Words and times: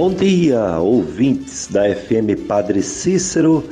Bom 0.00 0.14
dia, 0.14 0.78
ouvintes 0.78 1.68
da 1.70 1.82
FM 1.94 2.46
Padre 2.48 2.80
Cícero, 2.80 3.62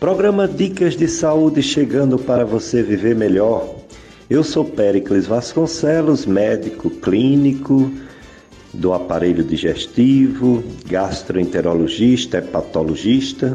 programa 0.00 0.48
Dicas 0.48 0.96
de 0.96 1.06
Saúde 1.06 1.62
chegando 1.62 2.18
para 2.18 2.46
você 2.46 2.82
viver 2.82 3.14
melhor. 3.14 3.76
Eu 4.30 4.42
sou 4.42 4.64
Péricles 4.64 5.26
Vasconcelos, 5.26 6.24
médico 6.24 6.88
clínico 6.88 7.92
do 8.72 8.94
aparelho 8.94 9.44
digestivo, 9.44 10.64
gastroenterologista, 10.86 12.38
hepatologista, 12.38 13.54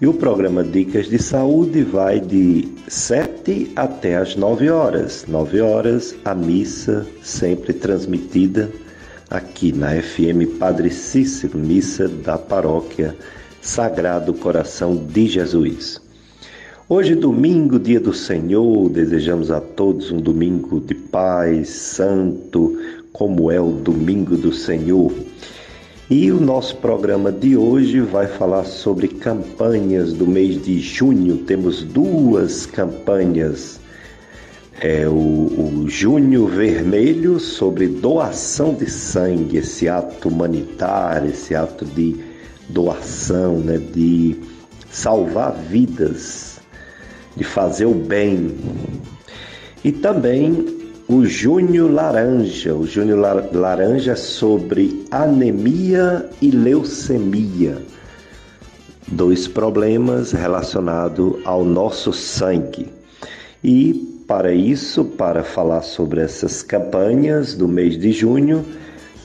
e 0.00 0.06
o 0.06 0.14
programa 0.14 0.64
Dicas 0.64 1.06
de 1.06 1.22
Saúde 1.22 1.82
vai 1.82 2.18
de 2.18 2.66
7 2.88 3.72
até 3.76 4.16
as 4.16 4.36
9 4.36 4.70
horas. 4.70 5.26
9 5.28 5.60
horas, 5.60 6.14
a 6.24 6.34
missa 6.34 7.06
sempre 7.22 7.74
transmitida 7.74 8.70
aqui 9.32 9.72
na 9.72 9.92
FM 9.94 10.58
Padre 10.58 10.90
Cícero, 10.90 11.56
missa 11.56 12.06
da 12.06 12.36
paróquia 12.36 13.16
Sagrado 13.62 14.34
Coração 14.34 14.94
de 14.94 15.26
Jesus. 15.26 15.98
Hoje, 16.86 17.14
domingo, 17.14 17.78
dia 17.78 17.98
do 17.98 18.12
Senhor, 18.12 18.90
desejamos 18.90 19.50
a 19.50 19.58
todos 19.58 20.10
um 20.10 20.20
domingo 20.20 20.78
de 20.80 20.94
paz, 20.94 21.70
santo, 21.70 22.78
como 23.10 23.50
é 23.50 23.58
o 23.58 23.70
domingo 23.72 24.36
do 24.36 24.52
Senhor. 24.52 25.10
E 26.10 26.30
o 26.30 26.38
nosso 26.38 26.76
programa 26.76 27.32
de 27.32 27.56
hoje 27.56 28.00
vai 28.00 28.26
falar 28.26 28.64
sobre 28.64 29.08
campanhas 29.08 30.12
do 30.12 30.26
mês 30.26 30.62
de 30.62 30.78
junho. 30.78 31.38
Temos 31.38 31.82
duas 31.82 32.66
campanhas 32.66 33.80
é 34.80 35.06
o, 35.06 35.12
o 35.12 35.84
Junho 35.88 36.46
Vermelho 36.46 37.38
sobre 37.38 37.86
doação 37.88 38.74
de 38.74 38.90
sangue, 38.90 39.58
esse 39.58 39.88
ato 39.88 40.28
humanitário, 40.28 41.30
esse 41.30 41.54
ato 41.54 41.84
de 41.84 42.16
doação, 42.68 43.58
né, 43.58 43.78
de 43.78 44.36
salvar 44.90 45.52
vidas, 45.52 46.60
de 47.36 47.44
fazer 47.44 47.86
o 47.86 47.94
bem. 47.94 48.54
E 49.84 49.92
também 49.92 50.80
o 51.08 51.24
Junho 51.24 51.88
Laranja, 51.92 52.74
o 52.74 52.86
Junho 52.86 53.16
Laranja 53.16 54.16
sobre 54.16 55.04
anemia 55.10 56.28
e 56.40 56.50
leucemia, 56.50 57.78
dois 59.08 59.46
problemas 59.46 60.32
relacionados 60.32 61.34
ao 61.44 61.64
nosso 61.64 62.12
sangue. 62.12 62.88
E 63.62 64.11
para 64.32 64.54
isso, 64.54 65.04
para 65.04 65.44
falar 65.44 65.82
sobre 65.82 66.22
essas 66.22 66.62
campanhas 66.62 67.54
do 67.54 67.68
mês 67.68 67.98
de 67.98 68.12
junho, 68.12 68.64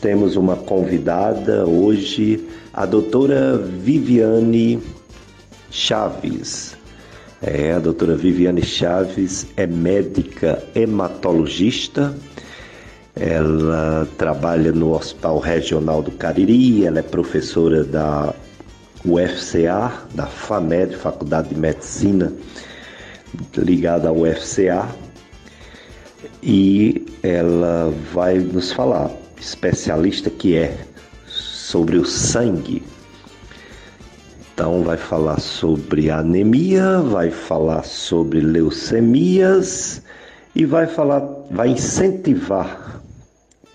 temos 0.01 0.35
uma 0.35 0.57
convidada 0.57 1.65
hoje, 1.65 2.45
a 2.73 2.85
doutora 2.85 3.57
Viviane 3.57 4.83
Chaves. 5.71 6.75
É, 7.41 7.71
a 7.71 7.79
doutora 7.79 8.17
Viviane 8.17 8.61
Chaves 8.61 9.47
é 9.55 9.65
médica 9.65 10.61
hematologista. 10.75 12.13
Ela 13.15 14.05
trabalha 14.17 14.73
no 14.73 14.91
Hospital 14.93 15.39
Regional 15.39 16.01
do 16.01 16.11
Cariri, 16.11 16.85
ela 16.85 16.99
é 16.99 17.01
professora 17.01 17.85
da 17.85 18.33
UFCA, 19.05 19.89
da 20.13 20.25
FAMED, 20.25 20.97
Faculdade 20.97 21.47
de 21.47 21.55
Medicina 21.55 22.33
ligada 23.57 24.09
ao 24.09 24.17
UFCA 24.17 24.87
e 26.41 27.05
ela 27.23 27.93
vai 28.13 28.39
nos 28.39 28.71
falar, 28.71 29.11
especialista 29.39 30.29
que 30.29 30.55
é, 30.55 30.77
sobre 31.27 31.97
o 31.97 32.05
sangue. 32.05 32.83
Então 34.53 34.81
vai 34.83 34.97
falar 34.97 35.39
sobre 35.39 36.09
anemia, 36.09 36.99
vai 36.99 37.29
falar 37.29 37.83
sobre 37.83 38.39
leucemias 38.39 40.01
e 40.55 40.65
vai 40.65 40.87
falar, 40.87 41.21
vai 41.51 41.69
incentivar 41.69 43.01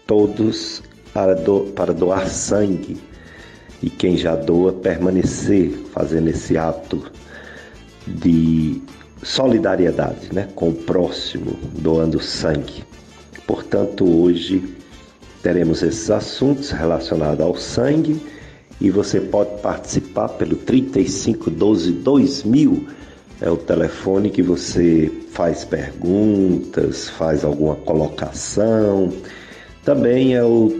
todos 0.06 0.82
para, 1.14 1.34
do, 1.34 1.60
para 1.76 1.92
doar 1.92 2.28
sangue 2.28 3.00
e 3.82 3.90
quem 3.90 4.16
já 4.16 4.34
doa 4.34 4.72
permanecer 4.72 5.70
fazendo 5.92 6.28
esse 6.28 6.56
ato 6.56 7.10
de 8.06 8.82
solidariedade 9.22 10.32
né, 10.32 10.48
com 10.54 10.70
o 10.70 10.74
próximo, 10.74 11.56
doando 11.78 12.20
sangue. 12.20 12.84
Portanto, 13.46 14.04
hoje 14.04 14.62
teremos 15.42 15.82
esses 15.82 16.10
assuntos 16.10 16.70
relacionados 16.70 17.40
ao 17.44 17.56
sangue 17.56 18.20
e 18.80 18.90
você 18.90 19.20
pode 19.20 19.60
participar 19.60 20.28
pelo 20.30 20.56
3512 20.56 21.92
2000 21.92 22.86
é 23.40 23.50
o 23.50 23.56
telefone 23.56 24.30
que 24.30 24.40
você 24.40 25.10
faz 25.32 25.64
perguntas, 25.64 27.10
faz 27.10 27.44
alguma 27.44 27.74
colocação. 27.74 29.12
Também 29.84 30.36
é 30.36 30.44
o 30.44 30.70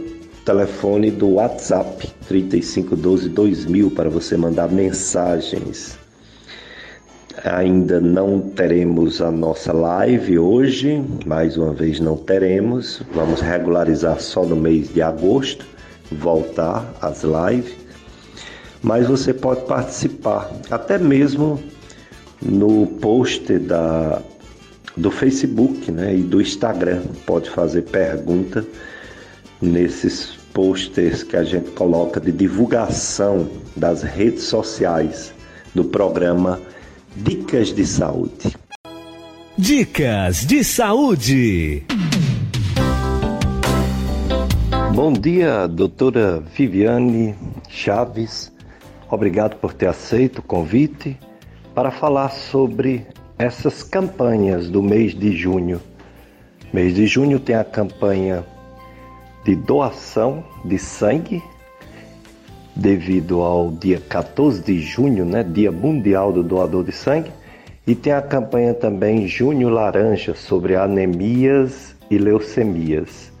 telefone 0.45 1.11
do 1.11 1.31
WhatsApp 1.31 2.09
3512 2.29 3.27
2000 3.27 3.91
para 3.91 4.09
você 4.09 4.37
mandar 4.37 4.71
mensagens 4.71 5.97
Ainda 7.41 7.99
não 7.99 8.39
teremos 8.39 9.19
a 9.19 9.31
nossa 9.31 9.73
live 9.73 10.37
hoje, 10.37 11.03
mais 11.25 11.57
uma 11.57 11.73
vez 11.73 11.99
não 11.99 12.15
teremos. 12.15 13.01
Vamos 13.11 13.41
regularizar 13.41 14.19
só 14.21 14.45
no 14.45 14.55
mês 14.55 14.93
de 14.93 15.01
agosto, 15.01 15.65
voltar 16.11 16.93
às 17.01 17.23
lives. 17.23 17.75
Mas 18.83 19.07
você 19.07 19.33
pode 19.33 19.65
participar, 19.65 20.51
até 20.69 20.99
mesmo 20.99 21.59
no 22.39 22.85
post 22.85 23.57
da, 23.57 24.21
do 24.95 25.09
Facebook 25.09 25.91
né, 25.91 26.15
e 26.15 26.21
do 26.21 26.39
Instagram. 26.39 27.01
Pode 27.25 27.49
fazer 27.49 27.81
pergunta 27.81 28.63
nesses 29.59 30.37
posters 30.53 31.23
que 31.23 31.35
a 31.35 31.43
gente 31.43 31.71
coloca 31.71 32.21
de 32.21 32.31
divulgação 32.31 33.49
das 33.75 34.03
redes 34.03 34.43
sociais 34.43 35.33
do 35.73 35.83
programa 35.83 36.59
Dicas 37.15 37.71
de 37.71 37.85
Saúde. 37.85 38.55
Dicas 39.55 40.47
de 40.47 40.63
Saúde. 40.63 41.83
Bom 44.95 45.13
dia, 45.13 45.67
doutora 45.67 46.39
Viviane 46.39 47.35
Chaves. 47.69 48.51
Obrigado 49.11 49.57
por 49.57 49.73
ter 49.73 49.89
aceito 49.89 50.39
o 50.39 50.41
convite 50.41 51.15
para 51.75 51.91
falar 51.91 52.29
sobre 52.29 53.05
essas 53.37 53.83
campanhas 53.83 54.67
do 54.67 54.81
mês 54.81 55.13
de 55.13 55.37
junho. 55.37 55.79
Mês 56.73 56.95
de 56.95 57.05
junho 57.05 57.39
tem 57.39 57.55
a 57.55 57.63
campanha 57.63 58.43
de 59.45 59.55
doação 59.55 60.43
de 60.65 60.79
sangue 60.79 61.43
devido 62.75 63.41
ao 63.41 63.71
dia 63.71 64.01
14 64.09 64.61
de 64.61 64.79
junho, 64.81 65.25
né, 65.25 65.43
Dia 65.43 65.71
Mundial 65.71 66.31
do 66.31 66.43
Doador 66.43 66.83
de 66.83 66.91
Sangue, 66.91 67.31
e 67.85 67.93
tem 67.93 68.13
a 68.13 68.21
campanha 68.21 68.73
também 68.73 69.27
Junho 69.27 69.69
Laranja 69.69 70.33
sobre 70.33 70.75
anemias 70.75 71.95
e 72.09 72.17
leucemias. 72.17 73.31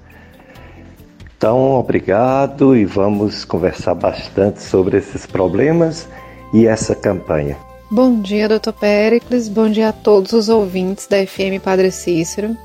Então, 1.37 1.71
obrigado 1.73 2.75
e 2.75 2.85
vamos 2.85 3.43
conversar 3.43 3.95
bastante 3.95 4.61
sobre 4.61 4.97
esses 4.97 5.25
problemas 5.25 6.07
e 6.53 6.65
essa 6.65 6.95
campanha. 6.95 7.57
Bom 7.91 8.21
dia, 8.21 8.47
Dr. 8.47 8.71
Pericles. 8.71 9.49
Bom 9.49 9.69
dia 9.69 9.89
a 9.89 9.93
todos 9.93 10.31
os 10.33 10.49
ouvintes 10.49 11.05
da 11.07 11.17
FM 11.25 11.61
Padre 11.61 11.91
Cícero. 11.91 12.55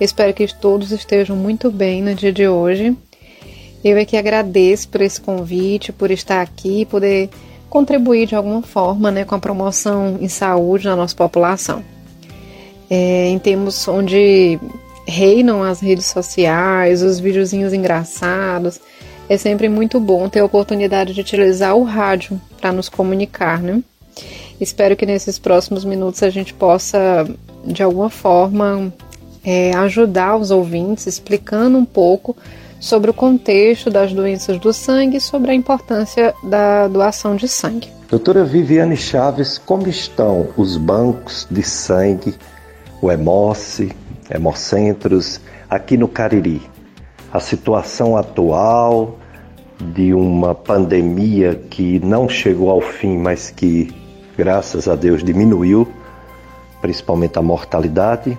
Espero 0.00 0.32
que 0.32 0.46
todos 0.54 0.92
estejam 0.92 1.36
muito 1.36 1.70
bem 1.70 2.02
no 2.02 2.14
dia 2.14 2.32
de 2.32 2.46
hoje. 2.46 2.96
Eu 3.84 3.96
é 3.96 4.04
que 4.04 4.16
agradeço 4.16 4.88
por 4.88 5.00
esse 5.00 5.20
convite, 5.20 5.92
por 5.92 6.10
estar 6.10 6.40
aqui, 6.40 6.84
poder 6.84 7.30
contribuir 7.70 8.26
de 8.26 8.34
alguma 8.34 8.62
forma 8.62 9.10
né, 9.10 9.24
com 9.24 9.34
a 9.34 9.38
promoção 9.38 10.18
em 10.20 10.28
saúde 10.28 10.86
na 10.86 10.96
nossa 10.96 11.14
população. 11.14 11.84
É, 12.90 13.28
em 13.28 13.38
termos 13.38 13.86
onde 13.86 14.58
reinam 15.06 15.62
as 15.62 15.80
redes 15.80 16.06
sociais, 16.06 17.02
os 17.02 17.20
videozinhos 17.20 17.72
engraçados, 17.72 18.80
é 19.28 19.36
sempre 19.36 19.68
muito 19.68 20.00
bom 20.00 20.28
ter 20.28 20.40
a 20.40 20.44
oportunidade 20.44 21.14
de 21.14 21.20
utilizar 21.20 21.76
o 21.76 21.84
rádio 21.84 22.40
para 22.60 22.72
nos 22.72 22.88
comunicar, 22.88 23.60
né? 23.60 23.82
Espero 24.60 24.96
que 24.96 25.06
nesses 25.06 25.38
próximos 25.38 25.84
minutos 25.84 26.22
a 26.22 26.30
gente 26.30 26.52
possa, 26.52 27.28
de 27.64 27.82
alguma 27.82 28.10
forma, 28.10 28.92
é, 29.44 29.74
ajudar 29.76 30.36
os 30.36 30.50
ouvintes 30.50 31.06
explicando 31.06 31.78
um 31.78 31.84
pouco 31.84 32.36
sobre 32.80 33.10
o 33.10 33.14
contexto 33.14 33.90
das 33.90 34.12
doenças 34.12 34.58
do 34.58 34.72
sangue 34.72 35.16
e 35.16 35.20
sobre 35.20 35.50
a 35.50 35.54
importância 35.54 36.34
da 36.42 36.88
doação 36.88 37.36
de 37.36 37.48
sangue. 37.48 37.88
Doutora 38.08 38.44
Viviane 38.44 38.96
Chaves, 38.96 39.58
como 39.58 39.88
estão 39.88 40.48
os 40.56 40.76
bancos 40.76 41.46
de 41.50 41.62
sangue, 41.62 42.34
o 43.02 43.10
Hemoce, 43.10 43.92
Hemocentros, 44.30 45.40
aqui 45.68 45.96
no 45.96 46.08
Cariri? 46.08 46.62
A 47.30 47.40
situação 47.40 48.16
atual, 48.16 49.18
de 49.78 50.12
uma 50.12 50.54
pandemia 50.54 51.54
que 51.54 52.00
não 52.00 52.28
chegou 52.28 52.70
ao 52.70 52.80
fim, 52.80 53.16
mas 53.16 53.50
que, 53.50 53.94
graças 54.36 54.88
a 54.88 54.96
Deus, 54.96 55.22
diminuiu, 55.22 55.86
principalmente 56.80 57.38
a 57.38 57.42
mortalidade. 57.42 58.38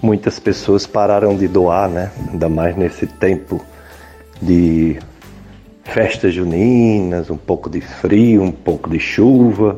Muitas 0.00 0.38
pessoas 0.38 0.86
pararam 0.86 1.36
de 1.36 1.48
doar, 1.48 1.88
né? 1.88 2.12
Ainda 2.30 2.48
mais 2.48 2.76
nesse 2.76 3.06
tempo 3.06 3.64
de 4.40 4.98
festas 5.84 6.34
juninas, 6.34 7.30
um 7.30 7.36
pouco 7.36 7.68
de 7.68 7.80
frio, 7.80 8.42
um 8.42 8.52
pouco 8.52 8.88
de 8.90 9.00
chuva. 9.00 9.76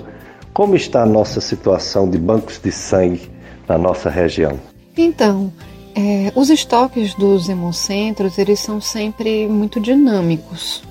Como 0.53 0.77
está 0.77 1.03
a 1.03 1.07
nossa 1.07 1.41
situação 1.41 2.09
de 2.09 2.19
bancos 2.19 2.61
de 2.63 2.71
sangue 2.71 3.31
na 3.67 3.79
nossa 3.79 4.11
região? 4.11 4.59
Então, 4.97 5.53
é, 5.95 6.33
os 6.35 6.51
estoques 6.51 7.15
dos 7.15 7.49
hemocentros, 7.49 8.37
eles 8.39 8.61
são 8.61 8.81
sempre 8.81 9.49
muito 9.49 9.81
dinâmicos. 9.81 10.83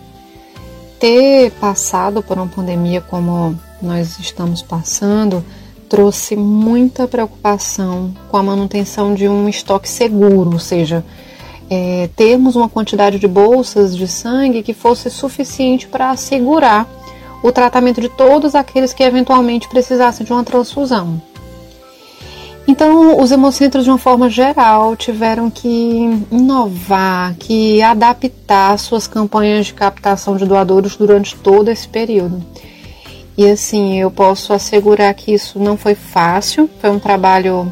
Ter 1.00 1.52
passado 1.52 2.24
por 2.24 2.38
uma 2.38 2.48
pandemia 2.48 3.00
como 3.02 3.58
nós 3.81 4.20
estamos 4.20 4.62
passando 4.62 5.44
trouxe 5.89 6.36
muita 6.36 7.07
preocupação 7.07 8.13
com 8.30 8.38
a 8.38 8.44
manutenção 8.44 9.15
de 9.15 9.27
um 9.27 9.50
estoque 9.50 9.89
seguro, 9.89 10.53
ou 10.53 10.59
seja, 10.59 11.03
é, 11.69 12.07
termos 12.15 12.56
uma 12.56 12.69
quantidade 12.69 13.18
de 13.18 13.27
bolsas 13.27 13.97
de 13.97 14.07
sangue 14.07 14.63
que 14.63 14.74
fosse 14.74 15.09
suficiente 15.09 15.88
para 15.88 16.12
assegurar 16.12 16.88
o 17.44 17.51
tratamento 17.51 18.00
de 18.00 18.09
todos 18.09 18.53
aqueles 18.53 18.94
que 18.94 19.03
eventualmente 19.03 19.68
precisassem 19.68 20.25
de 20.25 20.31
uma 20.31 20.44
transfusão. 20.44 21.21
Então, 22.68 23.19
os 23.19 23.31
hemocentros, 23.31 23.83
de 23.83 23.89
uma 23.89 23.97
forma 23.97 24.30
geral, 24.30 24.95
tiveram 24.95 25.50
que 25.50 26.24
inovar, 26.31 27.35
que 27.39 27.81
adaptar 27.81 28.77
suas 28.77 29.07
campanhas 29.07 29.68
de 29.68 29.74
captação 29.74 30.38
de 30.38 30.45
doadores 30.45 30.95
durante 30.95 31.35
todo 31.35 31.69
esse 31.69 31.88
período. 31.88 32.44
E 33.38 33.50
assim, 33.50 34.00
eu 34.00 34.12
posso 34.12 34.52
assegurar 34.54 35.14
que 35.14 35.34
isso 35.34 35.60
não 35.60 35.78
foi 35.78 35.96
fácil, 35.96 36.70
foi 36.80 36.90
um 36.90 37.00
trabalho 37.00 37.72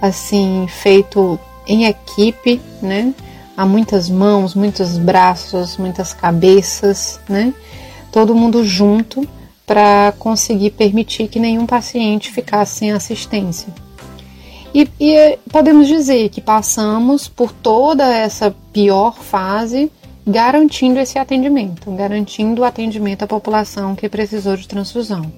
assim 0.00 0.66
feito 0.68 1.38
em 1.66 1.84
equipe, 1.84 2.60
né? 2.82 3.14
Há 3.56 3.64
muitas 3.64 4.10
mãos, 4.10 4.54
muitos 4.54 4.98
braços, 4.98 5.76
muitas 5.76 6.12
cabeças, 6.12 7.20
né? 7.28 7.54
Todo 8.12 8.34
mundo 8.34 8.64
junto 8.64 9.26
para 9.66 10.12
conseguir 10.18 10.70
permitir 10.70 11.28
que 11.28 11.40
nenhum 11.40 11.66
paciente 11.66 12.30
ficasse 12.30 12.76
sem 12.76 12.92
assistência. 12.92 13.68
E, 14.74 14.88
e 15.00 15.38
podemos 15.50 15.88
dizer 15.88 16.28
que 16.28 16.40
passamos 16.40 17.28
por 17.28 17.50
toda 17.50 18.04
essa 18.14 18.54
pior 18.72 19.16
fase 19.16 19.90
garantindo 20.26 20.98
esse 20.98 21.18
atendimento, 21.18 21.90
garantindo 21.92 22.62
o 22.62 22.64
atendimento 22.64 23.22
à 23.22 23.26
população 23.26 23.94
que 23.94 24.08
precisou 24.08 24.56
de 24.56 24.66
transfusão. 24.66 25.30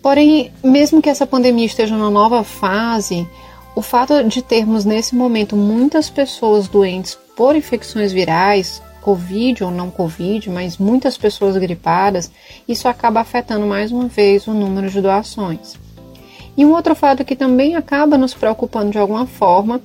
Porém, 0.00 0.50
mesmo 0.62 1.02
que 1.02 1.10
essa 1.10 1.26
pandemia 1.26 1.66
esteja 1.66 1.96
numa 1.96 2.10
nova 2.10 2.42
fase, 2.42 3.28
o 3.76 3.82
fato 3.82 4.22
de 4.24 4.40
termos 4.40 4.84
nesse 4.84 5.14
momento 5.14 5.56
muitas 5.56 6.08
pessoas 6.08 6.68
doentes 6.68 7.18
por 7.36 7.54
infecções 7.54 8.12
virais, 8.12 8.82
Covid 9.02 9.64
ou 9.64 9.70
não 9.70 9.90
Covid, 9.90 10.48
mas 10.48 10.78
muitas 10.78 11.18
pessoas 11.18 11.56
gripadas, 11.56 12.30
isso 12.66 12.88
acaba 12.88 13.20
afetando 13.20 13.66
mais 13.66 13.92
uma 13.92 14.06
vez 14.06 14.46
o 14.46 14.54
número 14.54 14.88
de 14.88 15.00
doações. 15.00 15.78
E 16.56 16.64
um 16.64 16.72
outro 16.72 16.94
fato 16.94 17.24
que 17.24 17.36
também 17.36 17.74
acaba 17.74 18.16
nos 18.16 18.32
preocupando 18.32 18.92
de 18.92 18.98
alguma 18.98 19.26
forma 19.26 19.82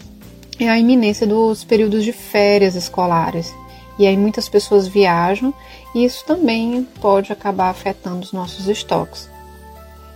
é 0.59 0.69
a 0.69 0.77
iminência 0.77 1.25
dos 1.25 1.63
períodos 1.63 2.03
de 2.03 2.11
férias 2.11 2.75
escolares. 2.75 3.53
E 3.97 4.07
aí 4.07 4.15
muitas 4.15 4.47
pessoas 4.47 4.87
viajam 4.87 5.53
e 5.93 6.05
isso 6.05 6.23
também 6.25 6.87
pode 7.01 7.33
acabar 7.33 7.69
afetando 7.69 8.21
os 8.21 8.31
nossos 8.31 8.67
estoques. 8.67 9.29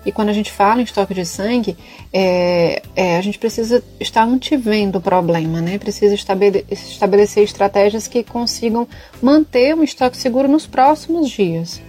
E 0.05 0.11
quando 0.11 0.29
a 0.29 0.33
gente 0.33 0.51
fala 0.51 0.81
em 0.81 0.83
estoque 0.83 1.13
de 1.13 1.25
sangue, 1.25 1.77
é, 2.11 2.81
é, 2.95 3.17
a 3.17 3.21
gente 3.21 3.39
precisa 3.39 3.81
estar 3.99 4.23
antivendo 4.23 4.97
o 4.97 5.01
problema, 5.01 5.61
né? 5.61 5.77
Precisa 5.77 6.13
estabelecer 6.13 7.43
estratégias 7.43 8.07
que 8.07 8.23
consigam 8.23 8.87
manter 9.21 9.73
um 9.73 9.83
estoque 9.83 10.17
seguro 10.17 10.47
nos 10.47 10.67
próximos 10.67 11.29
dias. 11.29 11.81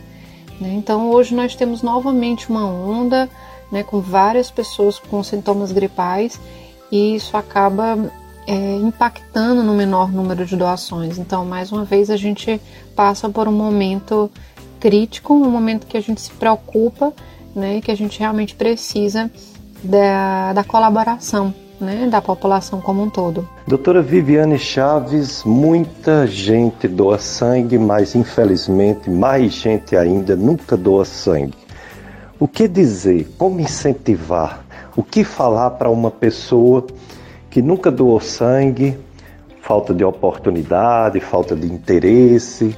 Né? 0.61 0.75
Então 0.75 1.11
hoje 1.11 1.35
nós 1.35 1.57
temos 1.57 1.83
novamente 1.83 2.49
uma 2.49 2.67
onda 2.67 3.29
né, 3.71 3.83
com 3.83 4.01
várias 4.01 4.51
pessoas 4.51 4.99
com 4.99 5.23
sintomas 5.23 5.73
gripais 5.73 6.41
e 6.93 7.17
isso 7.17 7.37
acaba 7.37 8.13
é, 8.47 8.77
impactando 8.77 9.63
no 9.63 9.75
menor 9.75 10.13
número 10.13 10.45
de 10.45 10.57
doações. 10.57 11.19
Então, 11.19 11.45
mais 11.45 11.73
uma 11.73 11.85
vez, 11.85 12.11
a 12.11 12.17
gente 12.17 12.61
passa 12.95 13.29
por 13.29 13.49
um 13.49 13.53
momento 13.53 14.31
crítico, 14.81 15.35
um 15.35 15.51
momento 15.51 15.87
que 15.87 15.97
a 15.97 16.01
gente 16.01 16.21
se 16.21 16.31
preocupa 16.33 17.13
né, 17.55 17.81
que 17.81 17.91
a 17.91 17.95
gente 17.95 18.19
realmente 18.19 18.55
precisa 18.55 19.31
da, 19.83 20.53
da 20.53 20.65
colaboração 20.65 21.55
né, 21.81 22.07
da 22.11 22.21
população 22.21 22.81
como 22.81 23.03
um 23.03 23.11
todo. 23.11 23.49
Doutora 23.67 24.03
Viviane 24.03 24.59
Chaves, 24.59 25.43
muita 25.45 26.27
gente 26.27 26.89
doa 26.89 27.19
sangue, 27.19 27.79
mas 27.79 28.15
infelizmente 28.15 29.11
mais 29.11 29.53
gente 29.53 29.97
ainda 29.97 30.35
nunca 30.37 30.77
doa 30.77 31.05
sangue. 31.05 31.55
O 32.39 32.49
que 32.49 32.67
dizer? 32.67 33.29
Como 33.39 33.61
incentivar? 33.61 34.65
O 34.97 35.03
que 35.03 35.25
falar 35.25 35.71
para 35.71 35.91
uma 35.91 36.11
pessoa 36.11 36.87
que 37.55 37.63
nunca 37.63 37.89
doou 37.89 38.19
sangue? 38.19 38.99
Falta 39.63 39.95
de 39.95 40.05
oportunidade, 40.05 41.21
falta 41.21 41.55
de 41.55 41.73
interesse, 41.73 42.77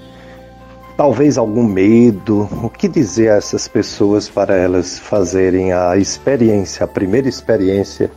talvez 0.99 1.39
algum 1.39 1.65
medo. 1.65 2.47
O 2.63 2.69
que 2.69 2.87
dizer 2.87 3.31
a 3.31 3.37
essas 3.37 3.67
pessoas 3.67 4.29
para 4.29 4.55
elas 4.55 4.99
fazerem 4.99 5.73
a 5.73 5.97
experiência, 5.97 6.85
a 6.85 6.87
primeira 6.87 7.27
experiência 7.27 8.13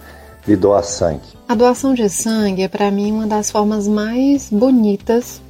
de 0.46 0.58
doar 0.58 0.84
sangue? 0.84 1.22
A 1.48 1.56
doação 1.56 1.94
de 1.94 2.10
sangue 2.10 2.64
é 2.64 2.68
para 2.68 2.92
mim 2.92 3.14
uma 3.14 3.26
das 3.26 3.50
formas 3.50 3.88
mais 3.88 4.50
bonitas 4.50 5.42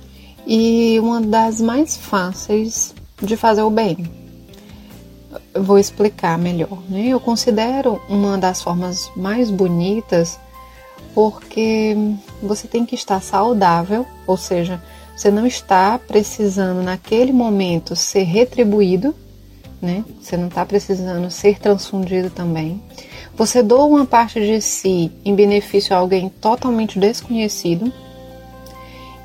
e 0.45 0.99
uma 0.99 1.19
das 1.19 1.59
mais 1.59 1.97
fáceis 1.97 2.93
de 3.19 3.35
fazer 3.35 3.63
o 3.63 3.71
bem 3.71 3.97
vou 5.55 5.77
explicar 5.77 6.37
melhor. 6.37 6.79
Né? 6.87 7.07
Eu 7.07 7.19
considero 7.19 7.99
uma 8.07 8.37
das 8.37 8.61
formas 8.61 9.11
mais 9.15 9.49
bonitas 9.49 10.39
porque 11.13 11.95
você 12.41 12.67
tem 12.67 12.85
que 12.85 12.95
estar 12.95 13.21
saudável, 13.21 14.05
ou 14.25 14.37
seja, 14.37 14.81
você 15.15 15.29
não 15.29 15.45
está 15.45 15.99
precisando 15.99 16.81
naquele 16.81 17.33
momento 17.33 17.95
ser 17.95 18.23
retribuído, 18.23 19.13
né? 19.81 20.03
Você 20.21 20.37
não 20.37 20.47
está 20.47 20.65
precisando 20.65 21.29
ser 21.29 21.59
transfundido 21.59 22.29
também. 22.29 22.81
Você 23.35 23.63
doa 23.63 23.85
uma 23.85 24.05
parte 24.05 24.39
de 24.39 24.61
si 24.61 25.11
em 25.23 25.35
benefício 25.35 25.95
a 25.95 25.99
alguém 25.99 26.29
totalmente 26.29 26.99
desconhecido. 26.99 27.91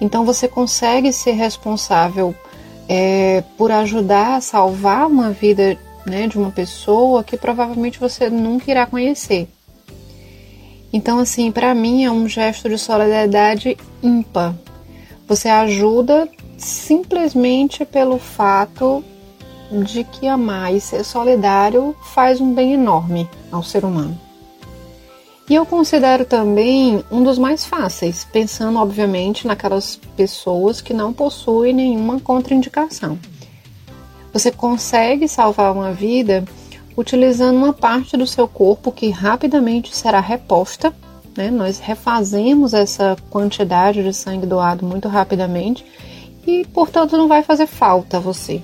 Então 0.00 0.24
você 0.24 0.48
consegue 0.48 1.12
ser 1.12 1.32
responsável 1.32 2.34
é, 2.88 3.42
por 3.56 3.70
ajudar 3.70 4.36
a 4.36 4.40
salvar 4.40 5.06
uma 5.06 5.30
vida 5.30 5.78
né, 6.04 6.26
de 6.26 6.36
uma 6.36 6.50
pessoa 6.50 7.24
que 7.24 7.36
provavelmente 7.36 7.98
você 7.98 8.28
nunca 8.28 8.70
irá 8.70 8.86
conhecer. 8.86 9.48
Então, 10.94 11.18
assim, 11.18 11.50
para 11.50 11.74
mim 11.74 12.04
é 12.04 12.10
um 12.10 12.28
gesto 12.28 12.68
de 12.68 12.78
solidariedade 12.78 13.76
ímpar. 14.00 14.54
Você 15.26 15.48
ajuda 15.48 16.28
simplesmente 16.56 17.84
pelo 17.84 18.16
fato 18.16 19.02
de 19.84 20.04
que 20.04 20.28
amar 20.28 20.72
e 20.72 20.80
ser 20.80 21.02
solidário 21.02 21.96
faz 22.14 22.40
um 22.40 22.54
bem 22.54 22.74
enorme 22.74 23.28
ao 23.50 23.60
ser 23.60 23.84
humano. 23.84 24.16
E 25.50 25.54
eu 25.56 25.66
considero 25.66 26.24
também 26.24 27.02
um 27.10 27.24
dos 27.24 27.40
mais 27.40 27.66
fáceis, 27.66 28.24
pensando 28.32 28.78
obviamente 28.78 29.48
naquelas 29.48 29.98
pessoas 30.16 30.80
que 30.80 30.94
não 30.94 31.12
possuem 31.12 31.72
nenhuma 31.72 32.20
contraindicação. 32.20 33.18
Você 34.32 34.52
consegue 34.52 35.26
salvar 35.26 35.72
uma 35.72 35.92
vida 35.92 36.44
utilizando 36.96 37.56
uma 37.56 37.72
parte 37.72 38.16
do 38.16 38.26
seu 38.26 38.46
corpo 38.46 38.92
que 38.92 39.10
rapidamente 39.10 39.94
será 39.94 40.20
reposta. 40.20 40.94
Né? 41.36 41.50
Nós 41.50 41.78
refazemos 41.78 42.74
essa 42.74 43.16
quantidade 43.30 44.02
de 44.02 44.12
sangue 44.12 44.46
doado 44.46 44.86
muito 44.86 45.08
rapidamente 45.08 45.84
e, 46.46 46.64
portanto, 46.66 47.16
não 47.16 47.28
vai 47.28 47.42
fazer 47.42 47.66
falta 47.66 48.18
a 48.18 48.20
você. 48.20 48.62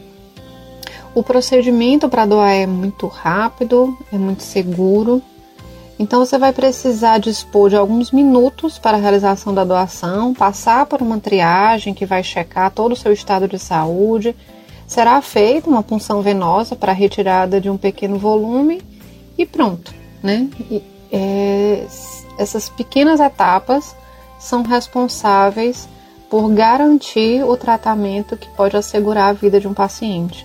O 1.15 1.23
procedimento 1.23 2.09
para 2.09 2.25
doar 2.25 2.55
é 2.55 2.67
muito 2.67 3.07
rápido, 3.09 3.97
é 4.13 4.19
muito 4.19 4.45
seguro. 4.45 5.21
Então 5.99 6.25
você 6.25 6.39
vai 6.39 6.53
precisar 6.53 7.19
dispor 7.19 7.69
de 7.69 7.77
alguns 7.77 8.11
minutos 8.11 8.79
para 8.79 8.97
a 8.97 9.01
realização 9.01 9.53
da 9.53 9.65
doação, 9.65 10.33
passar 10.33 10.87
por 10.87 11.03
uma 11.03 11.19
triagem 11.19 11.93
que 11.93 12.07
vai 12.07 12.23
checar 12.23 12.71
todo 12.71 12.93
o 12.93 12.97
seu 12.97 13.13
estado 13.13 13.49
de 13.49 13.59
saúde, 13.59 14.35
será 14.91 15.23
feita 15.23 15.71
uma 15.71 15.85
punção 15.85 16.21
venosa 16.21 16.75
para 16.75 16.93
retirada 16.93 17.61
de 17.61 17.71
um 17.71 17.77
pequeno 17.77 18.19
volume 18.19 18.83
e 19.39 19.47
pronto, 19.47 19.95
né? 20.21 20.49
E, 20.69 20.83
é, 21.13 21.87
essas 22.37 22.69
pequenas 22.69 23.21
etapas 23.21 23.95
são 24.41 24.65
responsáveis 24.65 25.89
por 26.29 26.51
garantir 26.51 27.45
o 27.45 27.57
tratamento 27.57 28.37
que 28.37 28.49
pode 28.57 28.77
assegurar 28.77 29.29
a 29.29 29.33
vida 29.33 29.61
de 29.61 29.69
um 29.69 29.75
paciente. 29.75 30.45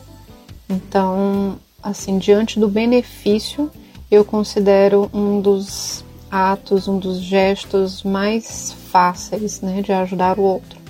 Então, 0.69 1.55
assim, 1.81 2.19
diante 2.19 2.59
do 2.59 2.67
benefício, 2.67 3.71
eu 4.11 4.23
considero 4.23 5.09
um 5.11 5.41
dos 5.41 6.05
atos, 6.29 6.87
um 6.87 6.99
dos 6.99 7.17
gestos 7.17 8.03
mais 8.03 8.75
fáceis 8.91 9.59
né, 9.61 9.81
de 9.81 9.91
ajudar 9.91 10.37
o 10.37 10.43
outro. 10.43 10.84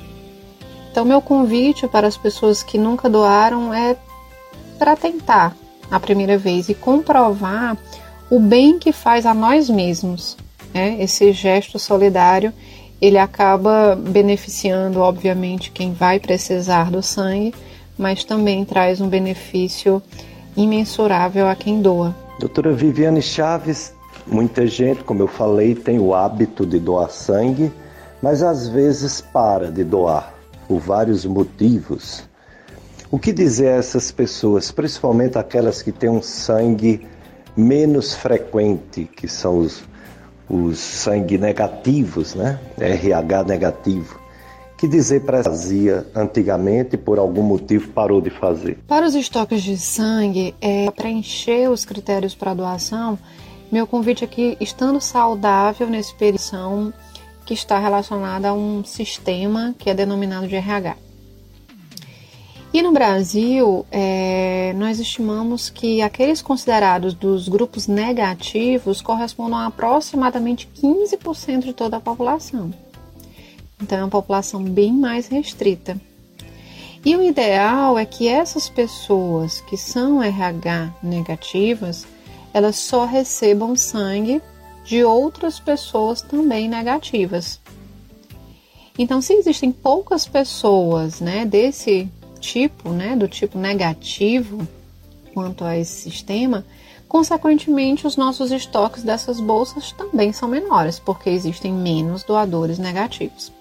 Então, 0.96 1.04
meu 1.04 1.22
convite 1.22 1.90
para 1.90 2.08
as 2.08 2.16
pessoas 2.16 2.64
que 2.64 2.78
nunca 2.78 3.10
doaram 3.10 3.74
é 3.74 3.98
para 4.80 4.96
tentar 4.96 5.54
a 5.92 6.00
primeira 6.00 6.38
vez 6.38 6.70
e 6.70 6.74
comprovar 6.74 7.78
o 8.32 8.40
bem 8.40 8.80
que 8.80 8.94
faz 8.94 9.26
a 9.26 9.34
nós 9.34 9.70
mesmos. 9.70 10.38
Né? 10.74 10.96
Esse 11.02 11.34
gesto 11.34 11.78
solidário 11.78 12.54
ele 13.02 13.18
acaba 13.18 13.94
beneficiando, 13.94 15.02
obviamente, 15.02 15.70
quem 15.70 15.92
vai 15.92 16.18
precisar 16.18 16.90
do 16.90 17.04
sangue, 17.04 17.54
mas 17.98 18.24
também 18.24 18.64
traz 18.64 19.02
um 19.02 19.10
benefício 19.10 20.02
imensurável 20.56 21.50
a 21.50 21.56
quem 21.58 21.82
doa. 21.82 22.16
Doutora 22.40 22.72
Viviane 22.72 23.22
Chaves, 23.22 23.94
muita 24.26 24.66
gente, 24.66 25.04
como 25.04 25.22
eu 25.22 25.28
falei, 25.28 25.76
tem 25.76 26.00
o 26.00 26.16
hábito 26.16 26.66
de 26.66 26.80
doar 26.80 27.10
sangue, 27.10 27.70
mas 28.22 28.42
às 28.42 28.70
vezes 28.70 29.20
para 29.20 29.70
de 29.70 29.84
doar 29.84 30.35
por 30.68 30.80
vários 30.80 31.26
motivos. 31.26 32.24
O 33.12 33.20
que 33.20 33.32
dizer 33.32 33.70
a 33.70 33.76
essas 33.76 34.12
pessoas, 34.12 34.72
principalmente 34.72 35.38
aquelas 35.38 35.82
que 35.82 35.92
têm 35.92 36.10
um 36.10 36.22
sangue 36.22 37.08
menos 37.56 38.14
frequente, 38.14 39.06
que 39.06 39.28
são 39.28 39.60
os, 39.60 39.84
os 40.50 40.80
sangue 40.80 41.38
negativos, 41.38 42.36
né? 42.36 42.60
RH 42.78 43.44
negativo? 43.44 44.20
Que 44.78 44.88
dizer 44.88 45.22
para 45.22 45.44
fazia 45.44 46.06
antigamente 46.14 46.98
por 46.98 47.18
algum 47.18 47.44
motivo 47.44 47.90
parou 47.92 48.20
de 48.20 48.30
fazer? 48.30 48.78
Para 48.88 49.06
os 49.06 49.16
estoques 49.16 49.64
de 49.64 49.78
sangue, 49.78 50.54
é, 50.60 50.92
preencher 50.92 51.70
os 51.70 51.86
critérios 51.86 52.36
para 52.36 52.54
doação, 52.54 53.18
meu 53.72 53.88
convite 53.88 54.24
aqui, 54.24 54.58
estando 54.60 55.00
saudável 55.00 55.88
nesse 55.88 56.14
período, 56.16 56.94
que 57.46 57.54
está 57.54 57.78
relacionada 57.80 58.50
a 58.50 58.54
um 58.54 58.84
sistema 58.84 59.76
que 59.78 59.90
é 59.90 59.94
denominado 59.94 60.48
de 60.48 60.56
RH. 60.56 60.98
E 62.74 62.82
no 62.82 62.92
Brasil, 62.92 63.86
é, 63.90 64.74
nós 64.76 65.00
estimamos 65.00 65.70
que 65.70 66.02
aqueles 66.02 66.42
considerados 66.42 67.14
dos 67.14 67.48
grupos 67.48 67.88
negativos 67.88 69.02
correspondam 69.02 69.58
a 69.58 69.68
aproximadamente 69.68 70.68
15% 70.76 71.60
de 71.60 71.72
toda 71.72 71.96
a 71.96 72.02
população. 72.02 72.74
Então, 73.82 74.00
é 74.00 74.04
uma 74.04 74.10
população 74.10 74.62
bem 74.62 74.92
mais 74.92 75.28
restrita. 75.28 75.96
E 77.06 77.16
o 77.16 77.24
ideal 77.24 77.98
é 77.98 78.06
que 78.06 78.28
essas 78.28 78.68
pessoas 78.68 79.62
que 79.62 79.78
são 79.78 80.22
RH 80.22 80.96
negativas, 81.02 82.06
elas 82.54 82.76
só 82.78 83.06
recebam 83.06 83.76
sangue 83.78 84.42
de 84.86 85.04
outras 85.04 85.60
pessoas 85.60 86.22
também 86.22 86.70
negativas. 86.70 87.60
Então, 88.98 89.22
se 89.22 89.34
existem 89.34 89.72
poucas 89.72 90.26
pessoas, 90.26 91.20
né, 91.20 91.44
desse 91.46 92.10
tipo, 92.40 92.90
né, 92.90 93.16
do 93.16 93.28
tipo 93.28 93.58
negativo 93.58 94.66
quanto 95.34 95.66
a 95.66 95.78
esse 95.78 96.10
sistema, 96.10 96.64
consequentemente 97.10 98.08
os 98.08 98.16
nossos 98.16 98.52
estoques 98.52 99.04
dessas 99.04 99.42
bolsas 99.42 99.92
também 99.92 100.32
são 100.32 100.48
menores, 100.48 100.98
porque 101.00 101.30
existem 101.30 101.74
menos 101.74 102.24
doadores 102.24 102.80
negativos. 102.80 103.52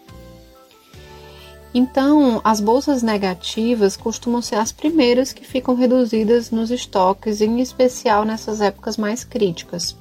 Então, 1.73 2.41
as 2.45 2.61
bolsas 2.61 3.03
negativas 3.03 3.97
costumam 3.97 4.41
ser 4.41 4.55
as 4.55 4.71
primeiras 4.71 5.33
que 5.33 5.45
ficam 5.45 5.75
reduzidas 5.75 6.53
nos 6.53 6.71
estoques, 6.71 7.41
em 7.41 7.61
especial 7.61 8.25
nessas 8.25 8.61
épocas 8.61 8.97
mais 8.97 9.25
críticas. 9.25 9.97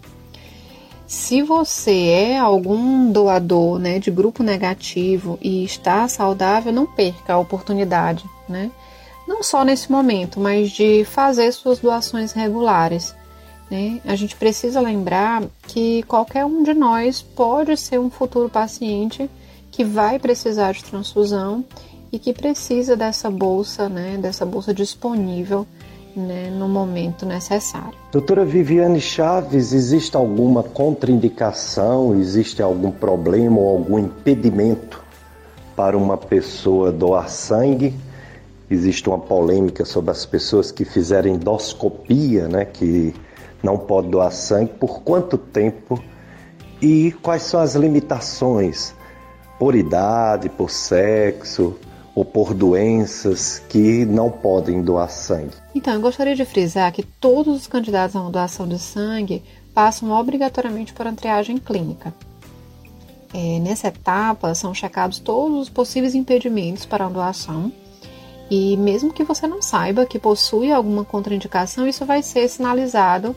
Se 1.05 1.41
você 1.41 2.07
é 2.07 2.39
algum 2.39 3.11
doador 3.11 3.77
né, 3.77 3.99
de 3.99 4.09
grupo 4.09 4.41
negativo 4.41 5.37
e 5.41 5.63
está 5.63 6.07
saudável, 6.07 6.71
não 6.71 6.85
perca 6.85 7.33
a 7.33 7.39
oportunidade, 7.39 8.25
né? 8.47 8.71
Não 9.27 9.41
só 9.41 9.63
nesse 9.63 9.91
momento, 9.91 10.39
mas 10.39 10.71
de 10.71 11.05
fazer 11.05 11.51
suas 11.51 11.79
doações 11.79 12.33
regulares. 12.33 13.15
Né? 13.71 14.01
A 14.05 14.15
gente 14.15 14.35
precisa 14.35 14.81
lembrar 14.81 15.43
que 15.67 16.03
qualquer 16.03 16.45
um 16.45 16.63
de 16.63 16.73
nós 16.73 17.21
pode 17.21 17.77
ser 17.77 17.99
um 17.99 18.09
futuro 18.09 18.49
paciente 18.49 19.29
que 19.71 19.83
vai 19.83 20.19
precisar 20.19 20.73
de 20.73 20.83
transfusão 20.83 21.63
e 22.11 22.19
que 22.19 22.33
precisa 22.33 22.95
dessa 22.95 23.29
bolsa, 23.29 23.89
né, 23.89 24.17
dessa 24.17 24.45
bolsa 24.45 24.73
disponível 24.73 25.65
né, 26.15 26.49
no 26.49 26.67
momento 26.67 27.25
necessário. 27.25 27.93
Doutora 28.11 28.45
Viviane 28.45 29.01
Chaves, 29.01 29.73
existe 29.73 30.15
alguma 30.15 30.63
contraindicação, 30.63 32.19
existe 32.19 32.61
algum 32.61 32.91
problema 32.91 33.59
ou 33.59 33.69
algum 33.69 33.99
impedimento 33.99 35.03
para 35.75 35.97
uma 35.97 36.17
pessoa 36.17 36.91
doar 36.91 37.29
sangue? 37.29 37.95
Existe 38.69 39.07
uma 39.09 39.19
polêmica 39.19 39.85
sobre 39.85 40.11
as 40.11 40.25
pessoas 40.25 40.71
que 40.71 40.85
fizeram 40.85 41.29
endoscopia, 41.29 42.47
né, 42.47 42.65
que 42.65 43.13
não 43.61 43.77
podem 43.77 44.11
doar 44.11 44.31
sangue, 44.31 44.71
por 44.79 45.01
quanto 45.01 45.37
tempo 45.37 46.01
e 46.81 47.11
quais 47.21 47.43
são 47.43 47.59
as 47.59 47.75
limitações 47.75 48.93
por 49.57 49.75
idade, 49.75 50.49
por 50.49 50.69
sexo, 50.69 51.75
ou 52.15 52.23
por 52.23 52.53
doenças 52.53 53.59
que 53.69 54.05
não 54.05 54.29
podem 54.29 54.81
doar 54.81 55.09
sangue. 55.09 55.55
Então, 55.73 55.93
eu 55.93 56.01
gostaria 56.01 56.35
de 56.35 56.45
frisar 56.45 56.91
que 56.91 57.03
todos 57.03 57.55
os 57.55 57.67
candidatos 57.67 58.15
a 58.15 58.21
uma 58.21 58.31
doação 58.31 58.67
de 58.67 58.77
sangue 58.77 59.43
passam 59.73 60.11
obrigatoriamente 60.11 60.93
por 60.93 61.05
uma 61.07 61.15
triagem 61.15 61.57
clínica. 61.57 62.13
É, 63.33 63.59
nessa 63.59 63.87
etapa, 63.87 64.53
são 64.53 64.73
checados 64.75 65.17
todos 65.17 65.63
os 65.63 65.69
possíveis 65.69 66.13
impedimentos 66.13 66.85
para 66.85 67.05
a 67.05 67.09
doação 67.09 67.71
e 68.49 68.77
mesmo 68.77 69.11
que 69.11 69.23
você 69.23 69.47
não 69.47 69.63
saiba 69.63 70.05
que 70.05 70.19
possui 70.19 70.71
alguma 70.71 71.03
contraindicação, 71.03 71.87
isso 71.87 72.05
vai 72.05 72.21
ser 72.21 72.47
sinalizado 72.47 73.35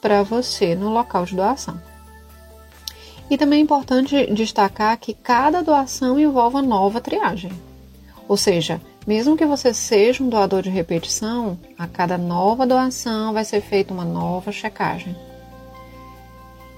para 0.00 0.22
você 0.22 0.76
no 0.76 0.90
local 0.90 1.24
de 1.24 1.34
doação. 1.34 1.80
E 3.28 3.36
também 3.36 3.58
é 3.58 3.62
importante 3.62 4.32
destacar 4.32 4.96
que 4.98 5.14
cada 5.14 5.62
doação 5.62 6.20
envolve 6.20 6.56
uma 6.56 6.62
nova 6.62 7.00
triagem. 7.00 7.50
Ou 8.28 8.36
seja, 8.36 8.80
mesmo 9.06 9.36
que 9.36 9.44
você 9.44 9.74
seja 9.74 10.22
um 10.22 10.28
doador 10.28 10.62
de 10.62 10.70
repetição, 10.70 11.58
a 11.78 11.86
cada 11.86 12.16
nova 12.16 12.66
doação 12.66 13.32
vai 13.32 13.44
ser 13.44 13.60
feita 13.60 13.92
uma 13.92 14.04
nova 14.04 14.50
checagem. 14.50 15.14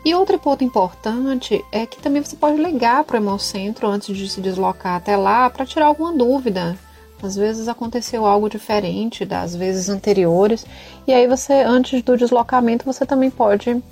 E 0.04 0.14
outro 0.14 0.38
ponto 0.38 0.62
importante 0.62 1.64
é 1.72 1.84
que 1.84 2.00
também 2.00 2.22
você 2.22 2.36
pode 2.36 2.62
ligar 2.62 3.02
para 3.04 3.14
o 3.14 3.16
Hemocentro 3.16 3.88
antes 3.88 4.16
de 4.16 4.28
se 4.28 4.40
deslocar 4.40 4.94
até 4.94 5.16
lá 5.16 5.50
para 5.50 5.66
tirar 5.66 5.86
alguma 5.86 6.12
dúvida. 6.12 6.78
Às 7.22 7.34
vezes 7.34 7.66
aconteceu 7.66 8.24
algo 8.24 8.48
diferente 8.48 9.24
das 9.24 9.56
vezes 9.56 9.88
anteriores, 9.88 10.66
e 11.06 11.12
aí 11.12 11.26
você, 11.26 11.54
antes 11.54 12.02
do 12.02 12.16
deslocamento, 12.16 12.84
você 12.84 13.06
também 13.06 13.30
pode 13.30 13.82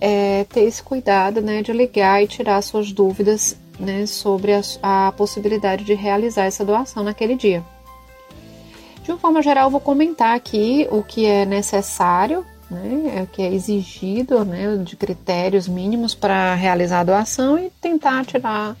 é, 0.00 0.44
ter 0.44 0.60
esse 0.60 0.82
cuidado 0.82 1.40
né, 1.40 1.62
de 1.62 1.72
ligar 1.72 2.22
e 2.22 2.28
tirar 2.28 2.62
suas 2.62 2.92
dúvidas 2.92 3.56
né, 3.78 4.06
sobre 4.06 4.52
a, 4.52 4.60
a 4.82 5.12
possibilidade 5.12 5.84
de 5.84 5.94
realizar 5.94 6.44
essa 6.44 6.64
doação 6.64 7.02
naquele 7.02 7.34
dia. 7.34 7.64
De 9.02 9.10
uma 9.10 9.18
forma 9.18 9.40
geral, 9.40 9.70
vou 9.70 9.80
comentar 9.80 10.36
aqui 10.36 10.86
o 10.90 11.02
que 11.02 11.24
é 11.24 11.46
necessário, 11.46 12.44
né, 12.70 13.14
é 13.16 13.22
o 13.22 13.26
que 13.26 13.40
é 13.40 13.52
exigido 13.52 14.44
né, 14.44 14.76
de 14.76 14.96
critérios 14.96 15.66
mínimos 15.66 16.14
para 16.14 16.54
realizar 16.54 17.00
a 17.00 17.04
doação 17.04 17.58
e 17.58 17.70
tentar 17.80 18.24
tirar 18.26 18.76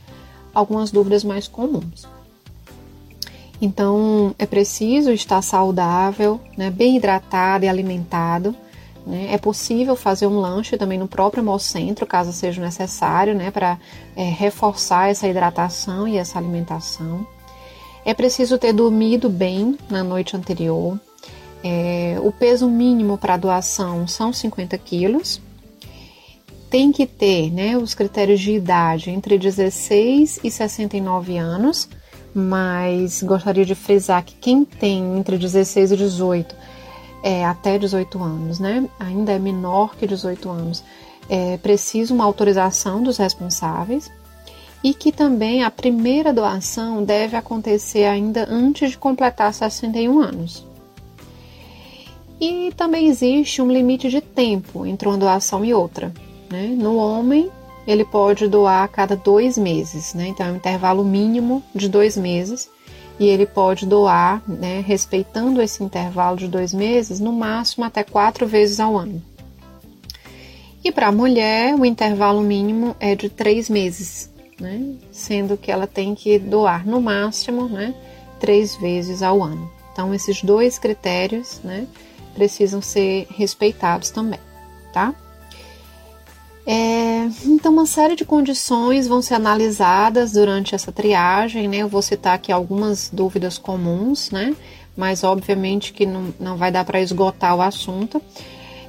algumas 0.52 0.90
dúvidas 0.90 1.24
mais 1.24 1.48
comuns. 1.48 2.06
Então, 3.60 4.34
é 4.38 4.46
preciso 4.46 5.10
estar 5.10 5.42
saudável, 5.42 6.40
né, 6.56 6.70
bem 6.70 6.96
hidratado 6.96 7.64
e 7.64 7.68
alimentado 7.68 8.54
né? 9.08 9.28
É 9.32 9.38
possível 9.38 9.96
fazer 9.96 10.26
um 10.26 10.38
lanche 10.38 10.76
também 10.76 10.98
no 10.98 11.08
próprio 11.08 11.40
hemocentro, 11.40 12.06
caso 12.06 12.30
seja 12.32 12.60
necessário, 12.60 13.34
né? 13.34 13.50
para 13.50 13.78
é, 14.14 14.24
reforçar 14.24 15.10
essa 15.10 15.26
hidratação 15.26 16.06
e 16.06 16.18
essa 16.18 16.38
alimentação. 16.38 17.26
É 18.04 18.12
preciso 18.12 18.58
ter 18.58 18.72
dormido 18.72 19.30
bem 19.30 19.78
na 19.88 20.04
noite 20.04 20.36
anterior. 20.36 21.00
É, 21.64 22.18
o 22.22 22.30
peso 22.30 22.68
mínimo 22.68 23.16
para 23.16 23.36
doação 23.36 24.06
são 24.06 24.32
50 24.32 24.76
quilos. 24.78 25.40
Tem 26.70 26.92
que 26.92 27.06
ter 27.06 27.50
né, 27.50 27.78
os 27.78 27.94
critérios 27.94 28.40
de 28.40 28.52
idade 28.52 29.10
entre 29.10 29.38
16 29.38 30.40
e 30.44 30.50
69 30.50 31.38
anos, 31.38 31.88
mas 32.34 33.22
gostaria 33.22 33.64
de 33.64 33.74
frisar 33.74 34.22
que 34.22 34.34
quem 34.34 34.66
tem 34.66 35.18
entre 35.18 35.38
16 35.38 35.92
e 35.92 35.96
18 35.96 36.54
é, 37.22 37.44
até 37.44 37.78
18 37.78 38.22
anos, 38.22 38.58
né? 38.58 38.88
Ainda 38.98 39.32
é 39.32 39.38
menor 39.38 39.96
que 39.96 40.06
18 40.06 40.48
anos. 40.48 40.84
É 41.28 41.56
preciso 41.58 42.14
uma 42.14 42.24
autorização 42.24 43.02
dos 43.02 43.18
responsáveis 43.18 44.10
e 44.82 44.94
que 44.94 45.10
também 45.10 45.62
a 45.62 45.70
primeira 45.70 46.32
doação 46.32 47.02
deve 47.02 47.36
acontecer 47.36 48.04
ainda 48.04 48.46
antes 48.48 48.92
de 48.92 48.98
completar 48.98 49.52
61 49.52 50.20
anos. 50.20 50.66
E 52.40 52.72
também 52.76 53.08
existe 53.08 53.60
um 53.60 53.70
limite 53.70 54.08
de 54.08 54.20
tempo 54.20 54.86
entre 54.86 55.08
uma 55.08 55.18
doação 55.18 55.64
e 55.64 55.74
outra. 55.74 56.12
Né? 56.48 56.68
No 56.68 56.96
homem, 56.96 57.50
ele 57.86 58.04
pode 58.04 58.46
doar 58.46 58.84
a 58.84 58.88
cada 58.88 59.16
dois 59.16 59.58
meses, 59.58 60.14
né? 60.14 60.28
então 60.28 60.46
é 60.46 60.52
um 60.52 60.56
intervalo 60.56 61.04
mínimo 61.04 61.62
de 61.74 61.88
dois 61.88 62.16
meses, 62.16 62.70
e 63.18 63.26
ele 63.26 63.46
pode 63.46 63.84
doar, 63.84 64.42
né, 64.46 64.82
respeitando 64.86 65.60
esse 65.60 65.82
intervalo 65.82 66.36
de 66.36 66.46
dois 66.46 66.72
meses, 66.72 67.18
no 67.18 67.32
máximo 67.32 67.84
até 67.84 68.04
quatro 68.04 68.46
vezes 68.46 68.78
ao 68.78 68.96
ano. 68.96 69.22
E 70.84 70.92
para 70.92 71.08
a 71.08 71.12
mulher, 71.12 71.74
o 71.74 71.84
intervalo 71.84 72.40
mínimo 72.40 72.94
é 73.00 73.14
de 73.14 73.28
três 73.28 73.68
meses, 73.68 74.30
né? 74.60 74.94
sendo 75.10 75.56
que 75.56 75.70
ela 75.70 75.86
tem 75.86 76.14
que 76.14 76.38
doar 76.38 76.86
no 76.86 77.00
máximo 77.00 77.68
né, 77.68 77.94
três 78.38 78.76
vezes 78.76 79.22
ao 79.22 79.42
ano. 79.42 79.70
Então, 79.92 80.14
esses 80.14 80.42
dois 80.42 80.78
critérios 80.78 81.60
né, 81.64 81.86
precisam 82.34 82.80
ser 82.80 83.26
respeitados 83.30 84.10
também, 84.10 84.38
tá? 84.92 85.12
É, 86.70 87.30
então, 87.46 87.72
uma 87.72 87.86
série 87.86 88.14
de 88.14 88.26
condições 88.26 89.08
vão 89.08 89.22
ser 89.22 89.32
analisadas 89.32 90.32
durante 90.32 90.74
essa 90.74 90.92
triagem, 90.92 91.66
né? 91.66 91.78
Eu 91.78 91.88
vou 91.88 92.02
citar 92.02 92.34
aqui 92.34 92.52
algumas 92.52 93.08
dúvidas 93.10 93.56
comuns, 93.56 94.30
né? 94.30 94.54
Mas, 94.94 95.24
obviamente, 95.24 95.94
que 95.94 96.04
não, 96.04 96.34
não 96.38 96.58
vai 96.58 96.70
dar 96.70 96.84
para 96.84 97.00
esgotar 97.00 97.56
o 97.56 97.62
assunto. 97.62 98.20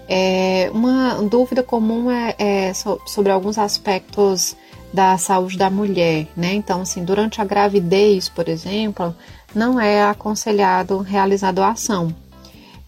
É, 0.10 0.70
uma 0.74 1.24
dúvida 1.24 1.64
comum 1.64 2.12
é, 2.12 2.36
é 2.38 2.74
sobre 2.74 3.32
alguns 3.32 3.58
aspectos 3.58 4.58
da 4.94 5.18
saúde 5.18 5.58
da 5.58 5.70
mulher, 5.70 6.28
né? 6.36 6.54
Então, 6.56 6.82
assim, 6.82 7.06
durante 7.06 7.40
a 7.40 7.46
gravidez, 7.46 8.28
por 8.28 8.50
exemplo, 8.50 9.16
não 9.56 9.80
é 9.80 10.04
aconselhado 10.04 10.98
realizar 10.98 11.54
doação, 11.54 12.14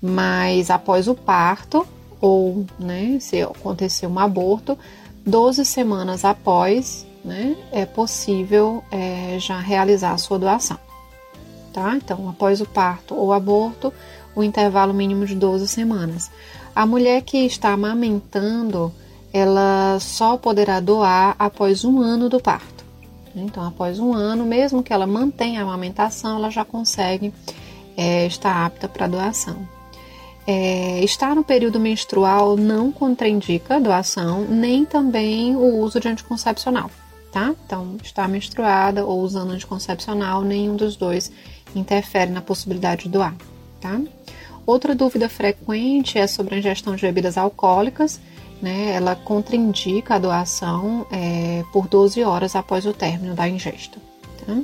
mas 0.01 0.69
após 0.69 1.07
o 1.07 1.15
parto 1.15 1.87
ou, 2.21 2.65
né, 2.79 3.17
se 3.19 3.41
acontecer 3.41 4.07
um 4.07 4.19
aborto, 4.19 4.77
12 5.25 5.65
semanas 5.65 6.23
após, 6.23 7.05
né, 7.25 7.55
é 7.71 7.85
possível 7.85 8.83
é, 8.91 9.37
já 9.39 9.59
realizar 9.59 10.13
a 10.13 10.17
sua 10.17 10.39
doação, 10.39 10.77
tá? 11.73 11.95
Então, 11.95 12.29
após 12.29 12.61
o 12.61 12.65
parto 12.65 13.15
ou 13.15 13.33
aborto, 13.33 13.91
o 14.35 14.43
intervalo 14.43 14.93
mínimo 14.93 15.25
de 15.25 15.35
12 15.35 15.67
semanas. 15.67 16.31
A 16.73 16.85
mulher 16.85 17.21
que 17.23 17.37
está 17.45 17.73
amamentando 17.73 18.93
ela 19.33 19.97
só 19.99 20.37
poderá 20.37 20.79
doar 20.79 21.35
após 21.39 21.85
um 21.85 22.01
ano 22.01 22.27
do 22.27 22.39
parto. 22.39 22.83
Então, 23.33 23.65
após 23.65 23.97
um 23.97 24.13
ano, 24.13 24.45
mesmo 24.45 24.83
que 24.83 24.91
ela 24.91 25.07
mantenha 25.07 25.61
a 25.61 25.63
amamentação, 25.63 26.37
ela 26.37 26.49
já 26.49 26.65
consegue 26.65 27.33
é, 27.95 28.25
estar 28.25 28.65
apta 28.65 28.89
para 28.89 29.07
doação. 29.07 29.65
É, 30.47 31.03
estar 31.03 31.35
no 31.35 31.43
período 31.43 31.79
menstrual 31.79 32.57
não 32.57 32.91
contraindica 32.91 33.79
doação, 33.79 34.45
nem 34.45 34.85
também 34.85 35.55
o 35.55 35.77
uso 35.77 35.99
de 35.99 36.07
anticoncepcional, 36.07 36.89
tá? 37.31 37.53
Então, 37.65 37.97
estar 38.03 38.27
menstruada 38.27 39.05
ou 39.05 39.21
usando 39.21 39.51
anticoncepcional, 39.51 40.41
nenhum 40.41 40.75
dos 40.75 40.95
dois 40.95 41.31
interfere 41.75 42.31
na 42.31 42.41
possibilidade 42.41 43.03
de 43.03 43.09
doar, 43.09 43.35
tá? 43.79 44.01
Outra 44.65 44.95
dúvida 44.95 45.29
frequente 45.29 46.17
é 46.17 46.25
sobre 46.25 46.55
a 46.55 46.57
ingestão 46.57 46.95
de 46.95 47.01
bebidas 47.01 47.37
alcoólicas 47.37 48.19
né, 48.61 48.91
ela 48.93 49.15
contraindica 49.15 50.15
a 50.15 50.19
doação 50.19 51.07
é, 51.11 51.63
por 51.73 51.87
12 51.87 52.23
horas 52.23 52.55
após 52.55 52.85
o 52.85 52.93
término 52.93 53.33
da 53.33 53.49
ingesta. 53.49 53.97
Tá? 54.45 54.61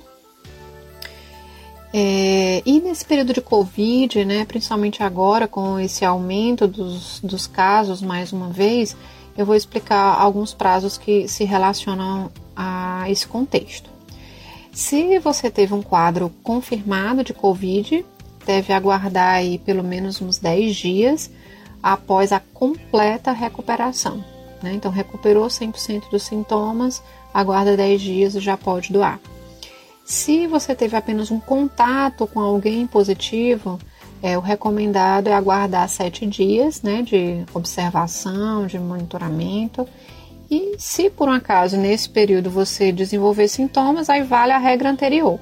É, 1.93 2.61
e 2.65 2.79
nesse 2.81 3.05
período 3.05 3.33
de 3.33 3.41
Covid, 3.41 4.25
né, 4.25 4.45
principalmente 4.45 5.01
agora 5.01 5.47
com 5.47 5.79
esse 5.79 6.03
aumento 6.03 6.67
dos, 6.67 7.19
dos 7.21 7.47
casos, 7.47 8.01
mais 8.01 8.33
uma 8.33 8.49
vez, 8.49 8.95
eu 9.37 9.45
vou 9.45 9.55
explicar 9.55 10.19
alguns 10.19 10.53
prazos 10.53 10.97
que 10.97 11.27
se 11.27 11.43
relacionam 11.43 12.31
a 12.55 13.05
esse 13.09 13.27
contexto. 13.27 13.89
Se 14.71 15.17
você 15.19 15.49
teve 15.49 15.73
um 15.73 15.81
quadro 15.81 16.31
confirmado 16.43 17.23
de 17.23 17.33
Covid, 17.33 18.05
deve 18.45 18.73
aguardar 18.73 19.35
aí 19.35 19.57
pelo 19.57 19.83
menos 19.83 20.21
uns 20.21 20.37
10 20.37 20.75
dias 20.75 21.31
após 21.81 22.31
a 22.31 22.39
completa 22.39 23.31
recuperação. 23.31 24.23
Né? 24.61 24.73
Então, 24.73 24.91
recuperou 24.91 25.47
100% 25.47 26.09
dos 26.09 26.23
sintomas, 26.23 27.01
aguarda 27.33 27.77
10 27.77 28.01
dias 28.01 28.35
e 28.35 28.39
já 28.39 28.57
pode 28.57 28.91
doar. 28.91 29.19
Se 30.07 30.47
você 30.47 30.73
teve 30.73 30.95
apenas 30.95 31.31
um 31.31 31.37
contato 31.37 32.25
com 32.25 32.39
alguém 32.39 32.87
positivo, 32.87 33.77
é, 34.23 34.37
o 34.37 34.41
recomendado 34.41 35.27
é 35.27 35.33
aguardar 35.33 35.89
7 35.89 36.25
dias 36.25 36.81
né, 36.81 37.01
de 37.01 37.43
observação, 37.53 38.65
de 38.65 38.79
monitoramento. 38.79 39.85
E 40.49 40.77
se 40.79 41.09
por 41.09 41.27
um 41.27 41.33
acaso 41.33 41.75
nesse 41.75 42.09
período 42.09 42.49
você 42.49 42.89
desenvolver 42.89 43.49
sintomas, 43.49 44.09
aí 44.09 44.23
vale 44.23 44.53
a 44.53 44.57
regra 44.57 44.89
anterior 44.89 45.37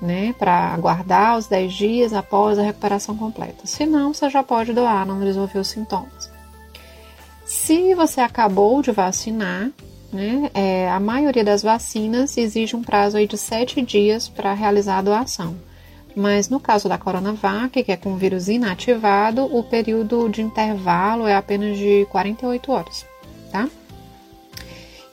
né, 0.00 0.34
para 0.38 0.72
aguardar 0.72 1.36
os 1.36 1.46
10 1.46 1.72
dias 1.74 2.12
após 2.14 2.58
a 2.58 2.62
recuperação 2.62 3.14
completa. 3.14 3.66
Se 3.66 3.84
não, 3.84 4.14
você 4.14 4.30
já 4.30 4.42
pode 4.42 4.72
doar, 4.72 5.04
não 5.04 5.20
resolver 5.20 5.58
os 5.58 5.68
sintomas. 5.68 6.30
Se 7.44 7.94
você 7.94 8.22
acabou 8.22 8.80
de 8.80 8.90
vacinar, 8.90 9.70
né, 10.12 10.50
é, 10.54 10.90
a 10.90 11.00
maioria 11.00 11.44
das 11.44 11.62
vacinas 11.62 12.36
exige 12.36 12.76
um 12.76 12.82
prazo 12.82 13.16
aí 13.16 13.26
de 13.26 13.36
7 13.36 13.82
dias 13.82 14.28
para 14.28 14.52
realizar 14.52 14.98
a 14.98 15.02
doação. 15.02 15.56
Mas 16.14 16.48
no 16.48 16.58
caso 16.58 16.88
da 16.88 16.96
Coronavac, 16.96 17.82
que 17.82 17.92
é 17.92 17.96
com 17.96 18.16
vírus 18.16 18.48
inativado, 18.48 19.44
o 19.44 19.62
período 19.62 20.28
de 20.28 20.40
intervalo 20.40 21.26
é 21.26 21.34
apenas 21.34 21.76
de 21.76 22.06
48 22.10 22.72
horas, 22.72 23.06
tá? 23.52 23.68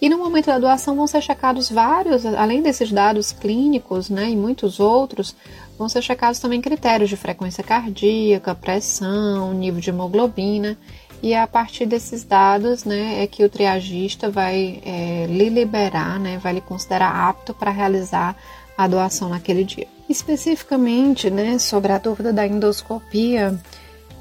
E 0.01 0.09
no 0.09 0.17
momento 0.17 0.47
da 0.47 0.59
doação 0.59 0.95
vão 0.95 1.07
ser 1.07 1.21
checados 1.21 1.69
vários, 1.69 2.25
além 2.25 2.61
desses 2.61 2.91
dados 2.91 3.31
clínicos, 3.31 4.09
né, 4.09 4.29
e 4.29 4.35
muitos 4.35 4.79
outros, 4.79 5.33
vão 5.77 5.87
ser 5.87 6.01
checados 6.01 6.39
também 6.39 6.61
critérios 6.61 7.09
de 7.09 7.15
frequência 7.15 7.63
cardíaca, 7.63 8.53
pressão, 8.53 9.53
nível 9.53 9.79
de 9.79 9.89
hemoglobina, 9.89 10.77
e 11.23 11.33
a 11.33 11.47
partir 11.47 11.85
desses 11.85 12.25
dados, 12.25 12.83
né, 12.83 13.23
é 13.23 13.27
que 13.27 13.45
o 13.45 13.49
triagista 13.49 14.29
vai 14.29 14.81
é, 14.85 15.25
lhe 15.29 15.47
liberar, 15.47 16.19
né, 16.19 16.37
vai 16.37 16.51
lhe 16.51 16.59
considerar 16.59 17.29
apto 17.29 17.53
para 17.53 17.71
realizar 17.71 18.35
a 18.77 18.85
doação 18.89 19.29
naquele 19.29 19.63
dia. 19.63 19.87
Especificamente, 20.09 21.29
né, 21.29 21.57
sobre 21.59 21.93
a 21.93 21.97
dúvida 21.97 22.33
da 22.33 22.45
endoscopia, 22.45 23.57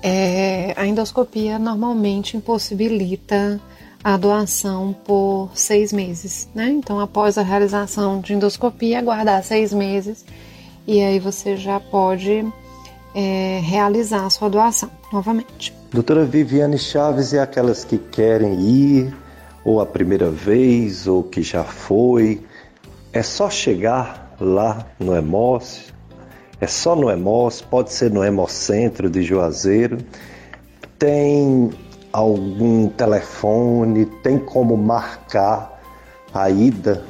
é, 0.01 0.73
a 0.77 0.87
endoscopia 0.87 1.59
normalmente 1.59 2.37
impossibilita 2.37 3.61
a 4.05 4.17
doação 4.17 4.95
por 5.05 5.51
seis 5.55 5.93
meses, 5.93 6.49
né? 6.55 6.71
Então, 6.71 7.01
após 7.01 7.37
a 7.37 7.43
realização 7.43 8.21
de 8.21 8.35
endoscopia, 8.35 9.01
aguardar 9.01 9.43
seis 9.43 9.73
meses 9.73 10.25
e 10.87 11.01
aí 11.01 11.19
você 11.19 11.57
já 11.57 11.79
pode 11.79 12.45
é, 13.15 13.61
realizar 13.63 14.27
a 14.27 14.31
sua 14.31 14.49
doação 14.49 14.91
novamente. 15.13 15.75
Doutora 15.91 16.25
Viviane 16.25 16.79
Chaves 16.79 17.33
e 17.33 17.39
aquelas 17.39 17.85
que 17.85 17.99
querem 17.99 18.61
ir, 18.61 19.15
ou 19.65 19.81
a 19.81 19.87
primeira 19.87 20.31
vez, 20.31 21.07
ou 21.07 21.23
que 21.23 21.43
já 21.43 21.65
foi, 21.65 22.43
é 23.13 23.23
só 23.23 23.51
chegar 23.51 24.35
lá 24.41 24.87
no 24.99 25.15
Hemócio, 25.15 25.93
é 26.61 26.67
só 26.67 26.97
no 26.97 27.11
Hemócio, 27.11 27.67
pode 27.69 27.93
ser 27.93 28.11
no 28.11 28.25
Hemocentro 28.25 29.11
de 29.11 29.23
Juazeiro, 29.23 29.99
tem 30.99 31.71
algum 32.13 32.89
telefone? 32.89 34.07
Tem 34.23 34.39
como 34.39 34.77
marcar 34.77 35.81
a 36.33 36.51
ida 36.51 37.05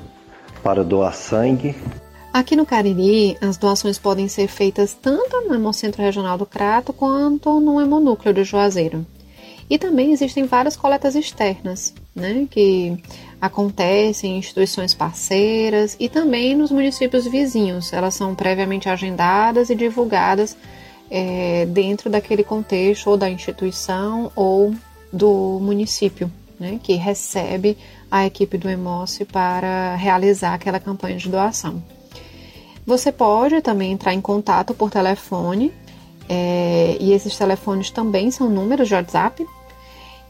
para 0.63 0.85
doar 0.85 1.15
sangue? 1.15 1.75
Aqui 2.33 2.57
no 2.57 2.65
Cariri, 2.65 3.37
as 3.43 3.59
doações 3.59 3.99
podem 3.99 4.27
ser 4.27 4.49
feitas 4.49 4.95
tanto 4.95 5.43
no 5.43 5.55
Hemocentro 5.55 6.01
Regional 6.01 6.39
do 6.39 6.47
Crato 6.47 6.91
quanto 6.91 7.61
no 7.61 7.79
Hemonúcleo 7.79 8.33
de 8.33 8.43
Juazeiro. 8.43 9.05
E 9.69 9.79
também 9.79 10.13
existem 10.13 10.47
várias 10.47 10.75
coletas 10.75 11.15
externas, 11.15 11.93
né, 12.17 12.49
que 12.51 12.97
acontecem 13.39 14.33
em 14.33 14.39
instituições 14.39 14.95
parceiras 14.95 15.95
e 16.01 16.09
também 16.09 16.57
nos 16.57 16.71
municípios 16.71 17.27
vizinhos. 17.27 17.93
Elas 17.93 18.15
são 18.15 18.35
previamente 18.35 18.89
agendadas 18.89 19.69
e 19.69 19.75
divulgadas 19.75 20.57
é, 21.11 21.67
dentro 21.67 22.09
daquele 22.09 22.43
contexto 22.43 23.11
ou 23.11 23.17
da 23.19 23.29
instituição 23.29 24.33
ou 24.35 24.75
do 25.13 25.59
município, 25.61 26.33
né, 26.59 26.81
que 26.83 26.95
recebe 26.95 27.77
a 28.11 28.25
equipe 28.25 28.57
do 28.57 28.71
Emoce 28.71 29.27
para 29.27 29.97
realizar 29.97 30.55
aquela 30.55 30.81
campanha 30.81 31.19
de 31.19 31.29
doação. 31.29 31.83
Você 32.87 33.13
pode 33.13 33.61
também 33.61 33.93
entrar 33.93 34.13
em 34.13 34.21
contato 34.21 34.75
por 34.75 34.91
telefone, 34.91 35.73
é, 36.29 36.97
e 37.01 37.13
esses 37.13 37.37
telefones 37.37 37.91
também 37.91 38.31
são 38.31 38.49
números 38.49 38.89
de 38.89 38.95
WhatsApp. 38.95 39.47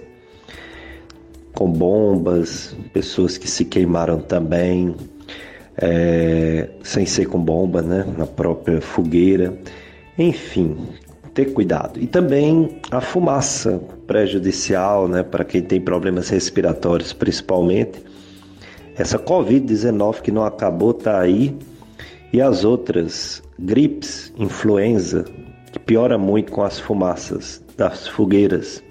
com 1.53 1.69
bombas, 1.69 2.75
pessoas 2.93 3.37
que 3.37 3.49
se 3.49 3.65
queimaram 3.65 4.19
também, 4.19 4.95
é, 5.75 6.69
sem 6.83 7.05
ser 7.05 7.25
com 7.25 7.39
bomba, 7.39 7.81
né, 7.81 8.05
na 8.17 8.25
própria 8.25 8.79
fogueira. 8.79 9.57
Enfim, 10.17 10.77
ter 11.39 11.53
cuidado. 11.53 11.99
E 12.01 12.05
também 12.05 12.81
a 12.91 12.99
fumaça 12.99 13.81
prejudicial, 14.05 15.07
né, 15.07 15.23
para 15.23 15.45
quem 15.45 15.61
tem 15.61 15.79
problemas 15.79 16.27
respiratórios, 16.27 17.13
principalmente. 17.13 18.03
Essa 18.95 19.17
Covid-19 19.17 20.21
que 20.21 20.31
não 20.31 20.43
acabou 20.43 20.93
tá 20.93 21.19
aí 21.21 21.55
e 22.33 22.41
as 22.41 22.65
outras 22.65 23.41
gripes, 23.57 24.33
influenza, 24.37 25.23
que 25.71 25.79
piora 25.79 26.17
muito 26.17 26.51
com 26.51 26.61
as 26.61 26.77
fumaças 26.77 27.63
das 27.77 28.05
fogueiras. 28.05 28.83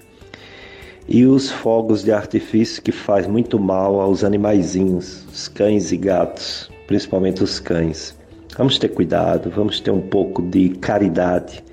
E 1.07 1.25
os 1.25 1.51
fogos 1.51 2.03
de 2.03 2.11
artifício 2.11 2.81
que 2.81 2.91
faz 2.91 3.27
muito 3.27 3.59
mal 3.59 3.99
aos 4.01 4.23
animaizinhos, 4.23 5.25
os 5.31 5.47
cães 5.47 5.91
e 5.91 5.97
gatos, 5.97 6.69
principalmente 6.87 7.43
os 7.43 7.59
cães. 7.59 8.17
Vamos 8.57 8.79
ter 8.79 8.89
cuidado, 8.89 9.51
vamos 9.51 9.79
ter 9.79 9.91
um 9.91 10.01
pouco 10.01 10.41
de 10.41 10.69
caridade 10.69 11.63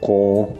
com 0.00 0.56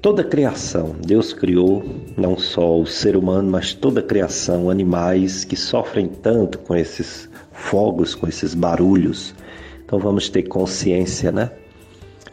toda 0.00 0.22
a 0.22 0.24
criação. 0.24 0.94
Deus 1.00 1.32
criou 1.32 1.82
não 2.16 2.36
só 2.38 2.78
o 2.78 2.86
ser 2.86 3.16
humano, 3.16 3.50
mas 3.50 3.72
toda 3.72 4.00
a 4.00 4.02
criação, 4.02 4.68
animais 4.68 5.44
que 5.44 5.56
sofrem 5.56 6.08
tanto 6.08 6.58
com 6.58 6.76
esses 6.76 7.28
fogos, 7.52 8.14
com 8.14 8.26
esses 8.26 8.54
barulhos. 8.54 9.34
Então 9.84 9.98
vamos 9.98 10.28
ter 10.28 10.42
consciência, 10.42 11.32
né? 11.32 11.50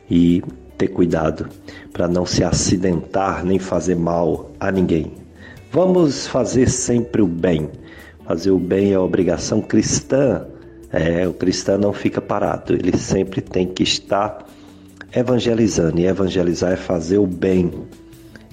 E 0.10 0.44
ter 0.78 0.90
cuidado 0.90 1.48
para 1.94 2.08
não 2.08 2.26
se 2.26 2.44
acidentar 2.44 3.46
nem 3.46 3.60
fazer 3.60 3.96
mal 3.96 4.52
a 4.60 4.72
ninguém. 4.72 5.14
Vamos 5.72 6.28
fazer 6.28 6.70
sempre 6.70 7.22
o 7.22 7.28
bem. 7.28 7.70
Fazer 8.26 8.52
o 8.52 8.60
bem 8.60 8.92
é 8.92 9.00
obrigação 9.00 9.62
cristã. 9.62 10.46
É, 10.92 11.26
o 11.26 11.34
cristão 11.34 11.78
não 11.78 11.94
fica 11.94 12.20
parado, 12.20 12.74
ele 12.74 12.98
sempre 12.98 13.40
tem 13.40 13.66
que 13.66 13.82
estar 13.82 14.46
evangelizando. 15.14 16.00
E 16.00 16.06
evangelizar 16.06 16.72
é 16.72 16.78
fazer 16.78 17.18
o 17.18 17.28
bem, 17.28 17.72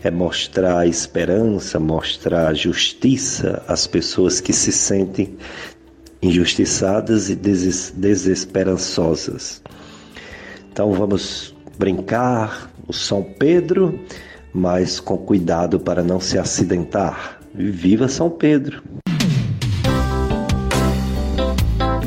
é 0.02 0.10
mostrar 0.10 0.86
esperança, 0.86 1.78
mostrar 1.78 2.54
justiça 2.54 3.62
às 3.66 3.86
pessoas 3.86 4.40
que 4.40 4.52
se 4.52 4.72
sentem 4.72 5.36
injustiçadas 6.20 7.28
e 7.28 7.36
des 7.36 7.92
desesperançosas. 7.96 9.62
Então 10.70 10.92
vamos 10.92 11.54
brincar 11.78 12.70
o 12.86 12.92
São 12.92 13.22
Pedro, 13.22 13.98
mas 14.52 14.98
com 14.98 15.16
cuidado 15.16 15.78
para 15.78 16.02
não 16.02 16.20
se 16.20 16.38
acidentar. 16.38 17.40
Viva 17.54 18.08
São 18.08 18.30
Pedro! 18.30 18.82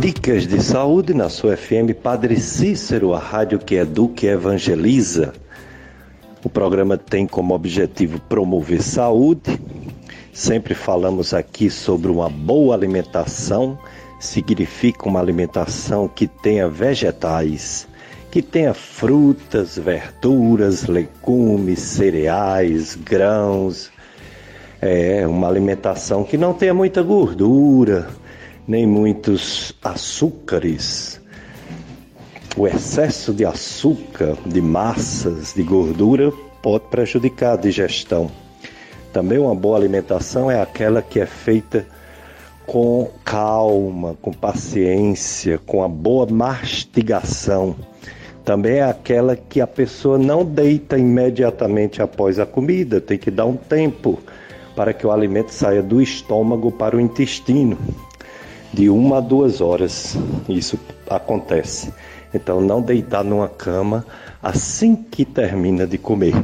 Dicas 0.01 0.47
de 0.47 0.59
saúde 0.63 1.13
na 1.13 1.29
sua 1.29 1.55
FM 1.55 1.93
Padre 2.01 2.35
Cícero, 2.39 3.13
a 3.13 3.19
rádio 3.19 3.59
que 3.59 3.75
educa 3.75 4.25
e 4.25 4.29
evangeliza. 4.29 5.31
O 6.43 6.49
programa 6.49 6.97
tem 6.97 7.27
como 7.27 7.53
objetivo 7.53 8.19
promover 8.21 8.81
saúde. 8.81 9.61
Sempre 10.33 10.73
falamos 10.73 11.35
aqui 11.35 11.69
sobre 11.69 12.09
uma 12.09 12.27
boa 12.27 12.73
alimentação. 12.73 13.77
Significa 14.19 15.07
uma 15.07 15.19
alimentação 15.19 16.07
que 16.07 16.25
tenha 16.25 16.67
vegetais, 16.67 17.87
que 18.31 18.41
tenha 18.41 18.73
frutas, 18.73 19.77
verduras, 19.77 20.87
legumes, 20.87 21.77
cereais, 21.77 22.95
grãos. 22.95 23.91
É 24.81 25.27
uma 25.27 25.47
alimentação 25.47 26.23
que 26.23 26.37
não 26.37 26.55
tenha 26.55 26.73
muita 26.73 27.03
gordura, 27.03 28.09
nem 28.67 28.85
muitos 28.85 29.73
açúcares. 29.83 31.19
O 32.55 32.67
excesso 32.67 33.33
de 33.33 33.45
açúcar, 33.45 34.35
de 34.45 34.61
massas, 34.61 35.53
de 35.53 35.63
gordura 35.63 36.31
pode 36.61 36.85
prejudicar 36.89 37.53
a 37.53 37.57
digestão. 37.57 38.29
Também 39.13 39.37
uma 39.39 39.55
boa 39.55 39.77
alimentação 39.77 40.49
é 40.49 40.61
aquela 40.61 41.01
que 41.01 41.19
é 41.19 41.25
feita 41.25 41.85
com 42.65 43.09
calma, 43.25 44.15
com 44.21 44.31
paciência, 44.31 45.57
com 45.65 45.83
a 45.83 45.87
boa 45.87 46.25
mastigação. 46.27 47.75
Também 48.45 48.75
é 48.75 48.83
aquela 48.83 49.35
que 49.35 49.59
a 49.59 49.67
pessoa 49.67 50.17
não 50.17 50.45
deita 50.45 50.97
imediatamente 50.97 52.01
após 52.01 52.39
a 52.39 52.45
comida, 52.45 53.01
tem 53.01 53.17
que 53.17 53.31
dar 53.31 53.45
um 53.45 53.55
tempo 53.55 54.19
para 54.75 54.93
que 54.93 55.05
o 55.05 55.11
alimento 55.11 55.49
saia 55.49 55.81
do 55.81 56.01
estômago 56.01 56.71
para 56.71 56.95
o 56.95 56.99
intestino 56.99 57.77
de 58.73 58.89
uma 58.89 59.17
a 59.17 59.21
duas 59.21 59.61
horas. 59.61 60.17
Isso 60.47 60.79
acontece. 61.09 61.93
Então, 62.33 62.61
não 62.61 62.81
deitar 62.81 63.23
numa 63.23 63.47
cama 63.47 64.05
assim 64.41 64.95
que 64.95 65.25
termina 65.25 65.85
de 65.85 65.97
comer, 65.97 66.35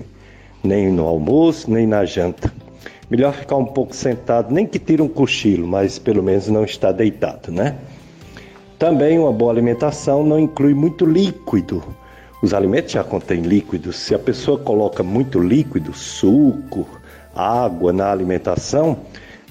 nem 0.63 0.91
no 0.91 1.05
almoço, 1.05 1.71
nem 1.71 1.87
na 1.87 2.05
janta. 2.05 2.51
Melhor 3.09 3.33
ficar 3.33 3.55
um 3.55 3.65
pouco 3.65 3.95
sentado, 3.95 4.53
nem 4.53 4.65
que 4.65 4.77
tire 4.77 5.01
um 5.01 5.07
cochilo, 5.07 5.65
mas 5.65 5.97
pelo 5.97 6.21
menos 6.21 6.49
não 6.49 6.65
estar 6.65 6.91
deitado, 6.91 7.51
né? 7.51 7.77
Também 8.77 9.17
uma 9.17 9.31
boa 9.31 9.51
alimentação 9.51 10.23
não 10.23 10.37
inclui 10.37 10.73
muito 10.73 11.05
líquido. 11.05 11.81
Os 12.43 12.53
alimentos 12.53 12.91
já 12.91 13.03
contêm 13.03 13.41
líquidos. 13.41 13.95
Se 13.95 14.13
a 14.13 14.19
pessoa 14.19 14.59
coloca 14.59 15.01
muito 15.01 15.39
líquido, 15.39 15.93
suco, 15.93 16.85
água 17.33 17.93
na 17.93 18.11
alimentação, 18.11 18.97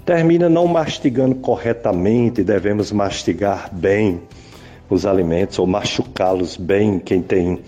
termina 0.06 0.48
não 0.48 0.68
mastigando 0.68 1.34
corretamente, 1.34 2.44
devemos 2.44 2.92
mastigar 2.92 3.68
bem 3.72 4.22
os 4.88 5.04
alimentos 5.04 5.58
ou 5.58 5.66
machucá-los 5.66 6.56
bem 6.56 7.00
quem 7.00 7.20
tem 7.20 7.58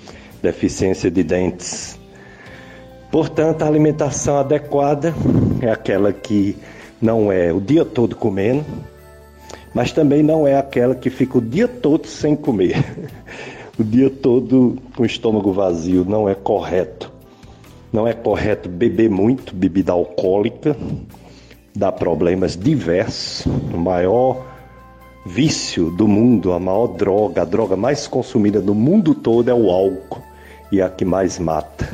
deficiência 0.40 1.10
de 1.10 1.24
dentes. 1.24 1.98
Portanto, 3.10 3.62
a 3.62 3.66
alimentação 3.66 4.38
adequada 4.38 5.12
é 5.60 5.68
aquela 5.68 6.12
que 6.12 6.56
não 7.02 7.32
é 7.32 7.52
o 7.52 7.60
dia 7.60 7.84
todo 7.84 8.14
comendo, 8.14 8.64
mas 9.74 9.90
também 9.90 10.22
não 10.22 10.46
é 10.46 10.56
aquela 10.56 10.94
que 10.94 11.10
fica 11.10 11.38
o 11.38 11.40
dia 11.40 11.66
todo 11.66 12.06
sem 12.06 12.36
comer. 12.36 12.84
o 13.76 13.82
dia 13.82 14.10
todo 14.10 14.78
com 14.94 15.02
o 15.02 15.06
estômago 15.06 15.52
vazio 15.52 16.04
não 16.04 16.28
é 16.28 16.36
correto. 16.36 17.10
Não 17.92 18.06
é 18.06 18.12
correto 18.12 18.68
beber 18.68 19.10
muito 19.10 19.52
bebida 19.56 19.90
alcoólica, 19.90 20.76
dá 21.78 21.92
problemas 21.92 22.56
diversos. 22.56 23.46
O 23.72 23.78
maior 23.78 24.44
vício 25.24 25.90
do 25.92 26.08
mundo, 26.08 26.52
a 26.52 26.58
maior 26.58 26.88
droga, 26.88 27.42
a 27.42 27.44
droga 27.44 27.76
mais 27.76 28.08
consumida 28.08 28.60
no 28.60 28.74
mundo 28.74 29.14
todo 29.14 29.48
é 29.48 29.54
o 29.54 29.70
álcool 29.70 30.22
e 30.72 30.82
a 30.82 30.88
que 30.88 31.04
mais 31.04 31.38
mata. 31.38 31.88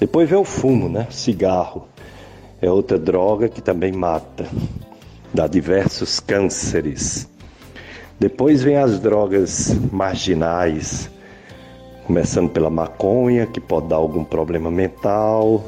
Depois 0.00 0.28
vem 0.28 0.38
o 0.38 0.44
fumo, 0.44 0.88
né? 0.88 1.06
Cigarro 1.10 1.86
é 2.60 2.68
outra 2.68 2.98
droga 2.98 3.48
que 3.48 3.60
também 3.62 3.92
mata, 3.92 4.44
dá 5.32 5.46
diversos 5.46 6.18
cânceres. 6.18 7.28
Depois 8.18 8.62
vem 8.62 8.76
as 8.76 8.98
drogas 8.98 9.72
marginais, 9.92 11.08
começando 12.06 12.50
pela 12.50 12.70
maconha, 12.70 13.46
que 13.46 13.60
pode 13.60 13.86
dar 13.86 13.96
algum 13.96 14.24
problema 14.24 14.70
mental, 14.70 15.64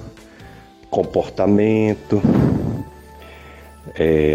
comportamento, 0.90 2.20
é, 3.96 4.34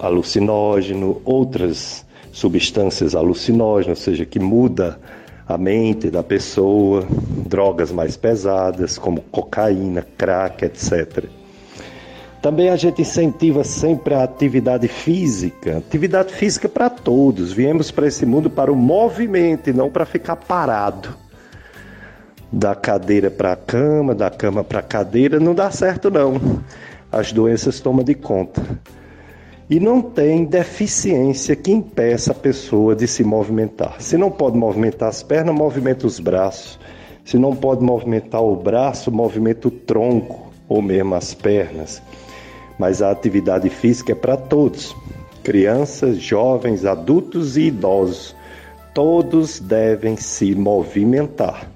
alucinógeno, 0.00 1.20
outras 1.24 2.04
substâncias 2.32 3.14
alucinógenas, 3.14 3.98
ou 3.98 4.04
seja, 4.04 4.24
que 4.24 4.38
muda 4.38 4.98
a 5.46 5.56
mente 5.56 6.10
da 6.10 6.22
pessoa, 6.22 7.06
drogas 7.46 7.90
mais 7.90 8.16
pesadas 8.16 8.98
como 8.98 9.22
cocaína, 9.22 10.06
crack, 10.16 10.64
etc. 10.64 11.24
Também 12.42 12.68
a 12.68 12.76
gente 12.76 13.02
incentiva 13.02 13.64
sempre 13.64 14.14
a 14.14 14.22
atividade 14.22 14.86
física, 14.86 15.78
atividade 15.78 16.32
física 16.32 16.68
para 16.68 16.88
todos. 16.88 17.52
Viemos 17.52 17.90
para 17.90 18.06
esse 18.06 18.24
mundo 18.24 18.48
para 18.48 18.70
o 18.70 18.76
movimento 18.76 19.70
e 19.70 19.72
não 19.72 19.90
para 19.90 20.06
ficar 20.06 20.36
parado. 20.36 21.16
Da 22.50 22.74
cadeira 22.74 23.30
para 23.30 23.52
a 23.52 23.56
cama, 23.56 24.14
da 24.14 24.30
cama 24.30 24.62
para 24.62 24.78
a 24.78 24.82
cadeira, 24.82 25.40
não 25.40 25.54
dá 25.54 25.70
certo 25.70 26.10
não. 26.10 26.60
As 27.10 27.32
doenças 27.32 27.80
tomam 27.80 28.04
de 28.04 28.14
conta. 28.14 28.62
E 29.70 29.80
não 29.80 30.00
tem 30.00 30.44
deficiência 30.44 31.56
que 31.56 31.70
impeça 31.70 32.32
a 32.32 32.34
pessoa 32.34 32.94
de 32.94 33.06
se 33.06 33.24
movimentar. 33.24 34.00
Se 34.00 34.16
não 34.16 34.30
pode 34.30 34.56
movimentar 34.56 35.08
as 35.08 35.22
pernas, 35.22 35.54
movimenta 35.54 36.06
os 36.06 36.18
braços. 36.18 36.78
Se 37.24 37.38
não 37.38 37.54
pode 37.54 37.82
movimentar 37.82 38.42
o 38.42 38.56
braço, 38.56 39.10
movimenta 39.10 39.68
o 39.68 39.70
tronco 39.70 40.50
ou 40.68 40.80
mesmo 40.80 41.14
as 41.14 41.34
pernas. 41.34 42.02
Mas 42.78 43.02
a 43.02 43.10
atividade 43.10 43.68
física 43.68 44.12
é 44.12 44.14
para 44.14 44.36
todos: 44.36 44.96
crianças, 45.42 46.18
jovens, 46.18 46.84
adultos 46.84 47.56
e 47.56 47.62
idosos. 47.62 48.34
Todos 48.94 49.60
devem 49.60 50.16
se 50.16 50.54
movimentar. 50.54 51.70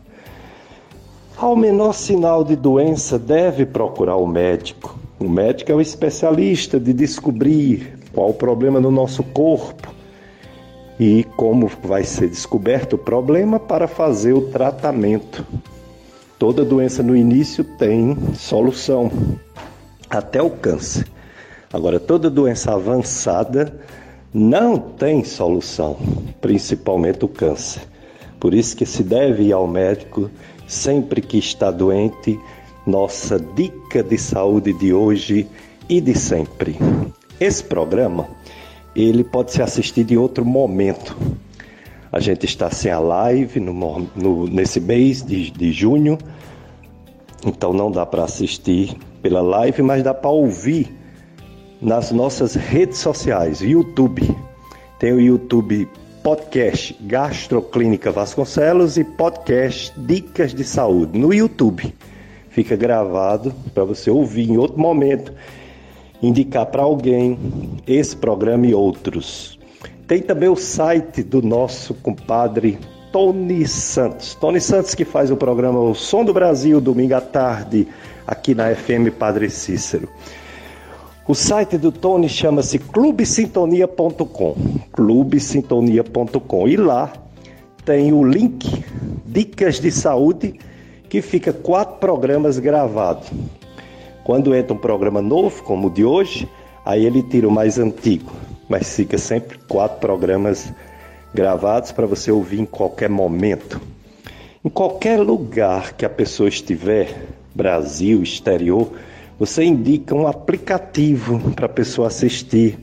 Ao 1.37 1.57
menor 1.57 1.93
sinal 1.93 2.45
de 2.45 2.57
doença, 2.57 3.19
deve 3.19 3.67
procurar 3.67 4.17
o 4.17 4.27
médico. 4.27 5.02
O 5.23 5.29
médico 5.29 5.71
é 5.71 5.75
o 5.77 5.81
especialista 5.81 6.81
de 6.81 6.93
descobrir 6.93 7.97
qual 8.13 8.31
o 8.31 8.35
problema 8.35 8.81
no 8.81 8.91
nosso 8.91 9.23
corpo 9.23 9.95
e 10.99 11.23
como 11.37 11.71
vai 11.81 12.03
ser 12.03 12.29
descoberto 12.29 12.95
o 12.95 12.99
problema 12.99 13.61
para 13.61 13.87
fazer 13.87 14.33
o 14.33 14.49
tratamento. 14.49 15.47
Toda 16.41 16.65
doença 16.65 17.05
no 17.05 17.15
início 17.15 17.63
tem 17.63 18.17
solução, 18.35 19.13
até 20.11 20.43
o 20.43 20.51
câncer. 20.51 21.07
Agora, 21.73 22.01
toda 22.01 22.29
doença 22.29 22.75
avançada 22.75 23.73
não 24.35 24.77
tem 24.77 25.23
solução, 25.23 25.99
principalmente 26.41 27.25
o 27.25 27.29
câncer. 27.29 27.83
Por 28.41 28.53
isso 28.53 28.77
que 28.77 28.85
se 28.85 29.05
deve 29.05 29.45
ir 29.45 29.53
ao 29.53 29.69
médico 29.69 30.29
sempre 30.67 31.21
que 31.21 31.39
está 31.39 31.71
doente 31.71 32.41
nossa 32.87 33.39
dica 33.39 34.03
de 34.03 34.19
saúde 34.19 34.73
de 34.73 34.93
hoje 34.93 35.47
e 35.89 36.01
de 36.01 36.15
sempre. 36.15 36.77
Esse 37.41 37.63
programa 37.63 38.29
ele 38.95 39.25
pode 39.25 39.53
ser 39.53 39.63
assistido 39.63 40.13
em 40.13 40.17
outro 40.17 40.45
momento. 40.45 41.17
A 42.11 42.21
gente 42.21 42.45
está 42.45 42.71
sem 42.71 42.93
a 42.93 42.99
live 42.99 43.59
no, 43.59 43.73
no, 44.15 44.47
nesse 44.47 44.81
mês 44.81 45.23
de, 45.23 45.51
de 45.51 45.73
junho, 45.73 46.19
então 47.45 47.73
não 47.73 47.91
dá 47.91 48.05
para 48.05 48.25
assistir 48.25 48.97
pela 49.23 49.41
live, 49.41 49.83
mas 49.83 50.03
dá 50.03 50.13
para 50.13 50.31
ouvir 50.31 50.95
nas 51.81 52.13
nossas 52.13 52.55
redes 52.55 52.99
sociais, 52.99 53.61
YouTube. 53.61 54.37
Tem 54.99 55.13
o 55.13 55.21
YouTube 55.21 55.89
Podcast 56.23 56.97
Gastroclínica 57.01 58.13
Vasconcelos 58.13 58.99
e 58.99 59.05
Podcast 59.05 59.93
Dicas 59.99 60.55
de 60.55 60.65
Saúde 60.65 61.19
no 61.19 61.33
YouTube 61.33 61.93
fica 62.53 62.77
gravado 62.77 63.53
para 63.75 63.83
você 63.83 64.11
ouvir 64.11 64.49
em 64.49 64.59
outro 64.59 64.79
momento, 64.79 65.33
indicar 66.23 66.67
para 66.67 66.83
alguém 66.83 67.39
esse 67.87 68.15
programa 68.15 68.67
e 68.67 68.75
outros. 68.75 69.59
Tem 70.07 70.21
também 70.21 70.49
o 70.49 70.57
site 70.57 71.23
do 71.23 71.41
nosso 71.41 71.95
compadre 71.95 72.79
Tony 73.11 73.67
Santos. 73.67 74.35
Tony 74.35 74.61
Santos 74.61 74.95
que 74.95 75.05
faz 75.05 75.31
o 75.31 75.37
programa 75.37 75.81
O 75.81 75.95
Som 75.95 76.25
do 76.25 76.33
Brasil, 76.33 76.81
domingo 76.81 77.15
à 77.15 77.21
tarde, 77.21 77.89
aqui 78.27 78.55
na 78.55 78.75
FM 78.75 79.11
Padre 79.19 79.49
Cícero. 79.49 80.09
O 81.27 81.35
site 81.35 81.79
do 81.79 81.91
Tony 81.91 82.29
chama-se 82.29 82.79
clubesintonia.com, 82.79 84.57
clubesintonia.com 84.93 86.69
e 86.69 86.77
lá 86.77 87.13
tem 87.85 88.13
o 88.13 88.23
link 88.23 88.85
Dicas 89.25 89.81
de 89.81 89.91
Saúde 89.91 90.59
que 91.13 91.21
fica 91.21 91.53
quatro 91.53 91.97
programas 91.97 92.59
gravados. 92.59 93.29
Quando 94.25 94.55
entra 94.55 94.73
um 94.73 94.79
programa 94.79 95.21
novo, 95.21 95.63
como 95.63 95.89
o 95.89 95.91
de 95.91 96.03
hoje, 96.03 96.49
aí 96.87 97.05
ele 97.05 97.23
tira 97.23 97.47
o 97.47 97.51
mais 97.51 97.79
antigo, 97.79 98.33
mas 98.67 98.97
fica 98.97 99.19
sempre 99.19 99.59
quatro 99.69 99.99
programas 99.99 100.73
gravados 101.35 101.93
para 101.93 102.07
você 102.07 102.33
ouvir 102.33 102.61
em 102.61 102.65
qualquer 102.65 103.11
momento. 103.11 103.79
Em 104.65 104.71
qualquer 104.71 105.21
lugar 105.21 105.93
que 105.93 106.07
a 106.07 106.09
pessoa 106.09 106.49
estiver, 106.49 107.15
Brasil, 107.55 108.23
exterior, 108.23 108.91
você 109.39 109.65
indica 109.65 110.15
um 110.15 110.27
aplicativo 110.27 111.51
para 111.51 111.67
a 111.67 111.69
pessoa 111.69 112.09
assistir. 112.09 112.79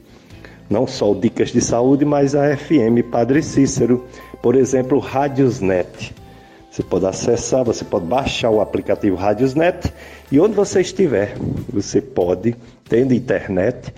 Não 0.70 0.86
só 0.86 1.12
o 1.12 1.20
Dicas 1.20 1.52
de 1.52 1.62
Saúde, 1.62 2.06
mas 2.06 2.36
a 2.36 2.56
FM 2.56 3.10
Padre 3.10 3.42
Cícero, 3.42 4.06
por 4.40 4.54
exemplo, 4.54 5.00
Rádiosnet. 5.00 6.19
Você 6.80 6.84
pode 6.84 7.06
acessar, 7.08 7.66
você 7.66 7.84
pode 7.84 8.06
baixar 8.06 8.50
o 8.52 8.62
aplicativo 8.62 9.18
Radiosnet 9.18 9.94
e 10.32 10.40
onde 10.40 10.56
você 10.56 10.80
estiver, 10.80 11.36
você 11.68 12.00
pode, 12.00 12.56
tendo 12.88 13.14
internet, 13.14 13.94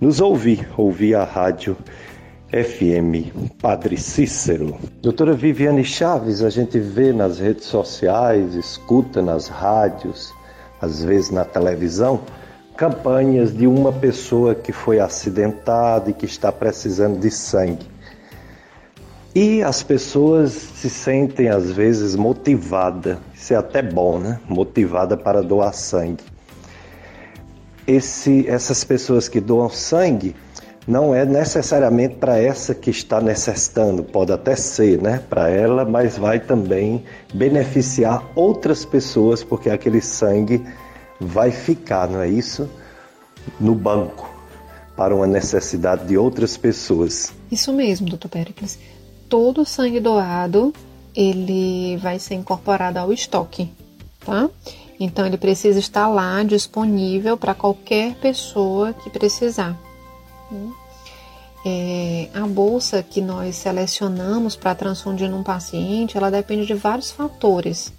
nos 0.00 0.20
ouvir, 0.20 0.68
ouvir 0.76 1.14
a 1.14 1.22
rádio 1.22 1.76
FM 2.48 3.52
Padre 3.62 3.96
Cícero. 3.96 4.76
Doutora 5.00 5.34
Viviane 5.34 5.84
Chaves, 5.84 6.42
a 6.42 6.50
gente 6.50 6.80
vê 6.80 7.12
nas 7.12 7.38
redes 7.38 7.66
sociais, 7.66 8.56
escuta 8.56 9.22
nas 9.22 9.46
rádios, 9.46 10.34
às 10.80 11.04
vezes 11.04 11.30
na 11.30 11.44
televisão, 11.44 12.22
campanhas 12.76 13.56
de 13.56 13.68
uma 13.68 13.92
pessoa 13.92 14.52
que 14.52 14.72
foi 14.72 14.98
acidentada 14.98 16.10
e 16.10 16.12
que 16.12 16.26
está 16.26 16.50
precisando 16.50 17.20
de 17.20 17.30
sangue. 17.30 17.86
E 19.34 19.62
as 19.62 19.80
pessoas 19.80 20.50
se 20.52 20.90
sentem 20.90 21.48
às 21.48 21.70
vezes 21.70 22.16
motivadas, 22.16 23.16
isso 23.32 23.54
é 23.54 23.56
até 23.56 23.80
bom, 23.80 24.18
né? 24.18 24.40
Motivada 24.48 25.16
para 25.16 25.40
doar 25.40 25.72
sangue. 25.72 26.24
Esse, 27.86 28.48
essas 28.48 28.82
pessoas 28.82 29.28
que 29.28 29.40
doam 29.40 29.70
sangue 29.70 30.34
não 30.86 31.14
é 31.14 31.24
necessariamente 31.24 32.16
para 32.16 32.38
essa 32.38 32.74
que 32.74 32.90
está 32.90 33.20
necessitando, 33.20 34.02
pode 34.02 34.32
até 34.32 34.56
ser, 34.56 35.00
né, 35.00 35.22
para 35.30 35.48
ela, 35.48 35.84
mas 35.84 36.18
vai 36.18 36.40
também 36.40 37.04
beneficiar 37.32 38.24
outras 38.34 38.84
pessoas, 38.84 39.44
porque 39.44 39.70
aquele 39.70 40.00
sangue 40.00 40.64
vai 41.20 41.52
ficar, 41.52 42.08
não 42.08 42.20
é 42.20 42.28
isso? 42.28 42.68
No 43.60 43.74
banco, 43.74 44.28
para 44.96 45.14
uma 45.14 45.26
necessidade 45.26 46.06
de 46.06 46.16
outras 46.16 46.56
pessoas. 46.56 47.32
Isso 47.50 47.72
mesmo, 47.72 48.08
doutor 48.08 48.28
Pericles 48.28 48.78
todo 49.30 49.62
o 49.62 49.66
sangue 49.66 50.00
doado 50.00 50.74
ele 51.14 51.96
vai 51.98 52.18
ser 52.18 52.34
incorporado 52.34 52.98
ao 52.98 53.12
estoque, 53.12 53.70
tá? 54.24 54.50
Então 54.98 55.24
ele 55.24 55.38
precisa 55.38 55.78
estar 55.78 56.08
lá 56.08 56.42
disponível 56.42 57.36
para 57.36 57.54
qualquer 57.54 58.14
pessoa 58.16 58.92
que 58.92 59.08
precisar. 59.08 59.78
É, 61.64 62.28
a 62.34 62.46
bolsa 62.46 63.02
que 63.02 63.20
nós 63.20 63.56
selecionamos 63.56 64.56
para 64.56 64.74
transfundir 64.74 65.30
num 65.30 65.42
paciente, 65.42 66.16
ela 66.16 66.30
depende 66.30 66.66
de 66.66 66.74
vários 66.74 67.10
fatores. 67.10 67.92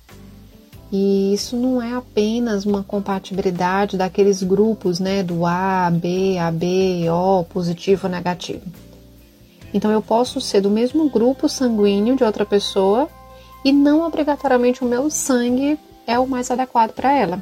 E 0.92 1.34
isso 1.34 1.56
não 1.56 1.82
é 1.82 1.94
apenas 1.94 2.66
uma 2.66 2.84
compatibilidade 2.84 3.96
daqueles 3.96 4.44
grupos, 4.44 5.00
né, 5.00 5.24
do 5.24 5.46
A, 5.46 5.90
B, 5.90 6.38
AB, 6.38 7.10
O, 7.10 7.46
positivo 7.46 8.10
negativo. 8.10 8.66
Então 9.74 9.92
eu 9.92 10.02
posso 10.02 10.42
ser 10.42 10.62
do 10.62 10.70
mesmo 10.70 11.10
grupo 11.10 11.48
sanguíneo 11.48 12.16
de 12.16 12.24
outra 12.24 12.46
pessoa 12.46 13.10
e 13.64 13.72
não 13.72 14.06
obrigatoriamente 14.06 14.84
o 14.84 14.88
meu 14.88 15.10
sangue 15.10 15.80
é 16.06 16.20
o 16.20 16.28
mais 16.28 16.52
adequado 16.52 16.92
para 16.92 17.14
ela. 17.14 17.42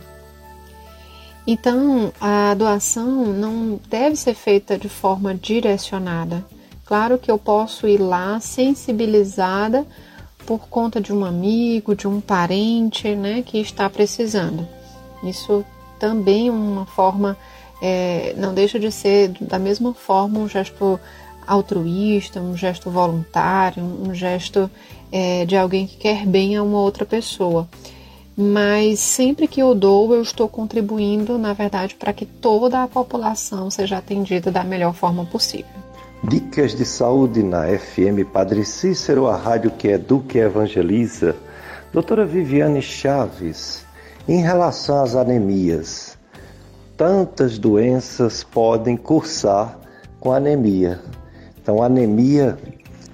Então, 1.48 2.14
a 2.22 2.54
doação 2.54 3.26
não 3.26 3.80
deve 3.90 4.16
ser 4.16 4.36
feita 4.36 4.78
de 4.78 4.88
forma 4.88 5.34
direcionada. 5.34 6.46
Claro 6.86 7.18
que 7.18 7.32
eu 7.32 7.40
posso 7.40 7.88
ir 7.88 7.98
lá 7.98 8.40
sensibilizada 8.40 9.86
por 10.46 10.68
conta 10.68 11.00
de 11.00 11.14
um 11.14 11.26
amigo, 11.26 11.96
de 11.96 12.08
um 12.08 12.22
parente, 12.22 13.16
né, 13.16 13.42
que 13.42 13.60
está 13.60 13.90
precisando. 13.90 14.68
Isso 15.24 15.66
também 16.00 16.48
é 16.48 16.52
uma 16.52 16.86
forma, 16.86 17.38
é, 17.82 18.34
não 18.38 18.54
deixa 18.54 18.80
de 18.80 18.92
ser 18.92 19.30
da 19.42 19.58
mesma 19.58 19.94
forma 19.94 20.40
um 20.40 20.48
gesto 20.48 21.00
altruísta, 21.50 22.40
um 22.40 22.56
gesto 22.56 22.90
voluntário, 22.90 23.84
um 23.84 24.14
gesto 24.14 24.70
é, 25.12 25.46
de 25.46 25.58
alguém 25.58 25.88
que 25.88 25.98
quer 25.98 26.26
bem 26.26 26.56
a 26.56 26.64
uma 26.64 26.80
outra 26.80 27.06
pessoa 27.06 27.68
mas 28.42 29.02
sempre 29.02 29.50
que 29.50 29.62
eu 29.62 29.76
dou, 29.76 30.16
eu 30.16 30.22
estou 30.22 30.48
contribuindo, 30.48 31.38
na 31.38 31.52
verdade, 31.52 31.94
para 31.96 32.14
que 32.14 32.26
toda 32.26 32.82
a 32.82 32.88
população 32.88 33.70
seja 33.70 33.98
atendida 33.98 34.50
da 34.50 34.64
melhor 34.64 34.94
forma 34.94 35.26
possível. 35.26 35.66
Dicas 36.24 36.74
de 36.74 36.86
saúde 36.86 37.44
na 37.44 37.66
FM 37.66 38.24
Padre 38.32 38.64
Cícero, 38.64 39.28
a 39.28 39.36
rádio 39.36 39.72
que 39.72 39.90
educa 39.90 40.38
e 40.38 40.42
evangeliza. 40.42 41.36
Doutora 41.92 42.26
Viviane 42.26 42.82
Chaves, 42.82 43.84
em 44.26 44.42
relação 44.42 45.04
às 45.04 45.16
anemias, 45.16 46.18
tantas 46.96 47.60
doenças 47.60 48.42
podem 48.42 48.96
cursar 48.96 49.78
com 50.18 50.32
anemia. 50.32 51.02
Então, 51.70 51.84
anemia 51.84 52.58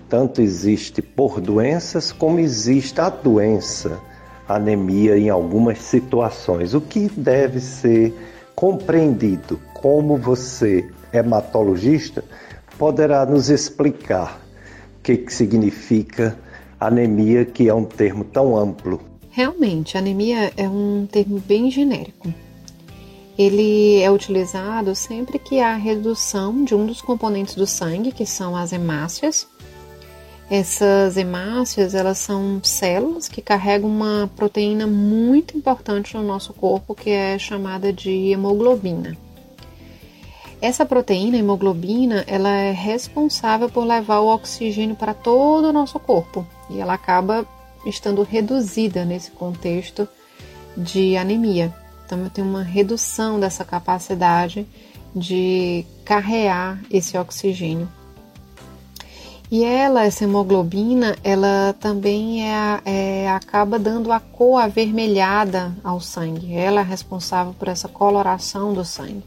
tanto 0.08 0.42
existe 0.42 1.02
por 1.02 1.42
doenças 1.42 2.14
como 2.14 2.40
existe 2.40 3.02
a 3.02 3.10
doença 3.10 4.00
anemia 4.48 5.18
em 5.18 5.30
algumas 5.30 5.80
situações. 5.80 6.74
O 6.74 6.80
que 6.80 7.10
deve 7.18 7.60
ser 7.60 8.16
compreendido? 8.56 9.60
Como 9.74 10.16
você, 10.16 10.90
hematologista, 11.12 12.24
poderá 12.78 13.26
nos 13.26 13.50
explicar 13.50 14.40
o 15.00 15.04
que, 15.04 15.18
que 15.18 15.34
significa 15.34 16.40
anemia, 16.80 17.44
que 17.44 17.68
é 17.68 17.74
um 17.74 17.84
termo 17.84 18.24
tão 18.24 18.56
amplo? 18.56 19.02
Realmente, 19.32 19.98
anemia 19.98 20.54
é 20.56 20.70
um 20.70 21.06
termo 21.12 21.44
bem 21.46 21.70
genérico. 21.70 22.34
Ele 23.38 24.02
é 24.02 24.10
utilizado 24.10 24.96
sempre 24.96 25.38
que 25.38 25.60
há 25.60 25.76
redução 25.76 26.64
de 26.64 26.74
um 26.74 26.86
dos 26.86 27.02
componentes 27.02 27.56
do 27.56 27.68
sangue, 27.68 28.12
que 28.12 28.26
são 28.26 28.56
as 28.56 28.72
hemácias, 28.72 29.48
essas 30.50 31.18
hemácias, 31.18 31.96
elas 31.96 32.20
são 32.20 32.62
células 32.64 33.28
que 33.28 33.42
carregam 33.42 33.90
uma 33.90 34.30
proteína 34.36 34.86
muito 34.86 35.58
importante 35.58 36.16
no 36.16 36.22
nosso 36.22 36.54
corpo, 36.54 36.94
que 36.94 37.10
é 37.10 37.40
chamada 37.40 37.92
de 37.92 38.32
hemoglobina. 38.32 39.18
Essa 40.62 40.86
proteína, 40.86 41.38
hemoglobina, 41.38 42.24
ela 42.28 42.50
é 42.50 42.72
responsável 42.72 43.70
por 43.70 43.86
levar 43.86 44.20
o 44.20 44.28
oxigênio 44.28 44.96
para 44.96 45.14
todo 45.14 45.66
o 45.66 45.74
nosso 45.74 46.00
corpo 46.00 46.46
e 46.70 46.80
ela 46.80 46.94
acaba 46.94 47.46
estando 47.86 48.22
reduzida 48.22 49.04
nesse 49.04 49.32
contexto 49.32 50.08
de 50.78 51.18
anemia. 51.18 51.74
Então, 52.06 52.20
eu 52.24 52.30
tenho 52.30 52.48
uma 52.48 52.64
redução 52.64 53.40
dessa 53.40 53.66
capacidade 53.66 54.68
de 55.16 55.86
carregar 56.04 56.80
esse 56.92 57.18
oxigênio 57.18 57.90
e 59.52 59.64
ela, 59.64 60.04
essa 60.04 60.24
hemoglobina, 60.24 61.16
ela 61.24 61.76
também 61.80 62.52
é, 62.52 62.82
é, 62.84 63.30
acaba 63.30 63.78
dando 63.78 64.12
a 64.12 64.20
cor 64.20 64.60
avermelhada 64.60 65.76
ao 65.84 66.02
sangue. 66.02 66.56
Ela 66.56 66.82
é 66.82 66.84
responsável 66.84 67.54
por 67.58 67.68
essa 67.68 67.88
coloração 67.88 68.74
do 68.74 68.84
sangue. 68.84 69.24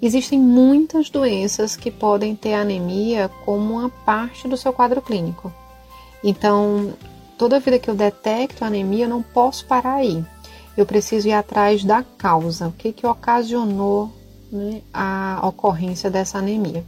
Existem 0.00 0.38
muitas 0.38 1.10
doenças 1.10 1.76
que 1.76 1.90
podem 1.90 2.34
ter 2.34 2.54
anemia 2.54 3.30
como 3.44 3.74
uma 3.74 3.88
parte 3.88 4.48
do 4.48 4.56
seu 4.56 4.72
quadro 4.72 5.00
clínico. 5.02 5.52
Então, 6.22 6.94
toda 7.36 7.60
vida 7.60 7.78
que 7.78 7.90
eu 7.90 7.94
detecto 7.94 8.64
anemia, 8.64 9.04
eu 9.04 9.08
não 9.08 9.22
posso 9.22 9.66
parar 9.66 9.96
aí. 9.96 10.24
Eu 10.76 10.84
preciso 10.84 11.28
ir 11.28 11.32
atrás 11.32 11.84
da 11.84 12.02
causa, 12.18 12.68
o 12.68 12.72
que, 12.72 12.92
que 12.92 13.06
ocasionou 13.06 14.10
né, 14.50 14.82
a 14.92 15.40
ocorrência 15.42 16.10
dessa 16.10 16.38
anemia. 16.38 16.84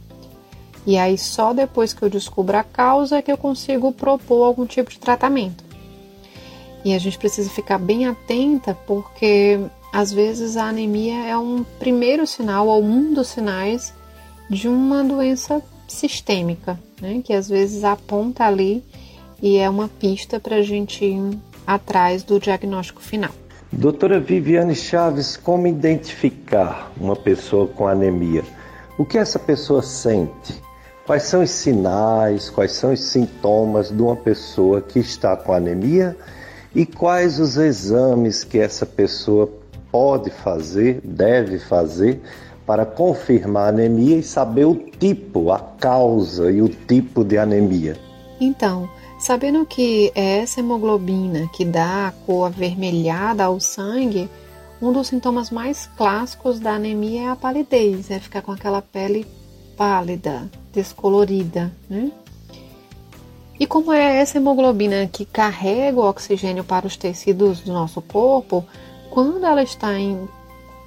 E 0.85 0.97
aí 0.97 1.17
só 1.17 1.53
depois 1.53 1.93
que 1.93 2.01
eu 2.01 2.09
descubro 2.09 2.57
a 2.57 2.63
causa 2.63 3.17
é 3.17 3.21
que 3.21 3.31
eu 3.31 3.37
consigo 3.37 3.91
propor 3.91 4.43
algum 4.43 4.65
tipo 4.65 4.89
de 4.89 4.99
tratamento. 4.99 5.63
E 6.85 6.93
a 6.93 6.99
gente 6.99 7.17
precisa 7.17 7.49
ficar 7.49 7.77
bem 7.77 8.05
atenta 8.05 8.73
porque 8.87 9.59
às 9.91 10.11
vezes 10.13 10.55
a 10.55 10.65
anemia 10.65 11.25
é 11.25 11.37
um 11.37 11.63
primeiro 11.79 12.25
sinal 12.25 12.67
ou 12.67 12.81
um 12.81 13.13
dos 13.13 13.27
sinais 13.27 13.93
de 14.49 14.67
uma 14.69 15.03
doença 15.03 15.61
sistêmica, 15.87 16.79
né? 17.01 17.21
que 17.23 17.33
às 17.33 17.49
vezes 17.49 17.83
aponta 17.83 18.45
ali 18.45 18.83
e 19.41 19.57
é 19.57 19.69
uma 19.69 19.87
pista 19.87 20.39
para 20.39 20.57
a 20.57 20.61
gente 20.61 21.03
ir 21.03 21.37
atrás 21.65 22.23
do 22.23 22.39
diagnóstico 22.39 23.01
final. 23.01 23.31
Doutora 23.71 24.17
Viviane 24.17 24.73
Chaves, 24.73 25.35
como 25.35 25.67
identificar 25.67 26.89
uma 26.97 27.17
pessoa 27.17 27.67
com 27.67 27.85
anemia? 27.85 28.43
O 28.97 29.03
que 29.05 29.17
essa 29.17 29.37
pessoa 29.37 29.81
sente? 29.81 30.63
Quais 31.05 31.23
são 31.23 31.43
os 31.43 31.49
sinais, 31.49 32.49
quais 32.49 32.71
são 32.71 32.93
os 32.93 33.01
sintomas 33.01 33.89
de 33.89 34.01
uma 34.01 34.15
pessoa 34.15 34.81
que 34.81 34.99
está 34.99 35.35
com 35.35 35.51
anemia 35.51 36.15
e 36.73 36.85
quais 36.85 37.39
os 37.39 37.57
exames 37.57 38.43
que 38.45 38.57
essa 38.57 38.85
pessoa 38.85 39.51
pode 39.91 40.29
fazer, 40.29 41.01
deve 41.03 41.59
fazer 41.59 42.21
para 42.65 42.85
confirmar 42.85 43.65
a 43.65 43.69
anemia 43.69 44.17
e 44.17 44.23
saber 44.23 44.65
o 44.65 44.75
tipo, 44.75 45.51
a 45.51 45.59
causa 45.59 46.49
e 46.49 46.61
o 46.61 46.69
tipo 46.69 47.23
de 47.23 47.37
anemia. 47.37 47.97
Então, 48.39 48.89
sabendo 49.27 49.65
que 49.65 50.09
é 50.15 50.37
essa 50.37 50.61
hemoglobina 50.61 51.49
que 51.51 51.65
dá 51.65 52.07
a 52.07 52.11
cor 52.11 52.45
avermelhada 52.45 53.43
ao 53.43 53.59
sangue, 53.59 54.29
um 54.81 54.93
dos 54.93 55.07
sintomas 55.07 55.51
mais 55.51 55.85
clássicos 55.97 56.61
da 56.61 56.75
anemia 56.75 57.23
é 57.23 57.27
a 57.27 57.35
palidez, 57.35 58.09
é 58.09 58.21
ficar 58.21 58.41
com 58.41 58.53
aquela 58.53 58.81
pele 58.81 59.27
pálida, 59.75 60.49
descolorida, 60.71 61.73
né? 61.89 62.09
E 63.59 63.67
como 63.67 63.91
é 63.91 64.21
essa 64.21 64.37
hemoglobina 64.37 65.05
que 65.07 65.25
carrega 65.25 65.99
o 65.99 66.07
oxigênio 66.07 66.63
para 66.63 66.87
os 66.87 66.95
tecidos 66.95 67.59
do 67.59 67.73
nosso 67.73 68.01
corpo, 68.01 68.63
quando 69.09 69.45
ela 69.45 69.61
está 69.61 69.99
em 69.99 70.25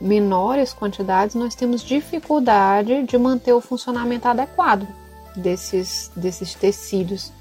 menores 0.01 0.73
quantidades, 0.73 1.35
nós 1.35 1.55
temos 1.55 1.83
dificuldade 1.83 3.03
de 3.03 3.19
manter 3.19 3.53
o 3.53 3.61
funcionamento 3.61 4.27
adequado 4.27 4.89
desses, 5.37 6.11
desses 6.17 6.55
tecidos. 6.55 7.39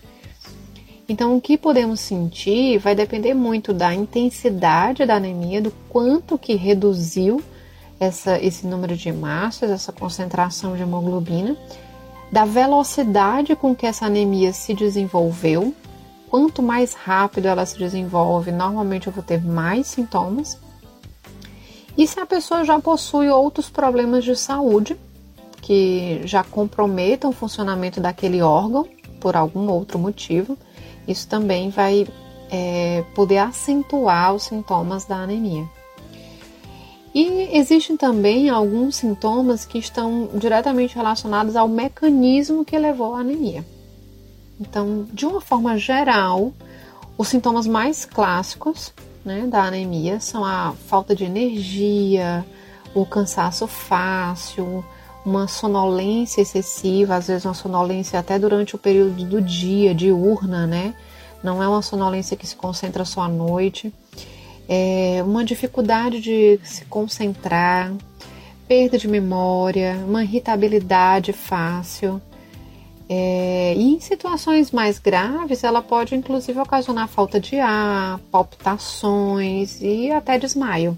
Então, 1.09 1.35
o 1.35 1.41
que 1.41 1.57
podemos 1.57 1.99
sentir 1.99 2.77
vai 2.77 2.93
depender 2.93 3.33
muito 3.33 3.73
da 3.73 3.91
intensidade 3.95 5.07
da 5.07 5.15
anemia, 5.15 5.59
do 5.59 5.71
quanto 5.89 6.37
que 6.37 6.53
reduziu 6.53 7.41
essa, 7.99 8.39
esse 8.39 8.67
número 8.67 8.95
de 8.95 9.09
hemácias, 9.09 9.71
essa 9.71 9.91
concentração 9.91 10.75
de 10.75 10.83
hemoglobina, 10.83 11.57
da 12.31 12.45
velocidade 12.45 13.55
com 13.55 13.75
que 13.75 13.87
essa 13.87 14.05
anemia 14.05 14.53
se 14.53 14.75
desenvolveu. 14.75 15.73
Quanto 16.29 16.61
mais 16.61 16.93
rápido 16.93 17.47
ela 17.47 17.65
se 17.65 17.79
desenvolve, 17.79 18.51
normalmente 18.51 19.07
eu 19.07 19.13
vou 19.13 19.23
ter 19.23 19.43
mais 19.43 19.87
sintomas. 19.87 20.59
E 21.97 22.05
se 22.05 22.19
a 22.19 22.25
pessoa 22.27 22.63
já 22.63 22.79
possui 22.79 23.29
outros 23.29 23.67
problemas 23.67 24.23
de 24.23 24.35
saúde 24.35 24.95
que 25.59 26.21
já 26.23 26.43
comprometam 26.43 27.31
o 27.31 27.33
funcionamento 27.33 27.99
daquele 27.99 28.43
órgão 28.43 28.87
por 29.19 29.35
algum 29.35 29.69
outro 29.69 29.99
motivo, 29.99 30.57
isso 31.07 31.27
também 31.27 31.69
vai 31.69 32.07
é, 32.49 33.03
poder 33.15 33.39
acentuar 33.39 34.33
os 34.33 34.43
sintomas 34.43 35.05
da 35.05 35.17
anemia. 35.17 35.67
E 37.13 37.49
existem 37.57 37.97
também 37.97 38.49
alguns 38.49 38.97
sintomas 38.97 39.65
que 39.65 39.79
estão 39.79 40.29
diretamente 40.35 40.95
relacionados 40.95 41.55
ao 41.55 41.67
mecanismo 41.67 42.63
que 42.63 42.77
levou 42.77 43.15
à 43.15 43.21
anemia. 43.21 43.65
Então, 44.59 45.07
de 45.11 45.25
uma 45.25 45.41
forma 45.41 45.77
geral, 45.77 46.53
os 47.17 47.27
sintomas 47.27 47.65
mais 47.65 48.05
clássicos 48.05 48.93
né, 49.25 49.47
da 49.47 49.63
anemia 49.63 50.19
são 50.19 50.45
a 50.45 50.73
falta 50.87 51.15
de 51.15 51.23
energia, 51.23 52.45
o 52.93 53.05
cansaço 53.05 53.67
fácil, 53.67 54.83
uma 55.29 55.47
sonolência 55.47 56.41
excessiva, 56.41 57.15
às 57.15 57.27
vezes 57.27 57.45
uma 57.45 57.53
sonolência 57.53 58.19
até 58.19 58.39
durante 58.39 58.75
o 58.75 58.79
período 58.79 59.23
do 59.25 59.41
dia, 59.41 59.93
diurna, 59.93 60.65
né? 60.65 60.93
Não 61.43 61.61
é 61.63 61.67
uma 61.67 61.81
sonolência 61.81 62.35
que 62.35 62.47
se 62.47 62.55
concentra 62.55 63.05
só 63.05 63.21
à 63.21 63.27
noite 63.27 63.93
é, 64.69 65.23
uma 65.23 65.43
dificuldade 65.43 66.21
de 66.21 66.59
se 66.63 66.85
concentrar, 66.85 67.91
perda 68.67 68.99
de 68.99 69.07
memória, 69.07 69.97
uma 70.07 70.23
irritabilidade 70.23 71.33
fácil. 71.33 72.21
É, 73.11 73.73
e 73.75 73.95
em 73.95 73.99
situações 73.99 74.69
mais 74.69 74.99
graves, 74.99 75.63
ela 75.63 75.81
pode 75.81 76.13
inclusive 76.13 76.59
ocasionar 76.59 77.07
falta 77.07 77.39
de 77.39 77.59
ar, 77.59 78.19
palpitações 78.31 79.81
e 79.81 80.11
até 80.11 80.37
desmaio. 80.37 80.95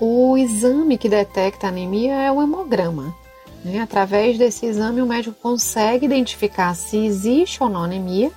O 0.00 0.36
exame 0.36 0.98
que 0.98 1.08
detecta 1.08 1.68
anemia 1.68 2.14
é 2.14 2.30
o 2.30 2.42
hemograma. 2.42 3.14
Né? 3.64 3.80
Através 3.80 4.38
desse 4.38 4.66
exame, 4.66 5.00
o 5.00 5.06
médico 5.06 5.36
consegue 5.40 6.06
identificar 6.06 6.74
se 6.74 6.98
existe 6.98 7.62
ou 7.62 7.68
não 7.68 7.84
anemia, 7.84 8.30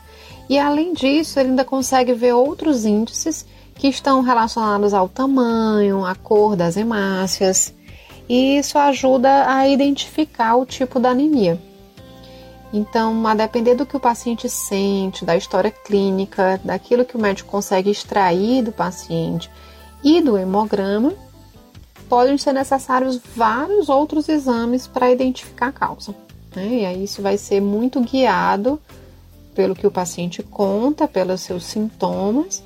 e 0.50 0.58
além 0.58 0.94
disso, 0.94 1.40
ele 1.40 1.50
ainda 1.50 1.64
consegue 1.64 2.14
ver 2.14 2.34
outros 2.34 2.86
índices 2.86 3.46
que 3.76 3.88
estão 3.88 4.22
relacionados 4.22 4.94
ao 4.94 5.08
tamanho, 5.08 6.06
à 6.06 6.16
cor 6.16 6.56
das 6.56 6.76
hemácias, 6.76 7.74
e 8.28 8.58
isso 8.58 8.78
ajuda 8.78 9.52
a 9.52 9.68
identificar 9.68 10.56
o 10.56 10.66
tipo 10.66 11.00
da 11.00 11.10
anemia. 11.10 11.60
Então, 12.72 13.26
a 13.28 13.34
depender 13.34 13.76
do 13.76 13.86
que 13.86 13.98
o 13.98 14.00
paciente 14.00 14.48
sente, 14.48 15.26
da 15.26 15.36
história 15.36 15.72
clínica, 15.72 16.60
daquilo 16.64 17.06
que 17.06 17.18
o 17.18 17.20
médico 17.20 17.50
consegue 17.50 17.90
extrair 17.90 18.64
do 18.64 18.72
paciente 18.72 19.50
e 20.04 20.22
do 20.22 20.38
hemograma, 20.38 21.14
podem 22.10 22.38
ser 22.38 22.52
necessários 22.52 23.22
vários 23.36 23.88
outros 23.88 24.28
exames 24.28 24.88
para 24.88 25.12
identificar 25.12 25.68
a 25.68 25.72
causa. 25.72 26.14
Né? 26.56 26.68
E 26.82 26.86
aí 26.86 27.04
isso 27.04 27.22
vai 27.22 27.38
ser 27.38 27.62
muito 27.62 28.02
guiado 28.02 28.80
pelo 29.54 29.76
que 29.76 29.86
o 29.86 29.92
paciente 29.92 30.42
conta, 30.42 31.08
pelos 31.08 31.42
seus 31.42 31.66
sintomas 31.66 32.64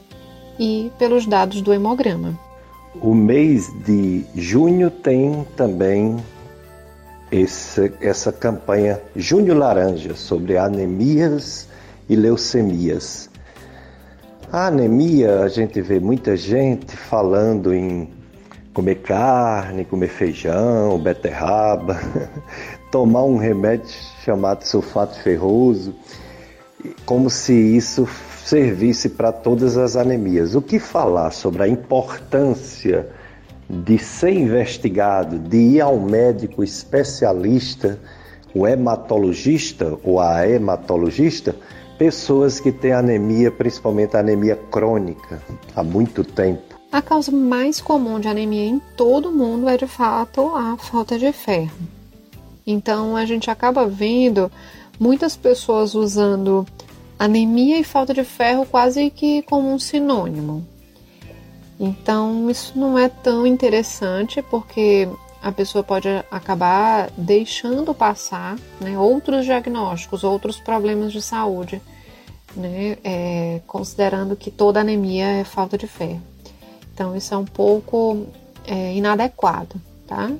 e 0.57 0.89
pelos 0.97 1.25
dados 1.25 1.61
do 1.61 1.73
hemograma. 1.73 2.39
O 3.01 3.13
mês 3.13 3.71
de 3.85 4.23
junho 4.35 4.89
tem 4.89 5.45
também 5.57 6.17
esse, 7.31 7.91
essa 7.99 8.31
campanha 8.31 9.01
Junho 9.15 9.55
Laranja 9.55 10.15
sobre 10.15 10.57
anemias 10.57 11.67
e 12.07 12.15
leucemias. 12.15 13.29
A 14.51 14.67
anemia, 14.67 15.39
a 15.39 15.47
gente 15.47 15.81
vê 15.81 15.99
muita 15.99 16.37
gente 16.37 16.95
falando 16.95 17.73
em 17.73 18.07
comer 18.73 18.95
carne, 18.95 19.85
comer 19.85 20.09
feijão, 20.09 20.99
beterraba, 20.99 21.99
tomar 22.91 23.23
um 23.23 23.37
remédio 23.37 23.89
chamado 24.23 24.63
sulfato 24.63 25.19
ferroso, 25.21 25.93
como 27.05 27.29
se 27.29 27.53
isso 27.53 28.07
servisse 28.43 29.09
para 29.09 29.31
todas 29.31 29.77
as 29.77 29.95
anemias. 29.95 30.55
O 30.55 30.61
que 30.61 30.79
falar 30.79 31.31
sobre 31.31 31.63
a 31.63 31.67
importância 31.67 33.07
de 33.69 33.97
ser 33.97 34.33
investigado, 34.33 35.39
de 35.39 35.57
ir 35.57 35.81
ao 35.81 35.99
médico 35.99 36.63
especialista, 36.63 37.99
o 38.53 38.67
hematologista 38.67 39.97
ou 40.03 40.19
a 40.19 40.47
hematologista, 40.47 41.55
pessoas 41.97 42.59
que 42.59 42.71
têm 42.71 42.91
anemia, 42.91 43.49
principalmente 43.49 44.17
anemia 44.17 44.55
crônica, 44.69 45.41
há 45.75 45.83
muito 45.83 46.23
tempo. 46.23 46.72
A 46.93 47.01
causa 47.01 47.31
mais 47.31 47.81
comum 47.81 48.19
de 48.19 48.27
anemia 48.27 48.67
em 48.67 48.77
todo 48.95 49.29
o 49.29 49.31
mundo 49.31 49.67
é 49.67 49.75
de 49.75 49.87
fato 49.87 50.55
a 50.55 50.77
falta 50.77 51.17
de 51.17 51.31
ferro. 51.33 51.75
Então 52.67 53.17
a 53.17 53.25
gente 53.25 53.49
acaba 53.49 53.87
vendo 53.87 54.51
muitas 54.99 55.35
pessoas 55.35 55.95
usando 55.95 56.67
anemia 57.17 57.79
e 57.79 57.83
falta 57.83 58.13
de 58.13 58.23
ferro 58.23 58.63
quase 58.67 59.09
que 59.09 59.41
como 59.41 59.73
um 59.73 59.79
sinônimo. 59.79 60.63
Então 61.79 62.47
isso 62.47 62.77
não 62.77 62.95
é 62.95 63.09
tão 63.09 63.47
interessante 63.47 64.39
porque 64.43 65.09
a 65.41 65.51
pessoa 65.51 65.83
pode 65.83 66.07
acabar 66.29 67.09
deixando 67.17 67.91
passar 67.95 68.55
né, 68.79 68.99
outros 68.99 69.45
diagnósticos, 69.45 70.23
outros 70.23 70.59
problemas 70.59 71.11
de 71.11 71.23
saúde, 71.23 71.81
né, 72.55 72.99
é, 73.03 73.61
considerando 73.65 74.35
que 74.35 74.51
toda 74.51 74.81
anemia 74.81 75.25
é 75.25 75.43
falta 75.43 75.75
de 75.75 75.87
ferro. 75.87 76.32
Então, 76.93 77.15
isso 77.15 77.33
é 77.33 77.37
um 77.37 77.45
pouco 77.45 78.27
é, 78.65 78.93
inadequado, 78.93 79.75
tá? 80.07 80.31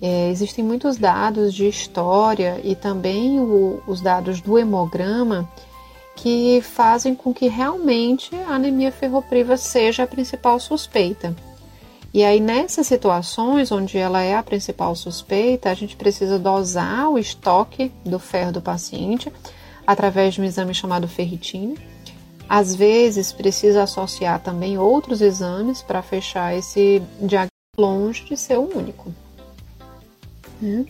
É, 0.00 0.30
existem 0.30 0.64
muitos 0.64 0.96
dados 0.96 1.52
de 1.52 1.66
história 1.66 2.60
e 2.62 2.76
também 2.76 3.40
o, 3.40 3.82
os 3.86 4.00
dados 4.00 4.40
do 4.40 4.58
hemograma 4.58 5.48
que 6.14 6.60
fazem 6.62 7.14
com 7.14 7.32
que 7.32 7.48
realmente 7.48 8.34
a 8.48 8.54
anemia 8.54 8.92
ferropriva 8.92 9.56
seja 9.56 10.04
a 10.04 10.06
principal 10.06 10.60
suspeita. 10.60 11.34
E 12.12 12.24
aí, 12.24 12.40
nessas 12.40 12.86
situações 12.86 13.70
onde 13.70 13.98
ela 13.98 14.22
é 14.22 14.34
a 14.34 14.42
principal 14.42 14.94
suspeita, 14.94 15.70
a 15.70 15.74
gente 15.74 15.96
precisa 15.96 16.38
dosar 16.38 17.08
o 17.10 17.18
estoque 17.18 17.92
do 18.04 18.18
ferro 18.18 18.52
do 18.52 18.62
paciente 18.62 19.32
através 19.86 20.34
de 20.34 20.40
um 20.40 20.44
exame 20.44 20.74
chamado 20.74 21.06
ferritina 21.06 21.74
às 22.48 22.74
vezes 22.74 23.32
precisa 23.32 23.82
associar 23.82 24.40
também 24.40 24.78
outros 24.78 25.20
exames 25.20 25.82
para 25.82 26.02
fechar 26.02 26.56
esse 26.56 27.02
diagnóstico 27.20 27.58
longe 27.78 28.24
de 28.24 28.36
ser 28.36 28.58
o 28.58 28.76
único. 28.76 29.12
Né? 30.60 30.84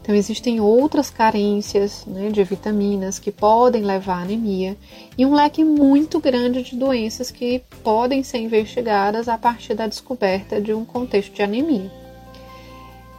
Então 0.00 0.14
existem 0.14 0.60
outras 0.60 1.10
carências 1.10 2.06
né, 2.06 2.30
de 2.30 2.42
vitaminas 2.42 3.18
que 3.18 3.30
podem 3.30 3.82
levar 3.82 4.20
à 4.20 4.22
anemia 4.22 4.76
e 5.16 5.26
um 5.26 5.34
leque 5.34 5.62
muito 5.62 6.18
grande 6.18 6.62
de 6.62 6.74
doenças 6.74 7.30
que 7.30 7.62
podem 7.84 8.22
ser 8.22 8.38
investigadas 8.38 9.28
a 9.28 9.36
partir 9.36 9.74
da 9.74 9.86
descoberta 9.86 10.60
de 10.60 10.72
um 10.72 10.84
contexto 10.84 11.34
de 11.34 11.42
anemia. 11.42 11.92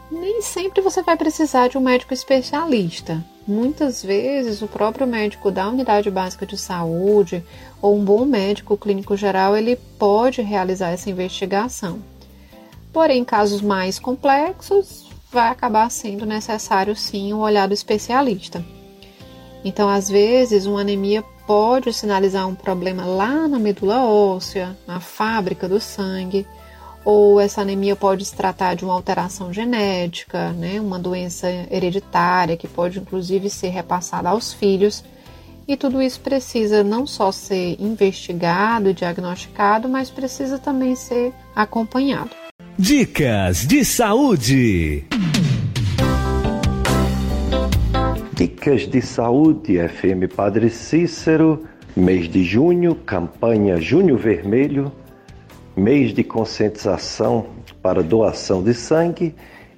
Nem 0.09 0.41
sempre 0.41 0.81
você 0.81 1.03
vai 1.03 1.15
precisar 1.15 1.69
de 1.69 1.77
um 1.77 1.81
médico 1.81 2.13
especialista, 2.13 3.23
Muitas 3.47 4.03
vezes 4.03 4.61
o 4.61 4.67
próprio 4.67 5.07
médico 5.07 5.49
da 5.49 5.67
unidade 5.67 6.11
básica 6.11 6.45
de 6.45 6.57
saúde 6.57 7.43
ou 7.81 7.97
um 7.97 8.03
bom 8.03 8.23
médico 8.23 8.77
clínico 8.77 9.17
geral 9.17 9.57
ele 9.57 9.75
pode 9.97 10.41
realizar 10.41 10.89
essa 10.89 11.09
investigação. 11.09 11.99
Porém, 12.93 13.21
em 13.21 13.25
casos 13.25 13.61
mais 13.61 13.97
complexos, 13.97 15.09
vai 15.31 15.49
acabar 15.49 15.89
sendo 15.89 16.25
necessário 16.25 16.95
sim 16.95 17.33
um 17.33 17.39
olhar 17.39 17.67
do 17.67 17.73
especialista. 17.73 18.63
Então, 19.63 19.89
às 19.89 20.09
vezes, 20.09 20.65
uma 20.65 20.81
anemia 20.81 21.23
pode 21.47 21.93
sinalizar 21.93 22.47
um 22.47 22.55
problema 22.55 23.05
lá 23.05 23.47
na 23.47 23.57
medula 23.57 24.03
óssea, 24.03 24.77
na 24.85 24.99
fábrica 24.99 25.67
do 25.67 25.79
sangue, 25.79 26.45
ou 27.03 27.39
essa 27.39 27.61
anemia 27.61 27.95
pode 27.95 28.25
se 28.25 28.35
tratar 28.35 28.75
de 28.75 28.85
uma 28.85 28.93
alteração 28.93 29.51
genética, 29.51 30.51
né, 30.53 30.79
uma 30.79 30.99
doença 30.99 31.47
hereditária 31.69 32.57
que 32.57 32.67
pode 32.67 32.99
inclusive 32.99 33.49
ser 33.49 33.69
repassada 33.69 34.29
aos 34.29 34.53
filhos. 34.53 35.03
E 35.67 35.77
tudo 35.77 36.01
isso 36.01 36.19
precisa 36.19 36.83
não 36.83 37.07
só 37.07 37.31
ser 37.31 37.77
investigado 37.79 38.89
e 38.89 38.93
diagnosticado, 38.93 39.87
mas 39.87 40.09
precisa 40.09 40.59
também 40.59 40.95
ser 40.95 41.33
acompanhado. 41.55 42.31
Dicas 42.77 43.65
de 43.67 43.85
saúde. 43.85 45.05
Dicas 48.33 48.87
de 48.87 49.01
saúde, 49.01 49.77
FM 49.87 50.33
Padre 50.35 50.69
Cícero, 50.69 51.63
mês 51.95 52.27
de 52.27 52.43
junho, 52.43 52.95
campanha 52.95 53.79
Junho 53.79 54.17
Vermelho, 54.17 54.91
mês 55.75 56.13
de 56.13 56.23
conscientização 56.23 57.45
para 57.81 58.03
doação 58.03 58.61
de 58.63 58.73
sangue, 58.73 59.33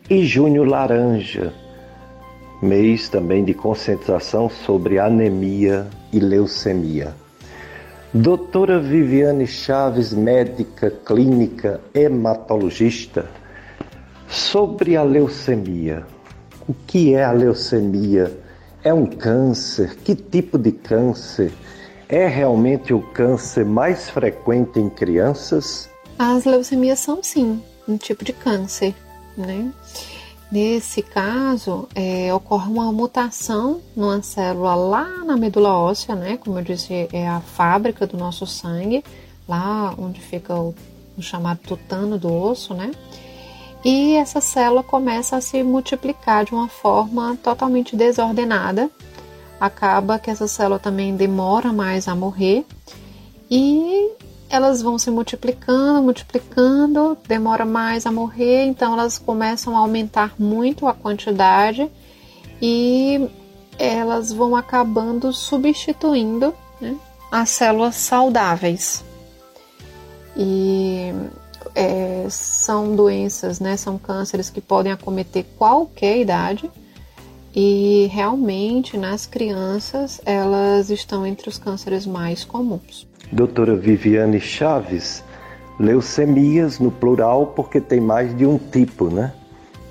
e 0.10 0.26
Junho 0.26 0.64
Laranja, 0.64 1.54
mês 2.62 3.08
também 3.08 3.44
de 3.44 3.54
conscientização 3.54 4.50
sobre 4.50 5.00
anemia 5.00 5.88
e 6.12 6.20
leucemia. 6.20 7.14
Doutora 8.14 8.80
Viviane 8.80 9.48
Chaves, 9.48 10.14
médica 10.14 10.92
clínica 10.92 11.82
hematologista, 11.94 13.26
sobre 14.28 14.96
a 14.96 15.04
leucemia. 15.04 16.06
O 16.68 16.74
que 16.74 17.16
é 17.16 17.24
a 17.24 17.32
leucemia? 17.32 18.32
É 18.84 18.94
um 18.94 19.06
câncer? 19.06 19.96
Que 20.04 20.16
tipo 20.16 20.58
de 20.58 20.72
câncer? 20.72 21.52
É 22.08 22.28
realmente 22.28 22.94
o 22.94 23.02
câncer 23.02 23.66
mais 23.66 24.10
frequente 24.10 24.80
em 24.80 24.90
crianças? 24.90 25.90
As 26.18 26.46
leucemias 26.46 27.00
são 27.00 27.24
sim 27.24 27.62
um 27.88 27.98
tipo 27.98 28.24
de 28.24 28.34
câncer, 28.34 28.94
né? 29.38 29.72
Nesse 30.52 31.02
caso, 31.02 31.88
é, 31.96 32.32
ocorre 32.34 32.70
uma 32.70 32.92
mutação 32.92 33.82
numa 33.96 34.22
célula 34.22 34.76
lá 34.76 35.08
na 35.26 35.36
medula 35.36 35.76
óssea, 35.76 36.14
né? 36.16 36.38
Como 36.38 36.60
eu 36.60 36.64
disse, 36.64 37.10
é 37.12 37.28
a 37.28 37.40
fábrica 37.40 38.06
do 38.06 38.18
nosso 38.18 38.46
sangue, 38.46 39.04
lá 39.48 39.96
onde 39.98 40.22
fica 40.22 40.56
o, 40.56 40.76
o 41.18 41.22
chamado 41.22 41.60
tutano 41.60 42.20
do 42.20 42.32
osso, 42.32 42.76
né? 42.76 42.92
E 43.84 44.14
essa 44.14 44.40
célula 44.40 44.84
começa 44.84 45.36
a 45.36 45.42
se 45.42 45.64
multiplicar 45.64 46.46
de 46.46 46.54
uma 46.54 46.70
forma 46.70 47.36
totalmente 47.42 47.96
desordenada 47.96 48.90
acaba 49.66 50.20
que 50.20 50.30
essa 50.30 50.46
célula 50.46 50.78
também 50.78 51.16
demora 51.16 51.72
mais 51.72 52.10
a 52.10 52.16
morrer 52.16 52.66
e 53.50 54.12
elas 54.50 54.82
vão 54.82 55.00
se 55.00 55.10
multiplicando, 55.10 56.04
multiplicando, 56.04 57.18
demora 57.26 57.66
mais 57.66 58.06
a 58.06 58.12
morrer, 58.12 58.66
então 58.66 58.92
elas 58.92 59.18
começam 59.18 59.76
a 59.76 59.80
aumentar 59.80 60.34
muito 60.38 60.86
a 60.86 60.94
quantidade 60.94 61.90
e 62.62 63.30
elas 63.80 64.34
vão 64.34 64.54
acabando 64.54 65.32
substituindo 65.32 66.54
né, 66.82 66.98
as 67.32 67.50
células 67.50 67.96
saudáveis. 67.96 69.02
E 70.36 71.14
é, 71.74 72.28
são 72.30 72.98
doenças, 72.98 73.62
né, 73.62 73.78
são 73.78 73.98
cânceres 73.98 74.50
que 74.50 74.60
podem 74.60 74.92
acometer 74.92 75.46
qualquer 75.58 76.18
idade 76.18 76.70
e 77.56 78.10
realmente 78.12 78.98
nas 78.98 79.26
crianças 79.26 80.20
elas 80.26 80.90
estão 80.90 81.26
entre 81.26 81.50
os 81.50 81.58
cânceres 81.58 82.06
mais 82.06 82.44
comuns. 82.44 83.08
Doutora 83.32 83.76
Viviane 83.76 84.40
Chaves, 84.40 85.24
leucemias 85.80 86.80
no 86.80 86.92
plural 86.92 87.48
porque 87.48 87.80
tem 87.80 88.00
mais 88.00 88.36
de 88.36 88.46
um 88.46 88.58
tipo, 88.58 89.10
né? 89.10 89.34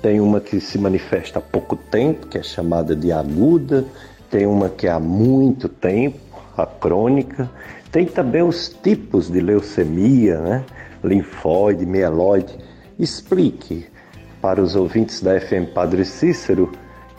Tem 0.01 0.19
uma 0.19 0.41
que 0.41 0.59
se 0.59 0.77
manifesta 0.77 1.39
há 1.39 1.41
pouco 1.41 1.77
tempo, 1.77 2.27
que 2.27 2.37
é 2.37 2.43
chamada 2.43 2.93
de 2.93 3.11
aguda, 3.11 3.85
tem 4.29 4.45
uma 4.45 4.67
que 4.67 4.87
é 4.87 4.91
há 4.91 4.99
muito 4.99 5.69
tempo, 5.69 6.19
a 6.57 6.65
crônica. 6.65 7.49
Tem 7.91 8.05
também 8.05 8.41
os 8.41 8.67
tipos 8.67 9.29
de 9.29 9.39
leucemia, 9.39 10.39
né? 10.39 10.65
Linfóide, 11.03 11.85
mieloide. 11.85 12.57
Explique 12.99 13.85
para 14.41 14.61
os 14.61 14.75
ouvintes 14.75 15.21
da 15.21 15.39
FM 15.39 15.71
Padre 15.73 16.03
Cícero 16.03 16.69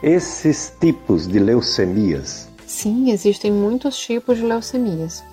esses 0.05 0.71
tipos 0.79 1.27
de 1.27 1.39
leucemias. 1.39 2.47
Sim, 2.67 3.11
existem 3.11 3.51
muitos 3.51 3.97
tipos 3.97 4.37
de 4.37 4.45
leucemias. 4.45 5.25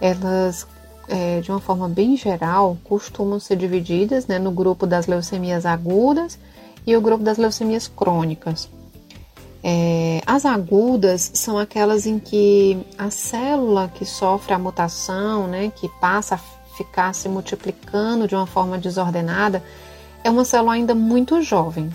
Elas 0.00 0.66
é, 1.08 1.40
de 1.40 1.52
uma 1.52 1.60
forma 1.60 1.88
bem 1.88 2.16
geral, 2.16 2.76
costumam 2.82 3.38
ser 3.38 3.54
divididas 3.54 4.26
né, 4.26 4.40
no 4.40 4.50
grupo 4.50 4.84
das 4.84 5.06
leucemias 5.06 5.64
agudas 5.64 6.36
e 6.84 6.96
o 6.96 7.00
grupo 7.00 7.22
das 7.22 7.38
leucemias 7.38 7.86
crônicas. 7.86 8.68
É, 9.62 10.20
as 10.26 10.44
agudas 10.44 11.30
são 11.34 11.56
aquelas 11.56 12.04
em 12.04 12.18
que 12.18 12.84
a 12.98 13.10
célula 13.10 13.88
que 13.94 14.04
sofre 14.04 14.52
a 14.52 14.58
mutação, 14.58 15.46
né, 15.46 15.70
que 15.74 15.88
passa 16.00 16.34
a 16.34 16.38
ficar 16.76 17.14
se 17.14 17.28
multiplicando 17.28 18.26
de 18.26 18.34
uma 18.34 18.46
forma 18.46 18.76
desordenada, 18.76 19.62
é 20.24 20.30
uma 20.30 20.44
célula 20.44 20.72
ainda 20.72 20.96
muito 20.96 21.40
jovem. 21.40 21.90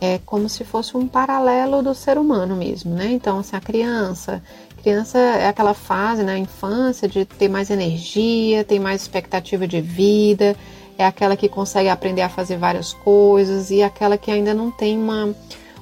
É 0.00 0.18
como 0.24 0.48
se 0.48 0.64
fosse 0.64 0.96
um 0.96 1.06
paralelo 1.06 1.82
do 1.82 1.94
ser 1.94 2.16
humano 2.16 2.56
mesmo, 2.56 2.94
né? 2.94 3.10
Então, 3.12 3.42
se 3.42 3.54
a 3.54 3.60
criança, 3.60 4.42
criança 4.82 5.18
é 5.18 5.46
aquela 5.48 5.74
fase 5.74 6.22
na 6.22 6.32
né, 6.32 6.38
infância 6.38 7.06
de 7.06 7.24
ter 7.24 7.48
mais 7.48 7.68
energia, 7.70 8.64
tem 8.64 8.78
mais 8.78 9.02
expectativa 9.02 9.66
de 9.66 9.80
vida, 9.80 10.56
é 10.96 11.04
aquela 11.04 11.36
que 11.36 11.48
consegue 11.48 11.88
aprender 11.88 12.22
a 12.22 12.28
fazer 12.28 12.56
várias 12.56 12.92
coisas 12.92 13.70
e 13.70 13.82
aquela 13.82 14.16
que 14.16 14.30
ainda 14.30 14.54
não 14.54 14.70
tem 14.70 14.98
uma 14.98 15.34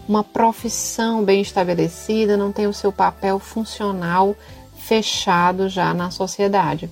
uma 0.09 0.25
profissão 0.25 1.23
bem 1.23 1.43
estabelecida, 1.43 2.35
não 2.35 2.51
tem 2.51 2.67
o 2.67 2.73
seu 2.73 2.91
papel 2.91 3.39
funcional 3.39 4.35
fechado 4.79 5.69
já 5.69 5.93
na 5.93 6.11
sociedade. 6.11 6.89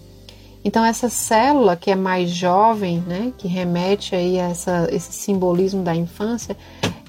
Então 0.63 0.85
essa 0.85 1.09
célula 1.09 1.77
que 1.77 1.91
é 1.91 1.97
mais 1.97 2.29
jovem, 2.29 2.99
né, 3.07 3.33
que 3.39 3.49
remete 3.49 4.15
aí 4.15 4.39
a 4.39 4.51
essa, 4.51 4.87
esse 4.93 5.13
simbolismo 5.13 5.83
da 5.83 5.95
infância, 5.95 6.57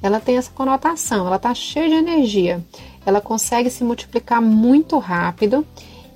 ela 0.01 0.19
tem 0.19 0.37
essa 0.37 0.51
conotação, 0.51 1.27
ela 1.27 1.37
está 1.37 1.53
cheia 1.53 1.89
de 1.89 1.95
energia, 1.95 2.63
ela 3.05 3.21
consegue 3.21 3.69
se 3.69 3.83
multiplicar 3.83 4.41
muito 4.41 4.97
rápido 4.97 5.65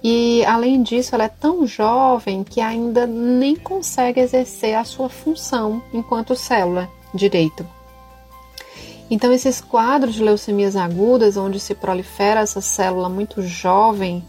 e 0.03 0.43
além 0.45 0.81
disso 0.81 1.13
ela 1.13 1.25
é 1.25 1.29
tão 1.29 1.65
jovem 1.65 2.43
que 2.43 2.59
ainda 2.59 3.05
nem 3.05 3.55
consegue 3.55 4.19
exercer 4.19 4.75
a 4.75 4.83
sua 4.83 5.09
função 5.09 5.81
enquanto 5.93 6.35
célula 6.35 6.89
direito. 7.13 7.65
Então, 9.09 9.33
esses 9.33 9.59
quadros 9.59 10.15
de 10.15 10.23
leucemias 10.23 10.77
agudas, 10.77 11.35
onde 11.35 11.59
se 11.59 11.75
prolifera 11.75 12.39
essa 12.39 12.61
célula 12.61 13.09
muito 13.09 13.41
jovem, 13.41 14.23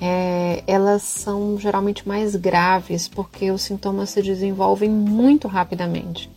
é, 0.00 0.64
elas 0.66 1.02
são 1.02 1.58
geralmente 1.58 2.08
mais 2.08 2.34
graves, 2.34 3.08
porque 3.08 3.50
os 3.50 3.60
sintomas 3.60 4.08
se 4.08 4.22
desenvolvem 4.22 4.88
muito 4.88 5.46
rapidamente. 5.46 6.30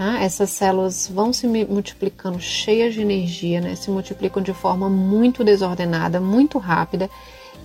Tá? 0.00 0.18
Essas 0.18 0.48
células 0.48 1.10
vão 1.12 1.30
se 1.30 1.46
multiplicando 1.46 2.40
cheias 2.40 2.94
de 2.94 3.02
energia, 3.02 3.60
né? 3.60 3.74
se 3.74 3.90
multiplicam 3.90 4.42
de 4.42 4.54
forma 4.54 4.88
muito 4.88 5.44
desordenada, 5.44 6.18
muito 6.18 6.56
rápida, 6.56 7.10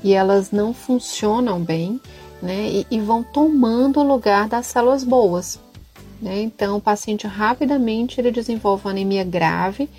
e 0.04 0.12
elas 0.12 0.52
não 0.52 0.74
funcionam 0.74 1.62
bem 1.62 1.98
né? 2.42 2.68
e, 2.68 2.88
e 2.92 3.00
vão 3.00 3.24
tomando 3.24 4.02
o 4.02 4.04
lugar 4.04 4.50
das 4.50 4.66
células 4.66 5.06
boas. 5.06 5.58
Né? 6.22 6.42
Então, 6.42 6.76
o 6.76 6.82
paciente 6.82 7.26
rapidamente 7.26 8.20
ele 8.20 8.32
desenvolve 8.32 8.84
uma 8.84 8.92
anemia 8.92 9.24
grave 9.24 9.90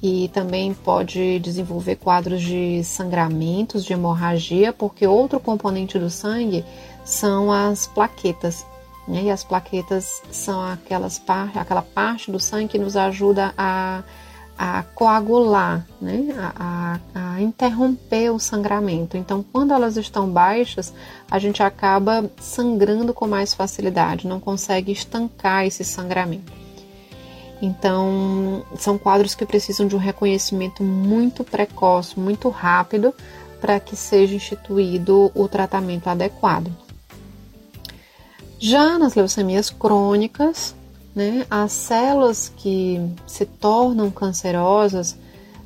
e 0.00 0.30
também 0.32 0.72
pode 0.72 1.40
desenvolver 1.40 1.96
quadros 1.96 2.40
de 2.40 2.84
sangramentos, 2.84 3.84
de 3.84 3.94
hemorragia, 3.94 4.72
porque 4.72 5.08
outro 5.08 5.40
componente 5.40 5.98
do 5.98 6.08
sangue 6.08 6.64
são 7.04 7.50
as 7.50 7.88
plaquetas. 7.88 8.64
Né? 9.10 9.24
E 9.24 9.30
as 9.30 9.42
plaquetas 9.42 10.22
são 10.30 10.62
aquelas 10.62 11.18
par 11.18 11.50
aquela 11.58 11.82
parte 11.82 12.30
do 12.30 12.38
sangue 12.38 12.68
que 12.68 12.78
nos 12.78 12.96
ajuda 12.96 13.52
a 13.58 14.02
a 14.62 14.82
coagular, 14.94 15.86
né? 16.02 16.34
A, 16.36 16.98
a, 17.14 17.34
a, 17.36 17.40
interromper 17.40 18.28
o 18.30 18.38
sangramento. 18.38 19.16
Então, 19.16 19.42
quando 19.42 19.72
elas 19.72 19.96
estão 19.96 20.28
baixas, 20.28 20.92
a 21.30 21.38
gente 21.38 21.62
acaba 21.62 22.30
sangrando 22.38 23.14
com 23.14 23.26
mais 23.26 23.54
facilidade, 23.54 24.26
não 24.26 24.38
consegue 24.38 24.92
estancar 24.92 25.64
esse 25.64 25.82
sangramento. 25.82 26.52
Então, 27.62 28.62
são 28.76 28.98
quadros 28.98 29.34
que 29.34 29.46
precisam 29.46 29.86
de 29.86 29.96
um 29.96 29.98
reconhecimento 29.98 30.82
muito 30.82 31.42
precoce, 31.42 32.20
muito 32.20 32.50
rápido, 32.50 33.14
para 33.62 33.80
que 33.80 33.96
seja 33.96 34.34
instituído 34.34 35.32
o 35.34 35.48
tratamento 35.48 36.08
adequado. 36.08 36.70
Já 38.62 38.98
nas 38.98 39.14
leucemias 39.14 39.70
crônicas, 39.70 40.74
né? 41.16 41.46
As 41.50 41.72
células 41.72 42.52
que 42.54 43.00
se 43.26 43.46
tornam 43.46 44.10
cancerosas 44.10 45.16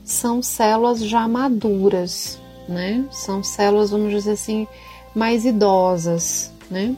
são 0.04 0.40
células 0.40 1.00
já 1.00 1.26
maduras, 1.26 2.38
né? 2.68 3.04
São 3.10 3.42
células, 3.42 3.90
vamos 3.90 4.12
dizer 4.12 4.30
assim, 4.32 4.68
mais 5.12 5.44
idosas, 5.44 6.52
né? 6.70 6.94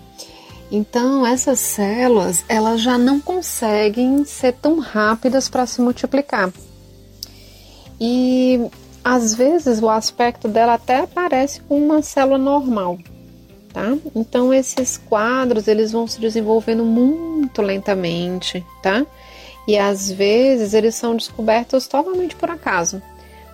Então, 0.70 1.26
essas 1.26 1.61
células, 1.61 2.44
elas 2.47 2.82
já 2.82 2.99
não 2.99 3.18
conseguem 3.18 4.22
ser 4.26 4.53
tão 4.53 4.78
rápidas 4.80 5.49
para 5.49 5.64
se 5.64 5.80
multiplicar. 5.80 6.53
E 7.99 8.68
às 9.03 9.34
vezes 9.34 9.80
o 9.80 9.88
aspecto 9.88 10.47
dela 10.47 10.74
até 10.74 11.07
parece 11.07 11.62
com 11.62 11.78
uma 11.78 12.03
célula 12.03 12.36
normal, 12.36 12.99
tá? 13.77 13.95
Então 14.14 14.55
esses 14.55 14.97
quadros 14.97 15.68
eles 15.68 15.93
vão 15.93 16.09
se 16.09 16.18
desenvolvendo 16.18 16.83
muito 16.83 17.61
lentamente, 17.61 18.64
tá? 18.83 19.05
E 19.68 19.77
às 19.77 20.11
vezes 20.11 20.72
eles 20.72 20.95
são 20.95 21.14
descobertos 21.14 21.87
totalmente 21.87 22.35
por 22.35 22.49
acaso, 22.49 23.03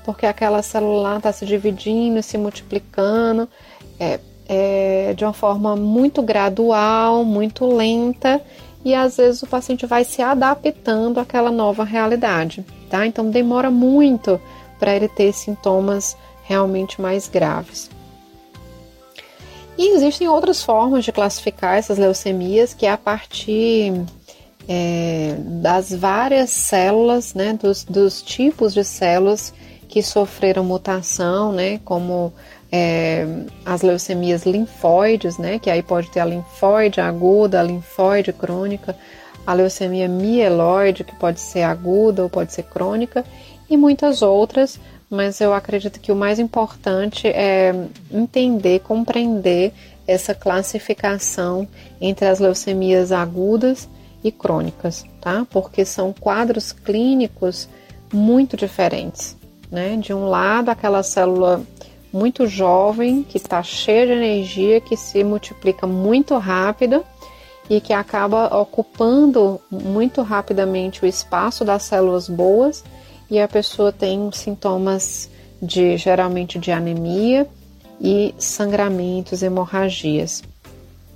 porque 0.04 0.24
aquela 0.24 0.62
célula 0.62 1.16
está 1.16 1.32
se 1.32 1.44
dividindo, 1.44 2.22
se 2.22 2.38
multiplicando, 2.38 3.48
é, 3.98 4.20
é, 4.48 5.12
de 5.16 5.24
uma 5.24 5.32
forma 5.32 5.74
muito 5.74 6.22
gradual, 6.22 7.24
muito 7.24 7.66
lenta, 7.66 8.40
e 8.84 8.94
às 8.94 9.16
vezes 9.16 9.42
o 9.42 9.46
paciente 9.48 9.86
vai 9.86 10.04
se 10.04 10.22
adaptando 10.22 11.18
àquela 11.18 11.50
nova 11.50 11.82
realidade, 11.82 12.64
tá? 12.88 13.04
Então 13.04 13.28
demora 13.28 13.72
muito 13.72 14.40
para 14.78 14.94
ele 14.94 15.08
ter 15.08 15.32
sintomas 15.32 16.16
realmente 16.44 17.00
mais 17.00 17.26
graves. 17.26 17.90
E 19.76 19.94
existem 19.94 20.28
outras 20.28 20.62
formas 20.62 21.04
de 21.04 21.12
classificar 21.12 21.78
essas 21.78 21.98
leucemias, 21.98 22.74
que 22.74 22.86
é 22.86 22.90
a 22.90 22.98
partir 22.98 23.92
é, 24.68 25.34
das 25.38 25.92
várias 25.92 26.50
células, 26.50 27.34
né, 27.34 27.52
dos, 27.54 27.84
dos, 27.84 28.22
tipos 28.22 28.74
de 28.74 28.84
células 28.84 29.52
que 29.88 30.02
sofreram 30.02 30.64
mutação, 30.64 31.52
né, 31.52 31.80
como 31.84 32.32
é, 32.70 33.26
as 33.64 33.82
leucemias 33.82 34.44
linfóides, 34.44 35.38
né, 35.38 35.58
que 35.58 35.70
aí 35.70 35.82
pode 35.82 36.10
ter 36.10 36.20
a 36.20 36.24
linfóide 36.24 37.00
aguda, 37.00 37.60
a 37.60 37.62
linfóide 37.62 38.32
crônica, 38.32 38.96
a 39.46 39.52
leucemia 39.52 40.08
mieloide, 40.08 41.02
que 41.02 41.14
pode 41.16 41.40
ser 41.40 41.62
aguda 41.62 42.22
ou 42.22 42.30
pode 42.30 42.52
ser 42.52 42.62
crônica, 42.64 43.24
e 43.68 43.76
muitas 43.76 44.22
outras, 44.22 44.78
mas 45.12 45.42
eu 45.42 45.52
acredito 45.52 46.00
que 46.00 46.10
o 46.10 46.16
mais 46.16 46.38
importante 46.38 47.28
é 47.28 47.74
entender, 48.10 48.80
compreender 48.80 49.74
essa 50.06 50.34
classificação 50.34 51.68
entre 52.00 52.26
as 52.26 52.38
leucemias 52.38 53.12
agudas 53.12 53.86
e 54.24 54.32
crônicas, 54.32 55.04
tá? 55.20 55.46
Porque 55.50 55.84
são 55.84 56.14
quadros 56.14 56.72
clínicos 56.72 57.68
muito 58.10 58.56
diferentes, 58.56 59.36
né? 59.70 59.98
De 59.98 60.14
um 60.14 60.30
lado, 60.30 60.70
aquela 60.70 61.02
célula 61.02 61.60
muito 62.10 62.46
jovem, 62.46 63.22
que 63.22 63.36
está 63.36 63.62
cheia 63.62 64.06
de 64.06 64.12
energia, 64.12 64.80
que 64.80 64.96
se 64.96 65.22
multiplica 65.22 65.86
muito 65.86 66.38
rápido 66.38 67.04
e 67.68 67.82
que 67.82 67.92
acaba 67.92 68.46
ocupando 68.58 69.60
muito 69.70 70.22
rapidamente 70.22 71.04
o 71.04 71.06
espaço 71.06 71.66
das 71.66 71.82
células 71.82 72.30
boas 72.30 72.82
e 73.32 73.40
a 73.40 73.48
pessoa 73.48 73.90
tem 73.90 74.30
sintomas 74.30 75.30
de 75.60 75.96
geralmente 75.96 76.58
de 76.58 76.70
anemia 76.70 77.48
e 77.98 78.34
sangramentos, 78.36 79.42
hemorragias. 79.42 80.42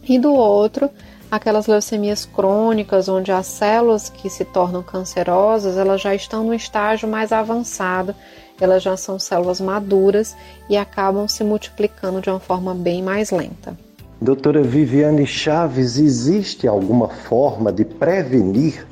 E 0.08 0.18
do 0.18 0.32
outro, 0.32 0.88
aquelas 1.30 1.66
leucemias 1.66 2.24
crônicas, 2.24 3.06
onde 3.06 3.30
as 3.30 3.44
células 3.44 4.08
que 4.08 4.30
se 4.30 4.46
tornam 4.46 4.82
cancerosas, 4.82 5.76
elas 5.76 6.00
já 6.00 6.14
estão 6.14 6.42
no 6.42 6.54
estágio 6.54 7.06
mais 7.06 7.32
avançado, 7.32 8.14
elas 8.58 8.82
já 8.82 8.96
são 8.96 9.18
células 9.18 9.60
maduras 9.60 10.34
e 10.70 10.76
acabam 10.78 11.28
se 11.28 11.44
multiplicando 11.44 12.22
de 12.22 12.30
uma 12.30 12.40
forma 12.40 12.74
bem 12.74 13.02
mais 13.02 13.30
lenta. 13.30 13.76
Doutora 14.22 14.62
Viviane 14.62 15.26
Chaves, 15.26 15.98
existe 15.98 16.66
alguma 16.66 17.08
forma 17.08 17.70
de 17.70 17.84
prevenir 17.84 18.86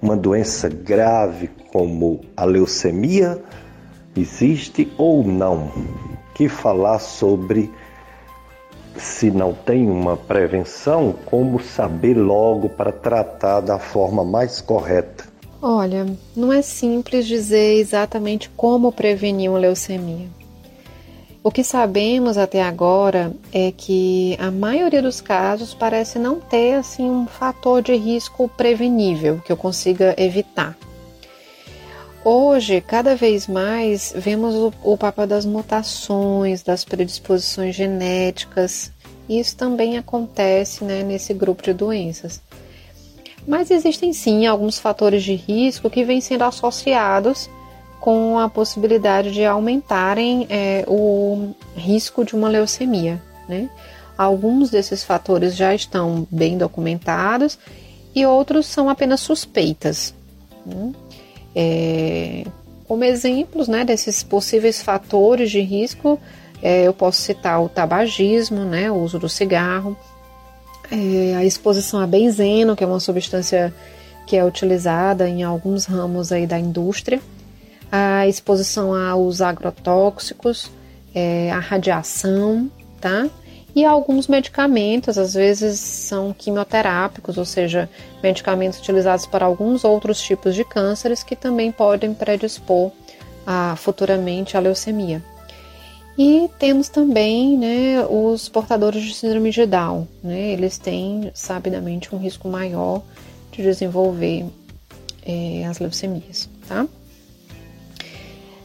uma 0.00 0.16
doença 0.16 0.66
grave 0.70 1.50
como 1.72 2.20
a 2.36 2.44
leucemia? 2.44 3.42
Existe 4.16 4.90
ou 4.98 5.24
não? 5.24 5.70
Que 6.34 6.48
falar 6.48 6.98
sobre 6.98 7.70
se 8.96 9.30
não 9.30 9.54
tem 9.54 9.88
uma 9.88 10.16
prevenção, 10.16 11.14
como 11.26 11.60
saber 11.60 12.14
logo 12.14 12.68
para 12.68 12.92
tratar 12.92 13.60
da 13.60 13.78
forma 13.78 14.24
mais 14.24 14.60
correta? 14.60 15.24
Olha, 15.62 16.06
não 16.34 16.52
é 16.52 16.62
simples 16.62 17.26
dizer 17.26 17.78
exatamente 17.78 18.50
como 18.56 18.90
prevenir 18.90 19.50
uma 19.50 19.58
leucemia. 19.58 20.28
O 21.42 21.50
que 21.50 21.64
sabemos 21.64 22.36
até 22.36 22.62
agora 22.62 23.32
é 23.52 23.72
que 23.74 24.36
a 24.38 24.50
maioria 24.50 25.00
dos 25.00 25.22
casos 25.22 25.72
parece 25.72 26.18
não 26.18 26.38
ter 26.38 26.74
assim 26.74 27.08
um 27.08 27.26
fator 27.26 27.80
de 27.80 27.94
risco 27.96 28.48
prevenível 28.56 29.40
que 29.44 29.50
eu 29.50 29.56
consiga 29.56 30.14
evitar. 30.18 30.76
Hoje, 32.22 32.82
cada 32.82 33.16
vez 33.16 33.46
mais, 33.46 34.12
vemos 34.14 34.54
o, 34.54 34.72
o 34.82 34.96
papel 34.96 35.26
das 35.26 35.46
mutações, 35.46 36.62
das 36.62 36.84
predisposições 36.84 37.74
genéticas. 37.74 38.92
Isso 39.26 39.56
também 39.56 39.96
acontece 39.96 40.84
né, 40.84 41.02
nesse 41.02 41.32
grupo 41.32 41.62
de 41.62 41.72
doenças. 41.72 42.42
Mas 43.46 43.70
existem 43.70 44.12
sim 44.12 44.46
alguns 44.46 44.78
fatores 44.78 45.22
de 45.22 45.34
risco 45.34 45.88
que 45.88 46.04
vêm 46.04 46.20
sendo 46.20 46.44
associados 46.44 47.48
com 47.98 48.38
a 48.38 48.50
possibilidade 48.50 49.32
de 49.32 49.44
aumentarem 49.44 50.46
é, 50.50 50.84
o 50.86 51.54
risco 51.74 52.22
de 52.22 52.34
uma 52.34 52.48
leucemia. 52.48 53.20
Né? 53.48 53.70
Alguns 54.16 54.68
desses 54.68 55.02
fatores 55.02 55.56
já 55.56 55.74
estão 55.74 56.26
bem 56.30 56.58
documentados 56.58 57.58
e 58.14 58.26
outros 58.26 58.66
são 58.66 58.90
apenas 58.90 59.20
suspeitas. 59.20 60.14
Né? 60.66 60.92
É, 61.54 62.44
como 62.86 63.04
exemplos 63.04 63.68
né, 63.68 63.84
desses 63.84 64.22
possíveis 64.22 64.82
fatores 64.82 65.50
de 65.50 65.60
risco, 65.60 66.20
é, 66.62 66.86
eu 66.86 66.92
posso 66.92 67.22
citar 67.22 67.62
o 67.62 67.68
tabagismo, 67.68 68.64
né, 68.64 68.90
o 68.90 68.96
uso 68.96 69.18
do 69.18 69.28
cigarro, 69.28 69.96
é, 70.90 71.34
a 71.36 71.44
exposição 71.44 72.00
a 72.00 72.06
benzeno, 72.06 72.74
que 72.74 72.82
é 72.82 72.86
uma 72.86 73.00
substância 73.00 73.72
que 74.26 74.36
é 74.36 74.44
utilizada 74.44 75.28
em 75.28 75.42
alguns 75.42 75.84
ramos 75.84 76.32
aí 76.32 76.46
da 76.46 76.58
indústria, 76.58 77.20
a 77.90 78.26
exposição 78.28 78.94
aos 78.94 79.40
agrotóxicos, 79.40 80.70
é, 81.14 81.50
a 81.50 81.58
radiação, 81.58 82.70
tá? 83.00 83.28
E 83.74 83.84
alguns 83.84 84.26
medicamentos, 84.26 85.16
às 85.16 85.34
vezes 85.34 85.78
são 85.78 86.32
quimioterápicos, 86.32 87.38
ou 87.38 87.44
seja, 87.44 87.88
medicamentos 88.22 88.78
utilizados 88.78 89.26
para 89.26 89.46
alguns 89.46 89.84
outros 89.84 90.20
tipos 90.20 90.54
de 90.54 90.64
cânceres 90.64 91.22
que 91.22 91.36
também 91.36 91.70
podem 91.70 92.12
predispor 92.12 92.90
a, 93.46 93.76
futuramente 93.76 94.56
à 94.56 94.60
leucemia. 94.60 95.22
E 96.18 96.50
temos 96.58 96.88
também 96.88 97.56
né, 97.56 98.04
os 98.10 98.48
portadores 98.48 99.02
de 99.02 99.14
síndrome 99.14 99.50
de 99.50 99.64
Down, 99.64 100.06
né, 100.22 100.50
eles 100.50 100.76
têm 100.76 101.30
sabidamente 101.32 102.14
um 102.14 102.18
risco 102.18 102.48
maior 102.48 103.02
de 103.52 103.62
desenvolver 103.62 104.44
é, 105.24 105.64
as 105.66 105.78
leucemias, 105.78 106.48
tá? 106.66 106.86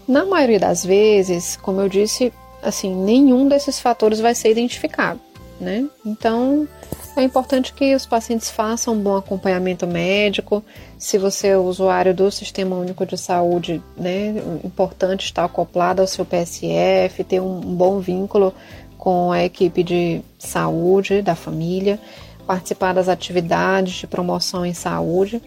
Na 0.07 0.25
maioria 0.25 0.59
das 0.59 0.85
vezes, 0.85 1.57
como 1.57 1.81
eu 1.81 1.89
disse, 1.89 2.31
assim, 2.65 2.93
nenhum 2.93 3.47
desses 3.47 3.79
fatores 3.79 4.19
vai 4.19 4.35
ser 4.35 4.51
identificado, 4.51 5.19
né? 5.59 5.87
Então, 6.05 6.67
é 7.15 7.23
importante 7.23 7.71
que 7.71 7.95
os 7.95 8.05
pacientes 8.05 8.49
façam 8.49 8.93
um 8.93 8.99
bom 8.99 9.15
acompanhamento 9.15 9.87
médico. 9.87 10.61
Se 10.97 11.17
você 11.17 11.49
é 11.49 11.57
usuário 11.57 12.13
do 12.13 12.29
Sistema 12.29 12.75
Único 12.75 13.05
de 13.05 13.17
Saúde, 13.17 13.81
né, 13.95 14.35
importante 14.65 15.23
estar 15.23 15.45
acoplado 15.45 16.01
ao 16.01 16.07
seu 16.07 16.25
PSF, 16.25 17.23
ter 17.23 17.39
um, 17.39 17.61
bom 17.61 17.99
vínculo 17.99 18.53
com 18.97 19.31
a 19.31 19.43
equipe 19.45 19.81
de 19.81 20.21
saúde 20.37 21.21
da 21.21 21.35
família, 21.35 21.99
participar 22.45 22.93
das 22.93 23.07
atividades 23.07 23.93
de 23.93 24.07
promoção 24.07 24.65
em 24.65 24.73
saúde. 24.73 25.41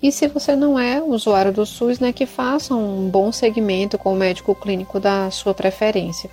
E 0.00 0.12
se 0.12 0.28
você 0.28 0.54
não 0.54 0.78
é 0.78 1.02
usuário 1.02 1.52
do 1.52 1.66
SUS, 1.66 1.98
né, 1.98 2.12
que 2.12 2.24
faça 2.24 2.72
um 2.72 3.08
bom 3.08 3.32
segmento 3.32 3.98
com 3.98 4.12
o 4.12 4.16
médico 4.16 4.54
clínico 4.54 5.00
da 5.00 5.28
sua 5.30 5.54
preferência. 5.54 6.30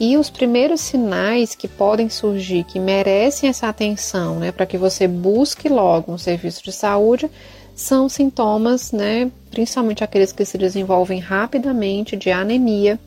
E 0.00 0.16
os 0.16 0.30
primeiros 0.30 0.80
sinais 0.80 1.56
que 1.56 1.66
podem 1.66 2.08
surgir, 2.08 2.62
que 2.64 2.78
merecem 2.78 3.50
essa 3.50 3.68
atenção, 3.68 4.38
né, 4.38 4.52
para 4.52 4.66
que 4.66 4.78
você 4.78 5.08
busque 5.08 5.68
logo 5.68 6.12
um 6.12 6.18
serviço 6.18 6.62
de 6.62 6.70
saúde, 6.70 7.28
são 7.74 8.08
sintomas, 8.08 8.92
né, 8.92 9.30
principalmente 9.50 10.02
aqueles 10.02 10.32
que 10.32 10.44
se 10.44 10.58
desenvolvem 10.58 11.18
rapidamente 11.20 12.16
de 12.16 12.30
anemia 12.30 12.98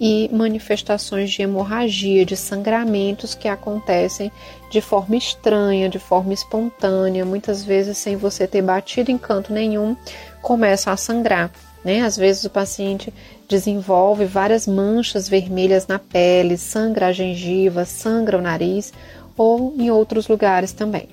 e 0.00 0.28
manifestações 0.32 1.30
de 1.30 1.42
hemorragia, 1.42 2.24
de 2.24 2.36
sangramentos 2.36 3.34
que 3.34 3.48
acontecem 3.48 4.30
de 4.70 4.80
forma 4.80 5.16
estranha, 5.16 5.88
de 5.88 5.98
forma 5.98 6.32
espontânea, 6.32 7.24
muitas 7.24 7.64
vezes 7.64 7.98
sem 7.98 8.16
você 8.16 8.46
ter 8.46 8.62
batido 8.62 9.10
em 9.10 9.18
canto 9.18 9.52
nenhum, 9.52 9.96
começa 10.42 10.90
a 10.90 10.96
sangrar. 10.96 11.50
Né? 11.88 12.02
Às 12.02 12.18
vezes 12.18 12.44
o 12.44 12.50
paciente 12.50 13.10
desenvolve 13.48 14.26
várias 14.26 14.66
manchas 14.66 15.26
vermelhas 15.26 15.86
na 15.86 15.98
pele, 15.98 16.58
sangra 16.58 17.06
a 17.06 17.12
gengiva, 17.12 17.86
sangra 17.86 18.36
o 18.36 18.42
nariz 18.42 18.92
ou 19.38 19.74
em 19.74 19.90
outros 19.90 20.28
lugares 20.28 20.70
também. 20.70 21.08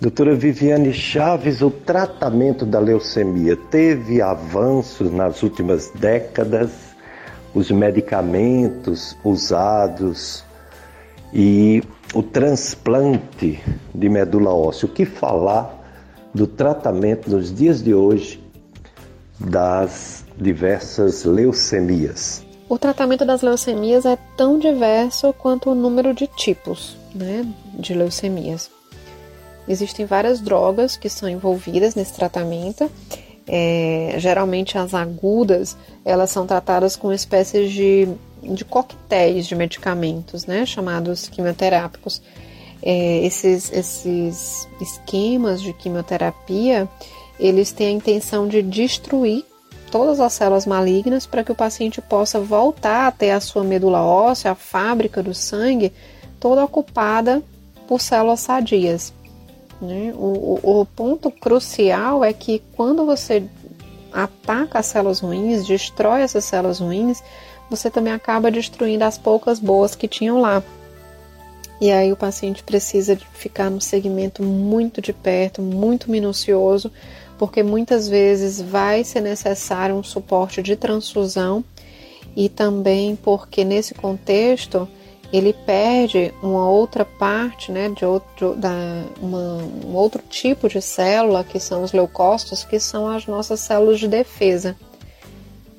Doutora 0.00 0.34
Viviane 0.34 0.92
Chaves, 0.92 1.62
o 1.62 1.70
tratamento 1.70 2.66
da 2.66 2.80
leucemia 2.80 3.56
teve 3.70 4.20
avanços 4.20 5.12
nas 5.12 5.44
últimas 5.44 5.92
décadas? 5.94 6.72
Os 7.54 7.70
medicamentos 7.70 9.16
usados 9.22 10.44
e 11.32 11.84
o 12.12 12.20
transplante 12.20 13.62
de 13.94 14.08
medula 14.08 14.52
óssea. 14.52 14.88
O 14.88 14.92
que 14.92 15.04
falar 15.06 15.72
do 16.34 16.48
tratamento 16.48 17.30
nos 17.30 17.54
dias 17.54 17.80
de 17.80 17.94
hoje 17.94 18.44
das 19.38 20.24
diversas 20.36 21.24
leucemias. 21.24 22.44
O 22.68 22.78
tratamento 22.78 23.24
das 23.24 23.42
leucemias 23.42 24.04
é 24.04 24.18
tão 24.36 24.58
diverso 24.58 25.32
quanto 25.32 25.70
o 25.70 25.74
número 25.74 26.12
de 26.12 26.26
tipos 26.26 26.96
né, 27.14 27.46
de 27.78 27.94
leucemias. 27.94 28.70
Existem 29.68 30.06
várias 30.06 30.40
drogas 30.40 30.96
que 30.96 31.08
são 31.08 31.28
envolvidas 31.28 31.94
nesse 31.94 32.14
tratamento. 32.14 32.90
É, 33.48 34.14
geralmente 34.18 34.76
as 34.76 34.92
agudas 34.92 35.76
elas 36.04 36.30
são 36.30 36.46
tratadas 36.46 36.96
com 36.96 37.12
espécies 37.12 37.70
de, 37.70 38.08
de 38.42 38.64
coquetéis 38.64 39.46
de 39.46 39.54
medicamentos, 39.54 40.46
né, 40.46 40.66
chamados 40.66 41.28
quimioterápicos. 41.28 42.20
É, 42.82 43.24
esses, 43.24 43.72
esses 43.72 44.68
esquemas 44.80 45.62
de 45.62 45.72
quimioterapia 45.72 46.88
eles 47.38 47.72
têm 47.72 47.88
a 47.88 47.92
intenção 47.92 48.48
de 48.48 48.62
destruir 48.62 49.44
todas 49.90 50.20
as 50.20 50.32
células 50.32 50.66
malignas 50.66 51.26
para 51.26 51.44
que 51.44 51.52
o 51.52 51.54
paciente 51.54 52.00
possa 52.00 52.40
voltar 52.40 53.06
a 53.06 53.12
ter 53.12 53.30
a 53.30 53.40
sua 53.40 53.62
medula 53.62 54.02
óssea, 54.02 54.52
a 54.52 54.54
fábrica 54.54 55.22
do 55.22 55.34
sangue, 55.34 55.92
toda 56.40 56.64
ocupada 56.64 57.42
por 57.86 58.00
células 58.00 58.40
sadias. 58.40 59.12
Né? 59.80 60.12
O, 60.16 60.60
o, 60.62 60.80
o 60.80 60.86
ponto 60.86 61.30
crucial 61.30 62.24
é 62.24 62.32
que 62.32 62.62
quando 62.74 63.04
você 63.04 63.44
ataca 64.12 64.78
as 64.78 64.86
células 64.86 65.20
ruins, 65.20 65.66
destrói 65.66 66.22
essas 66.22 66.44
células 66.44 66.80
ruins, 66.80 67.22
você 67.68 67.90
também 67.90 68.12
acaba 68.12 68.50
destruindo 68.50 69.04
as 69.04 69.18
poucas 69.18 69.58
boas 69.58 69.94
que 69.94 70.08
tinham 70.08 70.40
lá. 70.40 70.62
E 71.80 71.90
aí 71.90 72.10
o 72.10 72.16
paciente 72.16 72.62
precisa 72.62 73.16
ficar 73.34 73.70
no 73.70 73.80
segmento 73.80 74.42
muito 74.42 75.02
de 75.02 75.12
perto, 75.12 75.60
muito 75.60 76.10
minucioso, 76.10 76.90
porque 77.38 77.62
muitas 77.62 78.08
vezes 78.08 78.60
vai 78.60 79.04
ser 79.04 79.20
necessário 79.20 79.94
um 79.94 80.02
suporte 80.02 80.62
de 80.62 80.76
transfusão 80.76 81.64
e 82.34 82.48
também 82.48 83.16
porque 83.16 83.64
nesse 83.64 83.94
contexto 83.94 84.88
ele 85.32 85.52
perde 85.52 86.32
uma 86.42 86.68
outra 86.68 87.04
parte, 87.04 87.72
né, 87.72 87.88
de 87.88 88.04
outro, 88.04 88.54
da, 88.54 88.70
uma, 89.20 89.58
um 89.84 89.94
outro 89.94 90.22
tipo 90.28 90.68
de 90.68 90.80
célula, 90.80 91.42
que 91.42 91.58
são 91.58 91.82
os 91.82 91.92
leucócitos, 91.92 92.64
que 92.64 92.78
são 92.78 93.08
as 93.08 93.26
nossas 93.26 93.60
células 93.60 93.98
de 93.98 94.06
defesa. 94.06 94.76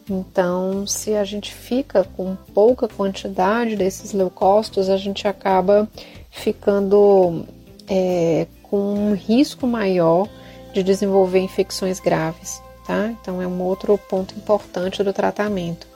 Então, 0.10 0.86
se 0.88 1.16
a 1.16 1.24
gente 1.24 1.54
fica 1.54 2.04
com 2.16 2.36
pouca 2.54 2.88
quantidade 2.88 3.76
desses 3.76 4.14
leucócitos, 4.14 4.90
a 4.90 4.98
gente 4.98 5.28
acaba 5.28 5.88
ficando 6.30 7.46
é, 7.90 8.48
com 8.64 8.78
um 8.78 9.14
risco 9.14 9.66
maior 9.68 10.28
de 10.78 10.84
desenvolver 10.84 11.40
infecções 11.40 12.00
graves, 12.00 12.62
tá? 12.86 13.08
Então 13.20 13.42
é 13.42 13.48
um 13.48 13.60
outro 13.64 13.98
ponto 13.98 14.36
importante 14.36 15.04
do 15.04 15.12
tratamento. 15.12 15.88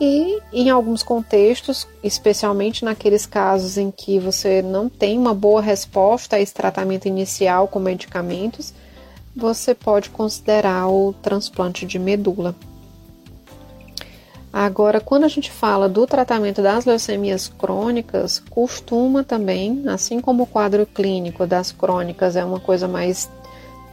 E 0.00 0.40
em 0.52 0.68
alguns 0.68 1.02
contextos, 1.02 1.86
especialmente 2.02 2.84
naqueles 2.84 3.24
casos 3.24 3.78
em 3.78 3.90
que 3.90 4.18
você 4.18 4.60
não 4.60 4.88
tem 4.88 5.16
uma 5.16 5.32
boa 5.32 5.62
resposta 5.62 6.36
a 6.36 6.40
esse 6.40 6.52
tratamento 6.52 7.06
inicial 7.06 7.68
com 7.68 7.78
medicamentos, 7.78 8.74
você 9.34 9.74
pode 9.74 10.10
considerar 10.10 10.88
o 10.88 11.14
transplante 11.22 11.86
de 11.86 11.98
medula. 11.98 12.54
Agora, 14.58 15.00
quando 15.00 15.24
a 15.24 15.28
gente 15.28 15.50
fala 15.50 15.86
do 15.86 16.06
tratamento 16.06 16.62
das 16.62 16.86
leucemias 16.86 17.46
crônicas, 17.46 18.38
costuma 18.48 19.22
também, 19.22 19.82
assim 19.86 20.18
como 20.18 20.44
o 20.44 20.46
quadro 20.46 20.86
clínico 20.86 21.46
das 21.46 21.70
crônicas 21.70 22.36
é 22.36 22.42
uma 22.42 22.58
coisa 22.58 22.88
mais 22.88 23.28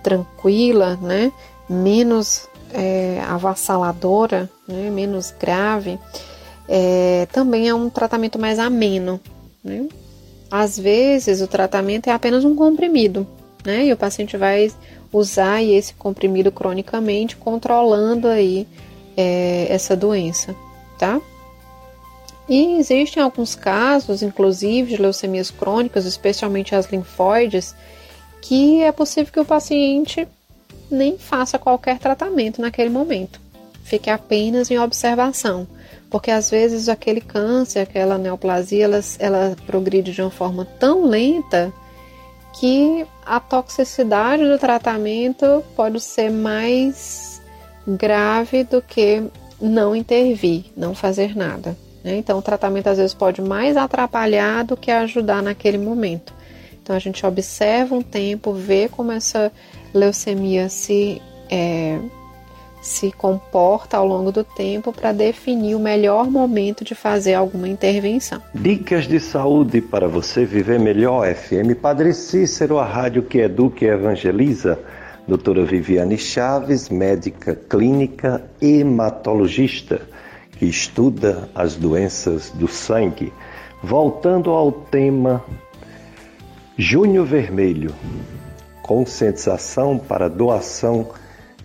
tranquila, 0.03 0.97
né, 1.01 1.31
menos 1.69 2.47
é, 2.71 3.21
avassaladora, 3.27 4.49
né, 4.67 4.89
menos 4.89 5.33
grave, 5.39 5.97
é, 6.67 7.27
também 7.31 7.69
é 7.69 7.73
um 7.73 7.89
tratamento 7.89 8.37
mais 8.37 8.59
ameno. 8.59 9.19
Né? 9.63 9.87
Às 10.51 10.77
vezes 10.77 11.41
o 11.41 11.47
tratamento 11.47 12.07
é 12.07 12.11
apenas 12.11 12.43
um 12.43 12.55
comprimido, 12.55 13.25
né, 13.65 13.85
e 13.85 13.93
o 13.93 13.97
paciente 13.97 14.37
vai 14.37 14.69
usar 15.11 15.63
esse 15.63 15.93
comprimido 15.93 16.51
cronicamente, 16.51 17.37
controlando 17.37 18.27
aí 18.27 18.67
é, 19.15 19.67
essa 19.69 19.95
doença, 19.95 20.55
tá? 20.97 21.21
E 22.47 22.77
existem 22.77 23.23
alguns 23.23 23.55
casos, 23.55 24.21
inclusive 24.21 24.95
de 24.95 25.01
leucemias 25.01 25.49
crônicas, 25.49 26.05
especialmente 26.05 26.75
as 26.75 26.87
linfóides, 26.91 27.73
que 28.43 28.81
é 28.81 28.91
possível 28.91 29.31
que 29.31 29.39
o 29.39 29.45
paciente 29.45 30.27
nem 30.91 31.17
faça 31.17 31.57
qualquer 31.57 31.97
tratamento 31.97 32.61
naquele 32.61 32.89
momento. 32.89 33.39
Fique 33.85 34.09
apenas 34.09 34.69
em 34.69 34.77
observação, 34.77 35.65
porque 36.09 36.29
às 36.29 36.51
vezes 36.51 36.89
aquele 36.89 37.21
câncer, 37.21 37.79
aquela 37.79 38.17
neoplasia, 38.17 38.83
ela, 38.83 38.99
ela 39.17 39.55
progride 39.65 40.11
de 40.11 40.21
uma 40.21 40.29
forma 40.29 40.65
tão 40.77 41.05
lenta 41.05 41.71
que 42.59 43.05
a 43.25 43.39
toxicidade 43.39 44.43
do 44.43 44.59
tratamento 44.59 45.63
pode 45.73 46.01
ser 46.01 46.29
mais 46.29 47.41
grave 47.87 48.65
do 48.65 48.81
que 48.81 49.23
não 49.59 49.95
intervir, 49.95 50.65
não 50.75 50.93
fazer 50.93 51.33
nada. 51.33 51.77
Né? 52.03 52.17
Então, 52.17 52.39
o 52.39 52.41
tratamento 52.41 52.87
às 52.87 52.97
vezes 52.97 53.13
pode 53.13 53.41
mais 53.41 53.77
atrapalhar 53.77 54.65
do 54.65 54.75
que 54.75 54.91
ajudar 54.91 55.41
naquele 55.41 55.77
momento. 55.77 56.32
Então, 56.83 56.93
a 56.97 56.99
gente 56.99 57.25
observa 57.25 57.95
um 57.95 58.01
tempo, 58.01 58.51
vê 58.51 58.89
como 58.89 59.13
essa 59.13 59.49
leucemia 59.93 60.67
se, 60.67 61.21
é, 61.49 61.97
se 62.81 63.09
comporta 63.13 63.95
ao 63.95 64.05
longo 64.05 64.33
do 64.33 64.43
tempo 64.43 64.91
para 64.91 65.13
definir 65.13 65.75
o 65.75 65.79
melhor 65.79 66.29
momento 66.29 66.83
de 66.83 66.93
fazer 66.93 67.35
alguma 67.35 67.69
intervenção. 67.69 68.41
Dicas 68.53 69.07
de 69.07 69.17
saúde 69.21 69.79
para 69.79 70.09
você 70.09 70.43
viver 70.43 70.77
melhor, 70.77 71.33
FM 71.33 71.73
Padre 71.81 72.13
Cícero, 72.13 72.77
a 72.77 72.85
rádio 72.85 73.23
que 73.23 73.37
educa 73.37 73.85
e 73.85 73.87
evangeliza. 73.87 74.77
Doutora 75.25 75.63
Viviane 75.63 76.17
Chaves, 76.17 76.89
médica 76.89 77.55
clínica 77.55 78.43
hematologista, 78.61 80.01
que 80.59 80.65
estuda 80.65 81.47
as 81.55 81.77
doenças 81.77 82.49
do 82.49 82.67
sangue. 82.67 83.31
Voltando 83.81 84.49
ao 84.51 84.69
tema 84.69 85.41
Junho 86.75 87.23
Vermelho, 87.23 87.93
conscientização 88.81 89.99
para 89.99 90.27
doação 90.27 91.11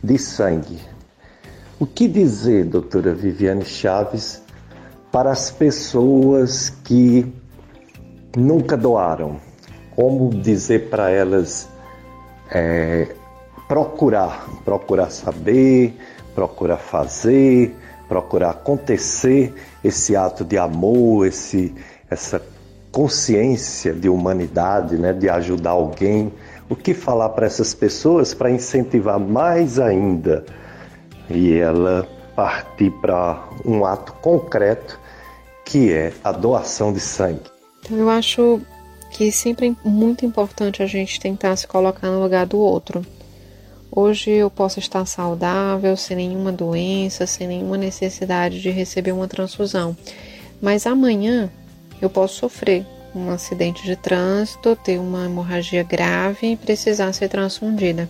de 0.05 0.19
sangue. 0.19 0.79
O 1.81 1.87
que 1.87 2.07
dizer, 2.07 2.67
doutora 2.67 3.15
Viviane 3.15 3.65
Chaves, 3.65 4.43
para 5.11 5.31
as 5.31 5.51
pessoas 5.51 6.69
que 6.85 7.25
nunca 8.37 8.77
doaram? 8.77 9.41
Como 9.97 10.29
dizer 10.29 10.91
para 10.91 11.11
elas 11.11 11.67
é, 12.51 13.09
procurar, 13.67 14.47
procurar 14.63 15.09
saber, 15.09 15.97
procurar 16.35 16.77
fazer, 16.77 17.75
procurar 18.07 18.51
acontecer 18.51 19.55
esse 19.83 20.15
ato 20.15 20.45
de 20.45 20.59
amor, 20.59 21.27
esse, 21.27 21.75
essa 22.11 22.39
consciência 22.99 23.93
de 23.93 24.09
humanidade, 24.09 24.97
né, 24.97 25.13
de 25.13 25.29
ajudar 25.29 25.71
alguém 25.71 26.33
o 26.69 26.75
que 26.75 26.93
falar 26.93 27.29
para 27.29 27.47
essas 27.47 27.73
pessoas 27.73 28.35
para 28.35 28.51
incentivar 28.51 29.21
mais 29.21 29.79
ainda 29.79 30.45
e 31.31 31.57
ela 31.57 32.09
partir 32.35 32.91
para 33.01 33.41
um 33.65 33.85
ato 33.85 34.13
concreto 34.15 34.99
que 35.65 35.93
é 35.93 36.13
a 36.25 36.33
doação 36.33 36.93
de 36.93 36.99
sangue. 36.99 37.45
Então 37.85 37.97
eu 37.97 38.11
acho 38.11 38.61
que 39.13 39.31
sempre 39.31 39.69
é 39.69 39.89
muito 39.89 40.27
importante 40.27 40.83
a 40.83 40.87
gente 40.87 41.21
tentar 41.21 41.55
se 41.55 41.69
colocar 41.69 42.11
no 42.11 42.21
lugar 42.21 42.47
do 42.47 42.59
outro. 42.59 43.07
Hoje 43.93 44.33
eu 44.33 44.51
posso 44.51 44.81
estar 44.81 45.07
saudável, 45.07 45.97
sem 45.97 46.17
nenhuma 46.17 46.51
doença, 46.51 47.29
sem 47.29 47.47
nenhuma 47.47 47.77
necessidade 47.77 48.61
de 48.61 48.71
receber 48.71 49.13
uma 49.13 49.29
transfusão, 49.29 49.97
mas 50.61 50.85
amanhã 50.85 51.49
eu 52.01 52.11
posso 52.11 52.37
sofrer 52.37 52.85
um 53.15 53.31
acidente 53.31 53.83
de 53.85 53.97
trânsito, 53.97 54.77
ter 54.77 54.99
uma 54.99 55.25
hemorragia 55.25 55.83
grave 55.83 56.53
e 56.53 56.57
precisar 56.57 57.13
ser 57.13 57.29
transfundida. 57.29 58.09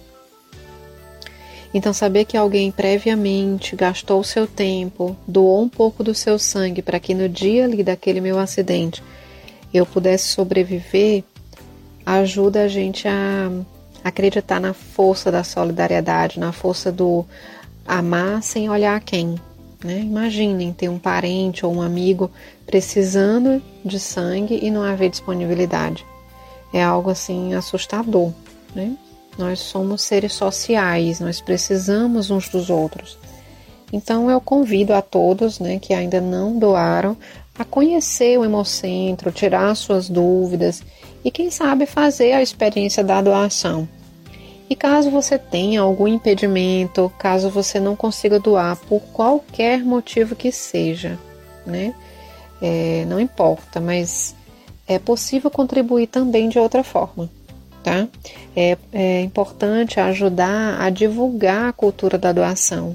Então, 1.72 1.92
saber 1.92 2.24
que 2.24 2.36
alguém 2.36 2.70
previamente 2.72 3.76
gastou 3.76 4.20
o 4.20 4.24
seu 4.24 4.46
tempo, 4.46 5.16
doou 5.26 5.62
um 5.62 5.68
pouco 5.68 6.02
do 6.02 6.14
seu 6.14 6.38
sangue 6.38 6.80
para 6.80 6.98
que 6.98 7.14
no 7.14 7.28
dia 7.28 7.64
ali 7.64 7.82
daquele 7.82 8.20
meu 8.20 8.38
acidente 8.38 9.02
eu 9.72 9.84
pudesse 9.84 10.28
sobreviver, 10.28 11.22
ajuda 12.06 12.62
a 12.62 12.68
gente 12.68 13.06
a 13.06 13.50
acreditar 14.02 14.60
na 14.60 14.72
força 14.72 15.30
da 15.30 15.44
solidariedade, 15.44 16.40
na 16.40 16.52
força 16.52 16.90
do 16.90 17.24
amar 17.86 18.42
sem 18.42 18.70
olhar 18.70 18.96
a 18.96 19.00
quem. 19.00 19.38
Né? 19.82 20.00
Imaginem 20.00 20.72
ter 20.72 20.88
um 20.88 20.98
parente 20.98 21.64
ou 21.64 21.72
um 21.72 21.82
amigo 21.82 22.30
precisando 22.66 23.62
de 23.84 23.98
sangue 23.98 24.58
e 24.62 24.70
não 24.70 24.82
haver 24.82 25.10
disponibilidade. 25.10 26.04
É 26.72 26.82
algo 26.82 27.10
assim 27.10 27.54
assustador. 27.54 28.32
Né? 28.74 28.96
Nós 29.38 29.60
somos 29.60 30.02
seres 30.02 30.32
sociais, 30.32 31.20
nós 31.20 31.40
precisamos 31.40 32.30
uns 32.30 32.48
dos 32.48 32.70
outros. 32.70 33.16
Então 33.92 34.30
eu 34.30 34.40
convido 34.40 34.92
a 34.92 35.00
todos 35.00 35.60
né, 35.60 35.78
que 35.78 35.94
ainda 35.94 36.20
não 36.20 36.58
doaram 36.58 37.16
a 37.58 37.64
conhecer 37.64 38.38
o 38.38 38.44
Hemocentro, 38.44 39.32
tirar 39.32 39.74
suas 39.74 40.08
dúvidas 40.08 40.82
e, 41.24 41.30
quem 41.30 41.50
sabe, 41.50 41.86
fazer 41.86 42.32
a 42.32 42.42
experiência 42.42 43.02
da 43.02 43.20
doação. 43.20 43.88
E 44.70 44.76
caso 44.76 45.10
você 45.10 45.38
tenha 45.38 45.80
algum 45.80 46.06
impedimento, 46.06 47.10
caso 47.18 47.48
você 47.48 47.80
não 47.80 47.96
consiga 47.96 48.38
doar 48.38 48.76
por 48.76 49.00
qualquer 49.12 49.82
motivo 49.82 50.36
que 50.36 50.52
seja, 50.52 51.18
né? 51.64 51.94
É, 52.60 53.04
não 53.06 53.18
importa, 53.18 53.80
mas 53.80 54.34
é 54.86 54.98
possível 54.98 55.50
contribuir 55.50 56.08
também 56.08 56.48
de 56.50 56.58
outra 56.58 56.84
forma, 56.84 57.30
tá? 57.82 58.06
É, 58.54 58.76
é 58.92 59.22
importante 59.22 60.00
ajudar 60.00 60.78
a 60.80 60.90
divulgar 60.90 61.70
a 61.70 61.72
cultura 61.72 62.18
da 62.18 62.32
doação. 62.32 62.94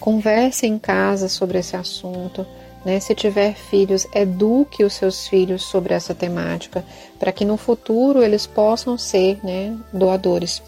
Converse 0.00 0.66
em 0.66 0.78
casa 0.78 1.28
sobre 1.28 1.58
esse 1.58 1.76
assunto. 1.76 2.46
Né? 2.84 2.98
Se 2.98 3.14
tiver 3.14 3.54
filhos, 3.54 4.06
eduque 4.14 4.82
os 4.82 4.94
seus 4.94 5.28
filhos 5.28 5.62
sobre 5.62 5.94
essa 5.94 6.14
temática, 6.14 6.84
para 7.18 7.30
que 7.30 7.44
no 7.44 7.56
futuro 7.56 8.22
eles 8.22 8.46
possam 8.46 8.98
ser 8.98 9.38
né, 9.44 9.76
doadores 9.92 10.60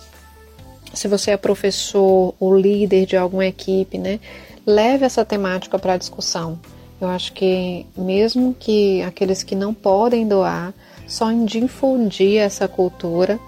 se 0.94 1.08
você 1.08 1.32
é 1.32 1.36
professor 1.36 2.34
ou 2.38 2.56
líder 2.56 3.06
de 3.06 3.16
alguma 3.16 3.46
equipe, 3.46 3.98
né, 3.98 4.20
leve 4.66 5.04
essa 5.04 5.24
temática 5.24 5.78
para 5.78 5.94
a 5.94 5.96
discussão. 5.96 6.58
Eu 7.00 7.08
acho 7.08 7.32
que 7.32 7.86
mesmo 7.96 8.54
que 8.58 9.02
aqueles 9.02 9.42
que 9.42 9.54
não 9.54 9.74
podem 9.74 10.26
doar, 10.26 10.72
só 11.06 11.30
em 11.30 11.44
difundir 11.44 12.38
essa 12.38 12.66
cultura 12.66 13.38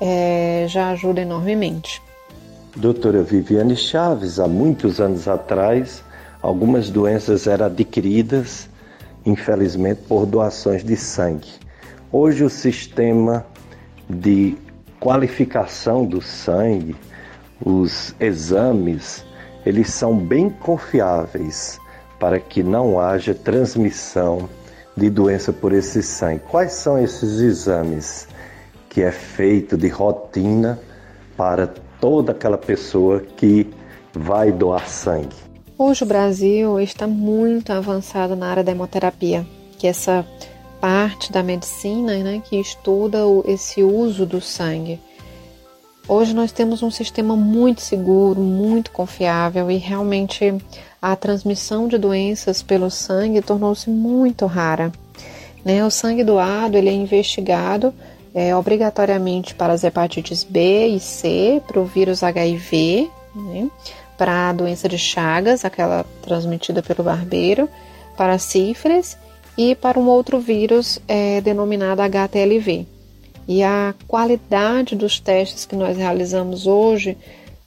é, 0.00 0.66
já 0.68 0.90
ajuda 0.90 1.22
enormemente. 1.22 2.02
Doutora 2.74 3.22
Viviane 3.22 3.76
Chaves, 3.76 4.38
há 4.38 4.46
muitos 4.46 5.00
anos 5.00 5.26
atrás, 5.26 6.02
algumas 6.42 6.90
doenças 6.90 7.46
eram 7.46 7.66
adquiridas, 7.66 8.68
infelizmente, 9.24 10.02
por 10.06 10.26
doações 10.26 10.84
de 10.84 10.94
sangue. 10.94 11.48
Hoje 12.12 12.44
o 12.44 12.50
sistema 12.50 13.46
de 14.08 14.58
qualificação 15.00 16.04
do 16.04 16.20
sangue, 16.20 16.96
os 17.64 18.14
exames, 18.20 19.24
eles 19.64 19.90
são 19.90 20.16
bem 20.16 20.50
confiáveis 20.50 21.78
para 22.18 22.38
que 22.38 22.62
não 22.62 22.98
haja 22.98 23.34
transmissão 23.34 24.48
de 24.96 25.10
doença 25.10 25.52
por 25.52 25.72
esse 25.72 26.02
sangue. 26.02 26.42
Quais 26.48 26.72
são 26.72 26.98
esses 26.98 27.40
exames 27.40 28.28
que 28.88 29.02
é 29.02 29.12
feito 29.12 29.76
de 29.76 29.88
rotina 29.88 30.78
para 31.36 31.66
toda 32.00 32.32
aquela 32.32 32.56
pessoa 32.56 33.20
que 33.20 33.68
vai 34.14 34.50
doar 34.50 34.88
sangue. 34.88 35.36
Hoje 35.78 36.02
o 36.02 36.06
Brasil 36.06 36.80
está 36.80 37.06
muito 37.06 37.70
avançado 37.70 38.34
na 38.34 38.48
área 38.48 38.64
da 38.64 38.72
hemoterapia, 38.72 39.46
que 39.78 39.86
é 39.86 39.90
essa 39.90 40.26
parte 40.86 41.32
da 41.32 41.42
medicina 41.42 42.16
né, 42.18 42.40
que 42.44 42.60
estuda 42.60 43.26
o, 43.26 43.42
esse 43.48 43.82
uso 43.82 44.24
do 44.24 44.40
sangue. 44.40 45.00
Hoje 46.06 46.32
nós 46.32 46.52
temos 46.52 46.80
um 46.80 46.92
sistema 46.92 47.34
muito 47.34 47.80
seguro, 47.80 48.40
muito 48.40 48.92
confiável 48.92 49.68
e 49.68 49.78
realmente 49.78 50.54
a 51.02 51.16
transmissão 51.16 51.88
de 51.88 51.98
doenças 51.98 52.62
pelo 52.62 52.88
sangue 52.88 53.42
tornou-se 53.42 53.90
muito 53.90 54.46
rara. 54.46 54.92
Né? 55.64 55.84
O 55.84 55.90
sangue 55.90 56.22
doado 56.22 56.78
ele 56.78 56.88
é 56.88 56.92
investigado 56.92 57.92
é, 58.32 58.54
obrigatoriamente 58.54 59.56
para 59.56 59.72
as 59.72 59.82
hepatites 59.82 60.44
B 60.44 60.86
e 60.86 61.00
C, 61.00 61.60
para 61.66 61.80
o 61.80 61.84
vírus 61.84 62.22
HIV, 62.22 63.10
né? 63.34 63.68
para 64.16 64.50
a 64.50 64.52
doença 64.52 64.88
de 64.88 64.98
Chagas, 64.98 65.64
aquela 65.64 66.06
transmitida 66.22 66.80
pelo 66.80 67.02
barbeiro, 67.02 67.68
para 68.16 68.38
sífilis 68.38 69.18
e 69.56 69.74
para 69.74 69.98
um 69.98 70.08
outro 70.08 70.38
vírus 70.38 71.00
é, 71.08 71.40
denominado 71.40 72.02
HTLV. 72.02 72.86
E 73.48 73.62
a 73.62 73.94
qualidade 74.08 74.96
dos 74.96 75.20
testes 75.20 75.64
que 75.64 75.76
nós 75.76 75.96
realizamos 75.96 76.66
hoje 76.66 77.16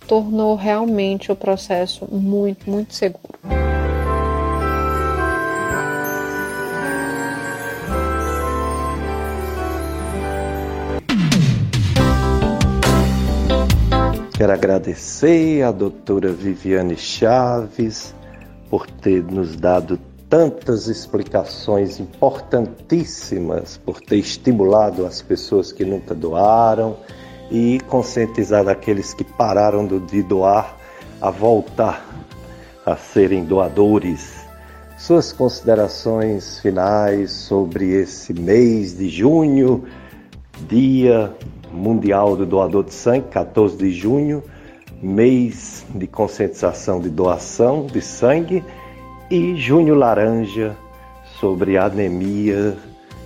tornou 0.08 0.56
realmente 0.56 1.32
o 1.32 1.36
processo 1.36 2.08
muito, 2.12 2.70
muito 2.70 2.94
seguro. 2.94 3.40
Quero 14.40 14.54
agradecer 14.54 15.64
à 15.64 15.72
doutora 15.72 16.32
Viviane 16.32 16.96
Chaves 16.96 18.16
por 18.70 18.90
ter 18.90 19.22
nos 19.22 19.56
dado 19.56 20.00
tantas 20.30 20.88
explicações 20.88 22.00
importantíssimas, 22.00 23.78
por 23.78 24.00
ter 24.00 24.18
estimulado 24.18 25.06
as 25.06 25.22
pessoas 25.22 25.72
que 25.72 25.84
nunca 25.84 26.14
doaram 26.14 26.98
e 27.50 27.80
conscientizado 27.88 28.70
aqueles 28.70 29.14
que 29.14 29.24
pararam 29.24 29.88
de 29.88 30.22
doar 30.22 30.78
a 31.20 31.32
voltar 31.32 32.06
a 32.86 32.96
serem 32.96 33.44
doadores. 33.44 34.48
Suas 34.98 35.34
considerações 35.34 36.60
finais 36.60 37.32
sobre 37.32 37.94
esse 37.94 38.34
mês 38.34 38.96
de 38.96 39.10
junho, 39.10 39.86
Dia 40.68 41.34
Mundial 41.72 42.36
do 42.36 42.46
Doador 42.46 42.84
de 42.84 42.94
Sangue, 42.94 43.28
14 43.30 43.78
de 43.78 43.92
junho, 43.92 44.44
mês 45.02 45.86
de 45.96 46.06
conscientização 46.06 47.00
de 47.00 47.10
doação 47.10 47.88
de 47.88 48.02
sangue, 48.02 48.64
e 49.30 49.56
Junho 49.56 49.96
Laranja 49.96 50.76
sobre 51.40 51.78
anemia 51.78 52.78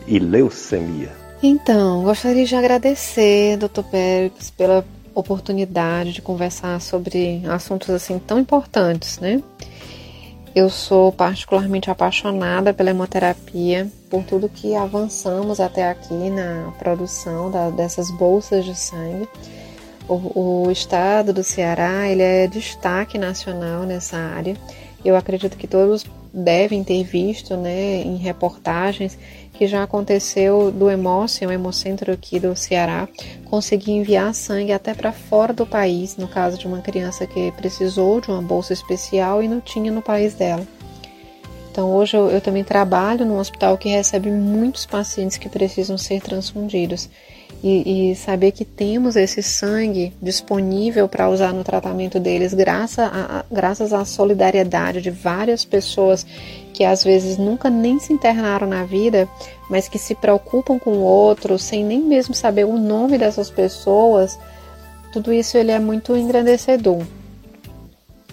e 0.08 0.20
leucemia. 0.20 1.12
Então, 1.42 2.04
gostaria 2.04 2.46
de 2.46 2.56
agradecer, 2.56 3.58
Dr. 3.58 3.84
Pérez, 3.84 4.52
pela 4.52 4.86
oportunidade 5.14 6.14
de 6.14 6.22
conversar 6.22 6.80
sobre 6.82 7.42
assuntos 7.48 7.90
assim 7.90 8.18
tão 8.20 8.40
importantes, 8.40 9.20
né? 9.20 9.42
Eu 10.56 10.70
sou 10.70 11.12
particularmente 11.12 11.90
apaixonada 11.90 12.74
pela 12.74 12.92
hemoterapia, 12.92 13.88
por 14.08 14.24
tudo 14.24 14.48
que 14.48 14.76
avançamos 14.76 15.60
até 15.60 15.90
aqui 15.90 16.30
na 16.30 16.72
produção 16.78 17.50
da, 17.50 17.72
dessas 17.72 18.12
bolsas 18.12 18.64
de 18.64 18.78
sangue. 18.78 19.28
O, 20.08 20.66
o, 20.66 20.72
estado 20.72 21.34
do 21.34 21.44
Ceará 21.44 22.08
ele 22.08 22.22
é 22.22 22.46
destaque 22.46 23.18
nacional 23.18 23.84
nessa 23.84 24.18
área. 24.18 24.56
Eu 25.04 25.16
acredito 25.16 25.58
que 25.58 25.68
todos 25.68 26.06
devem 26.34 26.84
ter 26.84 27.04
visto, 27.04 27.56
né, 27.56 28.02
em 28.02 28.16
reportagens 28.16 29.18
que 29.54 29.68
já 29.68 29.84
aconteceu 29.84 30.72
do 30.72 30.90
Hemócio, 30.90 31.48
o 31.48 31.52
Hemocentro 31.52 32.12
aqui 32.12 32.40
do 32.40 32.56
Ceará, 32.56 33.08
conseguir 33.46 33.92
enviar 33.92 34.34
sangue 34.34 34.72
até 34.72 34.94
para 34.94 35.12
fora 35.12 35.54
do 35.54 35.66
país, 35.66 36.18
no 36.18 36.28
caso 36.28 36.58
de 36.58 36.66
uma 36.66 36.82
criança 36.82 37.28
que 37.28 37.52
precisou 37.52 38.20
de 38.20 38.30
uma 38.30 38.42
bolsa 38.42 38.74
especial 38.74 39.44
e 39.44 39.48
não 39.48 39.62
tinha 39.62 39.92
no 39.92 40.02
país 40.02 40.34
dela. 40.34 40.66
Então 41.72 41.92
hoje 41.92 42.16
eu, 42.16 42.30
eu 42.30 42.42
também 42.42 42.64
trabalho 42.64 43.26
num 43.26 43.40
hospital 43.40 43.78
que 43.78 43.90
recebe 43.90 44.30
muitos 44.32 44.86
pacientes 44.86 45.38
que 45.38 45.50
precisam 45.50 45.98
ser 45.98 46.22
transfundidos. 46.22 47.10
E, 47.64 48.12
e, 48.12 48.16
saber 48.18 48.52
que 48.52 48.66
temos 48.66 49.16
esse 49.16 49.42
sangue 49.42 50.12
disponível 50.22 51.08
para 51.08 51.30
usar 51.30 51.54
no 51.54 51.64
tratamento 51.64 52.20
deles, 52.20 52.54
graças, 52.54 53.00
a, 53.00 53.46
graças 53.50 53.94
à 53.94 54.04
solidariedade 54.04 55.02
de 55.02 55.10
várias 55.10 55.64
pessoas 55.64 56.26
que 56.74 56.84
às 56.84 57.06
vezes 57.06 57.38
nunca 57.38 57.70
nem 57.70 58.00
se 58.00 58.12
internaram 58.12 58.68
na 58.68 58.84
vida, 58.84 59.30
mas 59.70 59.88
que 59.88 59.98
se 59.98 60.14
preocupam 60.14 60.78
com 60.78 60.92
o 60.92 61.04
outro, 61.04 61.58
sem 61.58 61.86
nem 61.86 62.02
mesmo 62.02 62.34
saber 62.34 62.66
o 62.66 62.78
nome 62.78 63.18
dessas 63.18 63.50
pessoas, 63.50 64.38
tudo 65.14 65.32
isso 65.32 65.58
ele 65.58 65.72
é 65.72 65.80
muito 65.80 66.18
engrandecedor. 66.18 67.02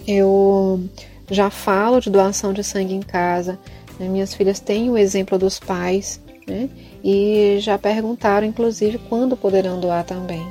Eu 0.05 0.83
já 1.29 1.49
falo 1.49 2.01
de 2.01 2.09
doação 2.09 2.51
de 2.51 2.63
sangue 2.63 2.95
em 2.95 3.01
casa, 3.01 3.57
né? 3.97 4.09
minhas 4.09 4.33
filhas 4.33 4.59
têm 4.59 4.89
o 4.89 4.97
exemplo 4.97 5.37
dos 5.37 5.59
pais, 5.59 6.19
né? 6.47 6.67
E 7.03 7.57
já 7.59 7.77
perguntaram, 7.77 8.45
inclusive, 8.45 8.99
quando 9.09 9.35
poderão 9.35 9.79
doar 9.79 10.03
também. 10.03 10.45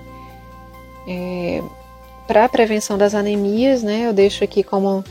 É, 1.08 1.62
Para 2.26 2.44
a 2.44 2.48
prevenção 2.48 2.98
das 2.98 3.14
anemias, 3.14 3.82
né, 3.82 4.06
eu 4.06 4.12
deixo 4.12 4.44
aqui 4.44 4.62
como 4.62 5.04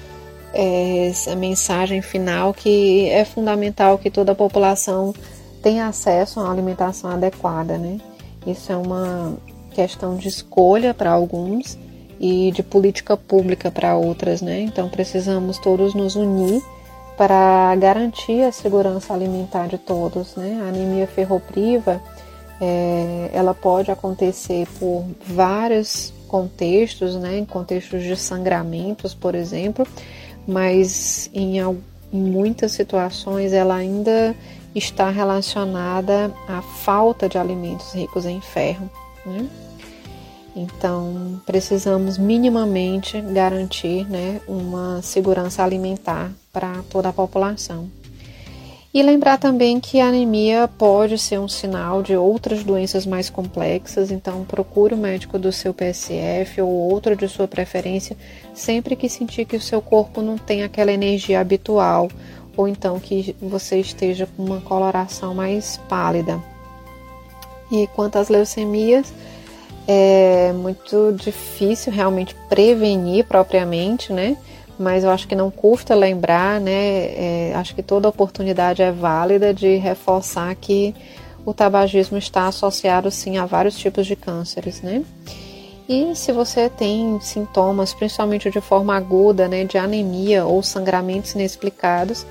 é, 0.53 1.11
mensagem 1.37 2.01
final 2.01 2.53
que 2.53 3.09
é 3.09 3.23
fundamental 3.23 3.97
que 3.97 4.09
toda 4.09 4.31
a 4.31 4.35
população 4.35 5.13
tenha 5.61 5.87
acesso 5.87 6.39
a 6.39 6.43
uma 6.43 6.53
alimentação 6.53 7.09
adequada, 7.09 7.77
né? 7.77 7.99
Isso 8.47 8.71
é 8.71 8.77
uma 8.77 9.37
questão 9.71 10.15
de 10.15 10.27
escolha 10.27 10.93
para 10.93 11.11
alguns 11.11 11.77
e 12.19 12.51
de 12.51 12.63
política 12.63 13.15
pública 13.15 13.69
para 13.69 13.95
outras, 13.95 14.41
né? 14.41 14.61
Então 14.61 14.89
precisamos 14.89 15.57
todos 15.57 15.93
nos 15.93 16.15
unir 16.15 16.61
para 17.20 17.76
garantir 17.76 18.43
a 18.43 18.51
segurança 18.53 19.13
alimentar 19.13 19.67
de 19.67 19.78
todos. 19.78 20.38
Né? 20.38 20.61
A 20.63 20.70
anemia 20.70 21.05
ferropriva 21.05 22.01
é, 22.61 23.30
ela 23.34 23.53
pode 23.53 23.91
acontecer 23.91 24.65
por 24.80 25.03
vários 25.28 26.13
contextos, 26.30 27.15
né? 27.15 27.38
em 27.38 27.43
contextos 27.43 28.03
de 28.03 28.15
sangramentos, 28.15 29.13
por 29.13 29.36
exemplo, 29.36 29.86
mas 30.47 31.30
em, 31.34 31.59
em 31.59 31.76
muitas 32.13 32.72
situações 32.72 33.51
ela 33.51 33.76
ainda 33.76 34.34
está 34.74 35.09
relacionada 35.09 36.34
à 36.47 36.61
falta 36.61 37.28
de 37.28 37.38
alimentos 37.38 37.91
ricos 37.93 38.26
em 38.26 38.39
ferro. 38.39 38.89
Né? 39.26 39.45
Então, 40.55 41.41
precisamos 41.45 42.17
minimamente 42.17 43.21
garantir 43.21 44.09
né, 44.09 44.41
uma 44.47 45.01
segurança 45.01 45.63
alimentar 45.63 46.31
para 46.51 46.83
toda 46.89 47.09
a 47.09 47.13
população. 47.13 47.89
E 48.91 49.03
lembrar 49.03 49.37
também 49.37 49.79
que 49.79 49.99
a 49.99 50.07
anemia 50.07 50.67
pode 50.67 51.19
ser 51.19 51.39
um 51.39 51.47
sinal 51.47 52.01
de 52.01 52.15
outras 52.15 52.63
doenças 52.63 53.05
mais 53.05 53.29
complexas, 53.29 54.09
então 54.09 54.43
procure 54.43 54.95
o 54.95 54.97
médico 54.97 55.37
do 55.37 55.51
seu 55.51 55.75
PSF 55.75 56.59
ou 56.59 56.69
outro 56.69 57.15
de 57.15 57.27
sua 57.27 57.47
preferência 57.47 58.17
sempre 58.51 58.95
que 58.95 59.07
sentir 59.07 59.45
que 59.45 59.55
o 59.55 59.61
seu 59.61 59.79
corpo 59.79 60.23
não 60.23 60.39
tem 60.39 60.63
aquela 60.63 60.91
energia 60.91 61.39
habitual 61.39 62.09
ou 62.57 62.67
então 62.67 62.99
que 62.99 63.35
você 63.39 63.79
esteja 63.79 64.27
com 64.35 64.43
uma 64.43 64.59
coloração 64.59 65.35
mais 65.35 65.77
pálida. 65.87 66.41
E 67.71 67.85
quanto 67.95 68.17
às 68.17 68.27
leucemias, 68.27 69.13
é 69.91 70.53
muito 70.53 71.11
difícil 71.13 71.91
realmente 71.91 72.35
prevenir 72.47 73.25
propriamente, 73.25 74.13
né? 74.13 74.37
Mas 74.77 75.03
eu 75.03 75.09
acho 75.09 75.27
que 75.27 75.33
não 75.33 75.49
custa 75.49 75.95
lembrar, 75.95 76.61
né? 76.61 76.71
É, 76.71 77.53
acho 77.55 77.73
que 77.73 77.81
toda 77.81 78.07
oportunidade 78.07 78.83
é 78.83 78.91
válida 78.91 79.51
de 79.51 79.77
reforçar 79.77 80.53
que 80.53 80.93
o 81.43 81.55
tabagismo 81.55 82.19
está 82.19 82.47
associado 82.47 83.09
sim 83.09 83.39
a 83.39 83.47
vários 83.47 83.75
tipos 83.79 84.05
de 84.05 84.15
cânceres, 84.15 84.79
né? 84.83 85.03
E 85.87 86.15
se 86.15 86.31
você 86.31 86.69
tem 86.69 87.19
sintomas, 87.19 87.91
principalmente 87.91 88.51
de 88.51 88.61
forma 88.61 88.95
aguda, 88.95 89.47
né, 89.47 89.63
de 89.63 89.79
anemia 89.79 90.45
ou 90.45 90.61
sangramentos 90.61 91.33
inexplicados, 91.33 92.27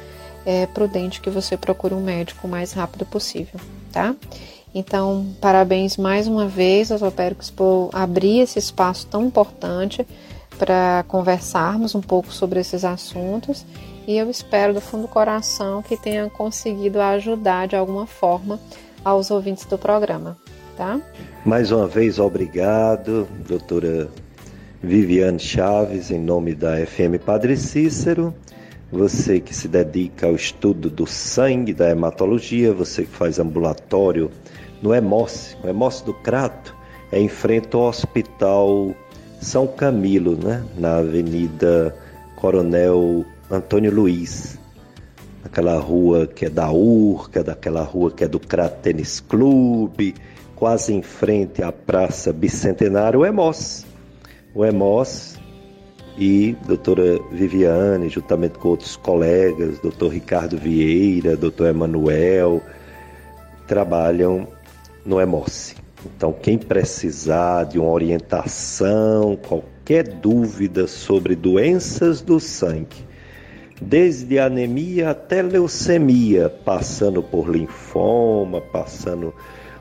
é 0.47 0.65
prudente 0.67 1.21
que 1.21 1.29
você 1.29 1.57
procure 1.57 1.93
um 1.93 2.01
médico 2.01 2.47
o 2.47 2.51
mais 2.51 2.73
rápido 2.73 3.05
possível, 3.05 3.59
tá? 3.91 4.15
Então, 4.79 5.27
parabéns 5.41 5.97
mais 5.97 6.29
uma 6.29 6.47
vez 6.47 6.93
aos 6.93 7.03
Opéricos 7.03 7.51
por 7.51 7.91
abrir 7.93 8.43
esse 8.43 8.61
espaço 8.61 9.09
tão 9.09 9.27
importante 9.27 10.07
para 10.57 11.05
conversarmos 11.09 11.97
um 11.97 12.01
pouco 12.01 12.33
sobre 12.33 12.61
esses 12.61 12.85
assuntos 12.85 13.67
e 14.07 14.17
eu 14.17 14.31
espero 14.31 14.73
do 14.73 14.81
fundo 14.81 15.03
do 15.03 15.09
coração 15.09 15.83
que 15.83 15.97
tenha 15.97 16.31
conseguido 16.31 17.01
ajudar 17.01 17.67
de 17.67 17.75
alguma 17.75 18.07
forma 18.07 18.61
aos 19.05 19.33
ouvintes 19.33 19.65
do 19.65 19.77
programa. 19.77 20.39
tá? 20.77 21.01
Mais 21.45 21.73
uma 21.73 21.89
vez, 21.89 22.21
obrigado, 22.21 23.27
doutora 23.49 24.09
Viviane 24.81 25.41
Chaves, 25.41 26.13
em 26.13 26.21
nome 26.21 26.55
da 26.55 26.77
FM 26.87 27.21
Padre 27.27 27.57
Cícero. 27.57 28.33
Você 28.93 29.41
que 29.41 29.53
se 29.53 29.67
dedica 29.67 30.29
ao 30.29 30.37
estudo 30.37 30.89
do 30.89 31.05
sangue, 31.05 31.75
da 31.75 31.91
hematologia, 31.91 32.73
você 32.73 33.03
que 33.03 33.11
faz 33.11 33.41
ambulatório 33.41 34.31
no 34.83 34.95
Hemócio, 34.95 35.57
o 35.63 35.69
Hemócio 35.69 36.07
do 36.07 36.15
Crato, 36.15 36.77
é 37.11 37.21
em 37.21 37.29
frente 37.29 37.75
ao 37.75 37.83
Hospital 37.83 38.95
São 39.41 39.67
Camilo, 39.67 40.37
né? 40.37 40.65
na 40.77 40.99
Avenida 40.99 41.95
Coronel 42.37 43.25
Antônio 43.51 43.93
Luiz, 43.93 44.59
aquela 45.45 45.79
rua 45.79 46.27
que 46.27 46.47
é 46.47 46.51
da 46.51 46.71
Urca, 46.71 47.43
daquela 47.43 47.83
rua 47.83 48.11
que 48.11 48.25
é 48.25 48.29
do 48.29 48.39
Crato 48.39 48.83
Tênis 48.83 49.21
Clube, 49.21 50.15
quase 50.55 50.93
em 50.93 51.03
frente 51.03 51.63
à 51.63 51.73
Praça 51.73 52.33
Bicentenário, 52.33 53.21
o 53.21 53.27
EMOS. 53.27 53.87
O 54.55 54.65
EMOS 54.65 55.39
e 56.19 56.57
doutora 56.67 57.19
Viviane, 57.31 58.09
juntamente 58.09 58.59
com 58.59 58.69
outros 58.71 58.97
colegas, 58.97 59.79
doutor 59.79 60.13
Ricardo 60.13 60.59
Vieira, 60.59 61.37
doutor 61.37 61.69
Emanuel, 61.69 62.61
trabalham 63.67 64.49
no 65.05 65.21
EMOS. 65.21 65.75
Então, 66.05 66.33
quem 66.33 66.57
precisar 66.57 67.65
de 67.65 67.79
uma 67.79 67.91
orientação, 67.91 69.37
qualquer 69.37 70.07
dúvida 70.07 70.87
sobre 70.87 71.35
doenças 71.35 72.21
do 72.21 72.39
sangue, 72.39 73.05
desde 73.81 74.39
anemia 74.39 75.11
até 75.11 75.43
leucemia, 75.43 76.49
passando 76.49 77.23
por 77.23 77.49
linfoma, 77.49 78.61
passando 78.61 79.35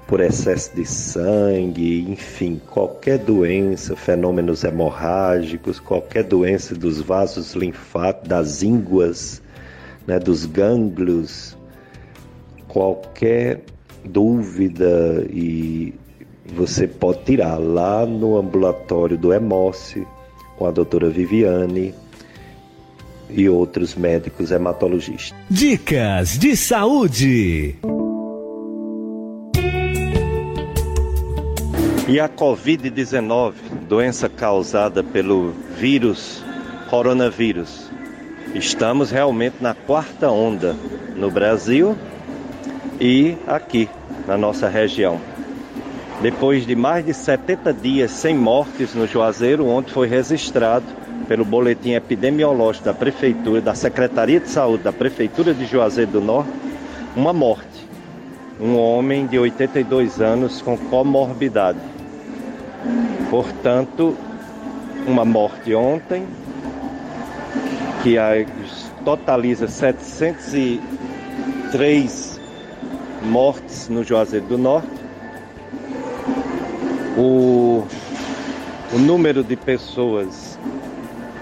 por 0.08 0.22
excesso 0.22 0.74
de 0.74 0.86
sangue, 0.86 2.10
enfim, 2.10 2.62
qualquer 2.72 3.20
doença, 3.20 3.96
fenômenos 3.96 4.64
hemorrágicos, 4.64 5.80
qualquer 5.80 6.24
doença 6.24 6.74
dos 6.74 7.02
vasos 7.02 7.54
linfáticos, 7.54 8.30
das 8.30 8.64
ínguas, 8.64 9.42
né, 10.08 10.18
dos 10.18 10.46
gânglios, 10.46 11.58
qualquer 12.70 13.62
dúvida 14.04 15.26
e 15.30 15.94
você 16.54 16.88
pode 16.88 17.24
tirar 17.24 17.58
lá 17.58 18.06
no 18.06 18.38
ambulatório 18.38 19.18
do 19.18 19.34
Hemócio 19.34 20.08
com 20.58 20.66
a 20.66 20.72
doutora 20.72 21.10
Viviane 21.10 21.94
e 23.30 23.50
outros 23.50 23.96
médicos 23.96 24.52
hematologistas. 24.52 25.38
Dicas 25.50 26.38
de 26.38 26.56
saúde. 26.56 27.76
E 32.08 32.22
a 32.22 32.30
Covid-19, 32.30 33.54
doença 33.88 34.30
causada 34.30 35.04
pelo 35.04 35.54
vírus 35.78 36.42
coronavírus. 36.90 37.92
Estamos 38.56 39.12
realmente 39.12 39.58
na 39.60 39.74
quarta 39.74 40.32
onda 40.32 40.74
no 41.18 41.30
Brasil 41.30 41.98
e 43.00 43.38
aqui 43.46 43.88
na 44.28 44.36
nossa 44.38 44.68
região. 44.68 45.20
Depois 46.22 46.66
de 46.66 46.76
mais 46.76 47.06
de 47.06 47.14
70 47.14 47.72
dias 47.74 48.12
sem 48.12 48.36
mortes 48.36 48.96
no 48.96 49.06
Juazeiro, 49.06 49.68
onde 49.68 49.92
foi 49.92 50.08
registrado 50.08 50.86
pelo 51.28 51.46
boletim 51.46 51.92
epidemiológico 51.92 52.86
da 52.86 52.94
Prefeitura, 52.94 53.62
da 53.62 53.76
Secretaria 53.76 54.40
de 54.40 54.50
Saúde 54.50 54.84
da 54.84 54.92
Prefeitura 54.92 55.54
de 55.54 55.66
Juazeiro 55.66 56.12
do 56.12 56.22
Norte, 56.22 56.50
uma 57.16 57.34
morte. 57.34 57.78
Um 58.60 58.76
homem 58.76 59.28
de 59.28 59.38
82 59.38 60.20
anos 60.20 60.64
com 60.64 60.76
comorbidade. 60.76 61.78
Portanto, 63.30 64.18
uma 65.06 65.24
morte 65.24 65.76
ontem, 65.76 66.26
que 68.02 68.16
totaliza 69.06 69.68
703 69.68 72.27
mortes 73.24 73.90
no 73.90 74.04
Juazeiro 74.04 74.46
do 74.46 74.58
Norte. 74.58 74.88
O, 77.18 77.84
o 78.94 79.00
número 79.00 79.44
de 79.44 79.56
pessoas 79.56 80.58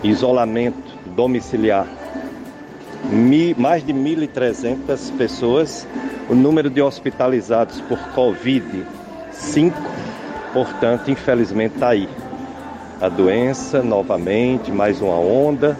em 0.04 0.10
isolamento 0.10 0.96
domiciliar, 1.16 1.88
mi, 3.10 3.54
mais 3.58 3.86
de 3.86 3.94
1.300 3.94 5.16
pessoas. 5.18 5.88
O 6.28 6.34
número 6.34 6.72
de 6.72 6.82
hospitalizados 6.82 7.80
por 7.82 8.00
Covid, 8.16 8.86
5. 9.32 9.78
Portanto, 10.54 11.12
infelizmente 11.12 11.76
está 11.76 11.90
aí. 11.90 12.10
A 13.00 13.10
doença 13.10 13.84
novamente, 13.84 14.72
mais 14.72 15.02
uma 15.02 15.20
onda, 15.20 15.78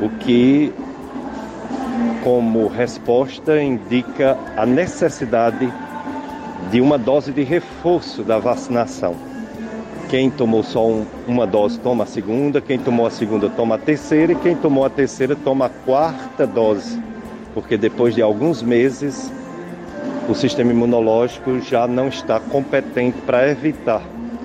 o 0.00 0.08
que 0.08 0.72
como 2.22 2.68
resposta 2.68 3.60
indica 3.60 4.38
a 4.56 4.64
necessidade 4.64 5.72
de 6.70 6.80
uma 6.80 6.96
dose 6.96 7.32
de 7.32 7.42
reforço 7.42 8.22
da 8.22 8.38
vacinação. 8.38 9.14
Quem 10.08 10.30
tomou 10.30 10.62
só 10.62 10.86
um, 10.86 11.04
uma 11.26 11.46
dose 11.46 11.78
toma 11.80 12.04
a 12.04 12.06
segunda, 12.06 12.60
quem 12.60 12.78
tomou 12.78 13.06
a 13.06 13.10
segunda 13.10 13.48
toma 13.48 13.74
a 13.74 13.78
terceira 13.78 14.32
e 14.32 14.36
quem 14.36 14.54
tomou 14.54 14.84
a 14.84 14.90
terceira 14.90 15.34
toma 15.34 15.66
a 15.66 15.68
quarta 15.68 16.46
dose, 16.46 17.00
porque 17.54 17.76
depois 17.76 18.14
de 18.14 18.22
alguns 18.22 18.62
meses 18.62 19.32
o 20.28 20.34
sistema 20.34 20.70
imunológico 20.70 21.60
já 21.60 21.86
não 21.88 22.08
está 22.08 22.38
competente 22.38 23.18
para 23.26 23.50
evitar 23.50 24.02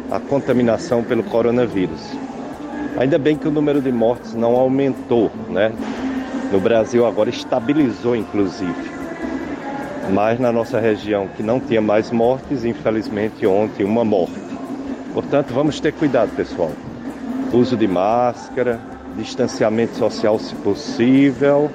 a 0.10 0.20
contaminação 0.20 1.04
pelo 1.04 1.22
coronavírus. 1.24 2.18
Ainda 2.98 3.20
bem 3.20 3.38
que 3.38 3.48
o 3.48 3.52
número 3.52 3.82
de 3.82 3.92
mortes 3.92 4.34
não 4.34 4.56
aumentou, 4.56 5.30
né? 5.50 5.72
No 6.52 6.60
Brasil 6.62 7.06
agora 7.06 7.30
estabilizou, 7.30 8.16
inclusive. 8.16 8.98
Mas 10.14 10.40
na 10.40 10.52
nossa 10.52 10.80
região 10.80 11.28
que 11.28 11.44
não 11.44 11.60
tinha 11.60 11.82
mais 11.82 12.12
mortes, 12.12 12.64
infelizmente 12.64 13.46
ontem 13.46 13.84
uma 13.84 14.06
morte. 14.06 14.40
Portanto, 15.14 15.54
vamos 15.54 15.80
ter 15.80 15.92
cuidado, 15.94 16.34
pessoal. 16.36 16.72
Uso 17.52 17.76
de 17.76 17.88
máscara, 17.88 18.80
distanciamento 19.18 19.96
social 19.98 20.40
se 20.40 20.56
possível, 20.56 21.70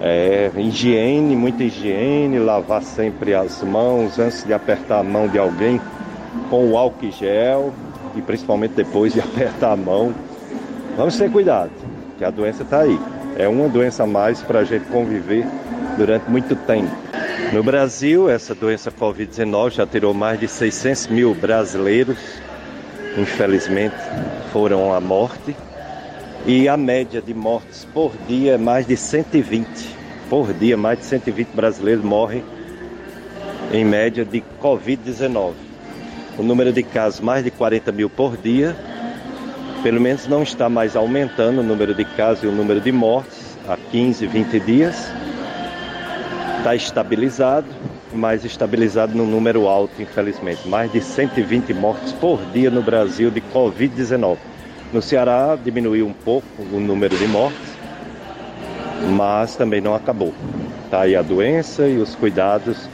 é, 0.00 0.50
higiene, 0.56 1.36
muita 1.36 1.62
higiene, 1.62 2.38
lavar 2.38 2.82
sempre 2.82 3.34
as 3.34 3.62
mãos 3.62 4.18
antes 4.18 4.44
de 4.44 4.52
apertar 4.52 5.00
a 5.00 5.04
mão 5.04 5.28
de 5.28 5.38
alguém 5.38 5.80
com 6.50 6.70
o 6.70 6.76
álcool 6.76 7.10
gel 7.12 7.72
e 8.16 8.22
principalmente 8.22 8.72
depois 8.72 9.12
de 9.12 9.20
apertar 9.24 9.72
a 9.72 9.76
mão. 9.76 10.12
Vamos 10.96 11.16
ter 11.16 11.30
cuidado, 11.30 11.70
que 12.18 12.24
a 12.24 12.30
doença 12.30 12.64
está 12.64 12.80
aí. 12.80 12.98
É 13.36 13.48
uma 13.48 13.68
doença 13.68 14.04
a 14.04 14.06
mais 14.06 14.40
para 14.42 14.60
a 14.60 14.64
gente 14.64 14.84
conviver 14.86 15.44
durante 15.96 16.30
muito 16.30 16.54
tempo. 16.54 16.90
No 17.52 17.62
Brasil, 17.62 18.30
essa 18.30 18.54
doença 18.54 18.92
Covid-19 18.92 19.70
já 19.70 19.86
tirou 19.86 20.14
mais 20.14 20.38
de 20.38 20.46
600 20.46 21.08
mil 21.08 21.34
brasileiros, 21.34 22.18
infelizmente, 23.18 23.96
foram 24.52 24.92
à 24.94 25.00
morte. 25.00 25.56
E 26.46 26.68
a 26.68 26.76
média 26.76 27.22
de 27.22 27.34
mortes 27.34 27.86
por 27.92 28.12
dia 28.28 28.52
é 28.52 28.58
mais 28.58 28.86
de 28.86 28.96
120. 28.96 29.66
Por 30.30 30.52
dia, 30.52 30.76
mais 30.76 30.98
de 30.98 31.04
120 31.06 31.48
brasileiros 31.48 32.04
morrem 32.04 32.44
em 33.72 33.84
média 33.84 34.24
de 34.24 34.42
Covid-19. 34.62 35.54
O 36.38 36.42
número 36.42 36.72
de 36.72 36.82
casos, 36.82 37.20
mais 37.20 37.42
de 37.42 37.50
40 37.50 37.92
mil 37.92 38.10
por 38.10 38.36
dia, 38.36 38.76
pelo 39.84 40.00
menos 40.00 40.26
não 40.26 40.42
está 40.42 40.66
mais 40.66 40.96
aumentando 40.96 41.60
o 41.60 41.62
número 41.62 41.94
de 41.94 42.06
casos 42.06 42.42
e 42.42 42.46
o 42.46 42.52
número 42.52 42.80
de 42.80 42.90
mortes 42.90 43.58
há 43.68 43.76
15, 43.76 44.26
20 44.26 44.60
dias. 44.60 45.12
Está 46.56 46.74
estabilizado, 46.74 47.66
mas 48.10 48.46
estabilizado 48.46 49.14
num 49.14 49.26
número 49.26 49.68
alto, 49.68 50.00
infelizmente. 50.00 50.66
Mais 50.66 50.90
de 50.90 51.02
120 51.02 51.74
mortes 51.74 52.12
por 52.12 52.40
dia 52.46 52.70
no 52.70 52.82
Brasil 52.82 53.30
de 53.30 53.42
Covid-19. 53.42 54.38
No 54.90 55.02
Ceará 55.02 55.54
diminuiu 55.62 56.06
um 56.06 56.14
pouco 56.14 56.46
o 56.72 56.80
número 56.80 57.14
de 57.18 57.28
mortes, 57.28 57.76
mas 59.10 59.54
também 59.54 59.82
não 59.82 59.94
acabou. 59.94 60.32
Está 60.86 61.02
aí 61.02 61.14
a 61.14 61.20
doença 61.20 61.86
e 61.86 61.98
os 61.98 62.14
cuidados 62.14 62.88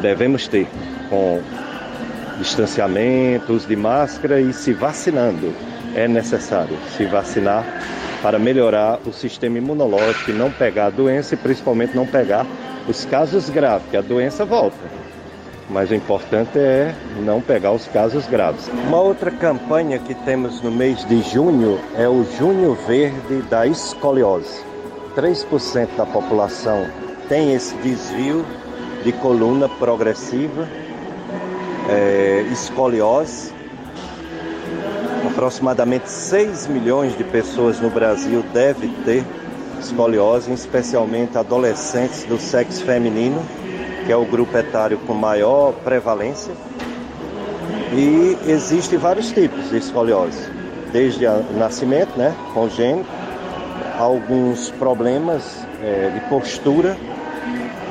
devemos 0.00 0.46
ter 0.46 0.68
com 1.10 1.42
distanciamento, 2.38 3.52
uso 3.52 3.66
de 3.66 3.74
máscara 3.74 4.40
e 4.40 4.52
se 4.52 4.72
vacinando 4.72 5.52
é 5.96 6.06
necessário 6.06 6.76
se 6.94 7.06
vacinar 7.06 7.64
para 8.22 8.38
melhorar 8.38 9.00
o 9.06 9.12
sistema 9.12 9.56
imunológico 9.56 10.30
e 10.30 10.34
não 10.34 10.50
pegar 10.50 10.86
a 10.86 10.90
doença 10.90 11.34
e 11.34 11.38
principalmente 11.38 11.96
não 11.96 12.06
pegar 12.06 12.46
os 12.86 13.04
casos 13.06 13.48
graves, 13.48 13.88
que 13.90 13.96
a 13.96 14.02
doença 14.02 14.44
volta. 14.44 14.76
Mas 15.70 15.90
o 15.90 15.94
importante 15.94 16.58
é 16.58 16.94
não 17.24 17.40
pegar 17.40 17.72
os 17.72 17.88
casos 17.88 18.26
graves. 18.26 18.68
Uma 18.86 19.00
outra 19.00 19.30
campanha 19.30 19.98
que 19.98 20.14
temos 20.14 20.60
no 20.60 20.70
mês 20.70 21.04
de 21.06 21.22
junho 21.22 21.80
é 21.96 22.06
o 22.06 22.24
Junho 22.38 22.74
Verde 22.86 23.42
da 23.48 23.66
Escoliose. 23.66 24.62
3% 25.16 25.88
da 25.96 26.04
população 26.04 26.86
tem 27.28 27.54
esse 27.54 27.74
desvio 27.78 28.44
de 29.02 29.12
coluna 29.12 29.68
progressiva 29.68 30.68
é, 31.88 32.44
escoliose. 32.52 33.55
Aproximadamente 35.36 36.08
6 36.08 36.66
milhões 36.66 37.14
de 37.14 37.22
pessoas 37.22 37.78
no 37.78 37.90
Brasil 37.90 38.42
devem 38.54 38.88
ter 39.04 39.22
escoliose, 39.78 40.50
especialmente 40.50 41.36
adolescentes 41.36 42.24
do 42.24 42.38
sexo 42.38 42.82
feminino, 42.86 43.44
que 44.06 44.10
é 44.12 44.16
o 44.16 44.24
grupo 44.24 44.56
etário 44.56 44.96
com 45.06 45.12
maior 45.12 45.74
prevalência. 45.84 46.54
E 47.92 48.34
existem 48.50 48.98
vários 48.98 49.30
tipos 49.30 49.68
de 49.68 49.76
escoliose, 49.76 50.48
desde 50.90 51.26
o 51.26 51.58
nascimento, 51.58 52.16
né, 52.16 52.34
congênito, 52.54 53.06
alguns 53.98 54.70
problemas 54.70 55.66
é, 55.82 56.12
de 56.14 56.20
postura 56.30 56.96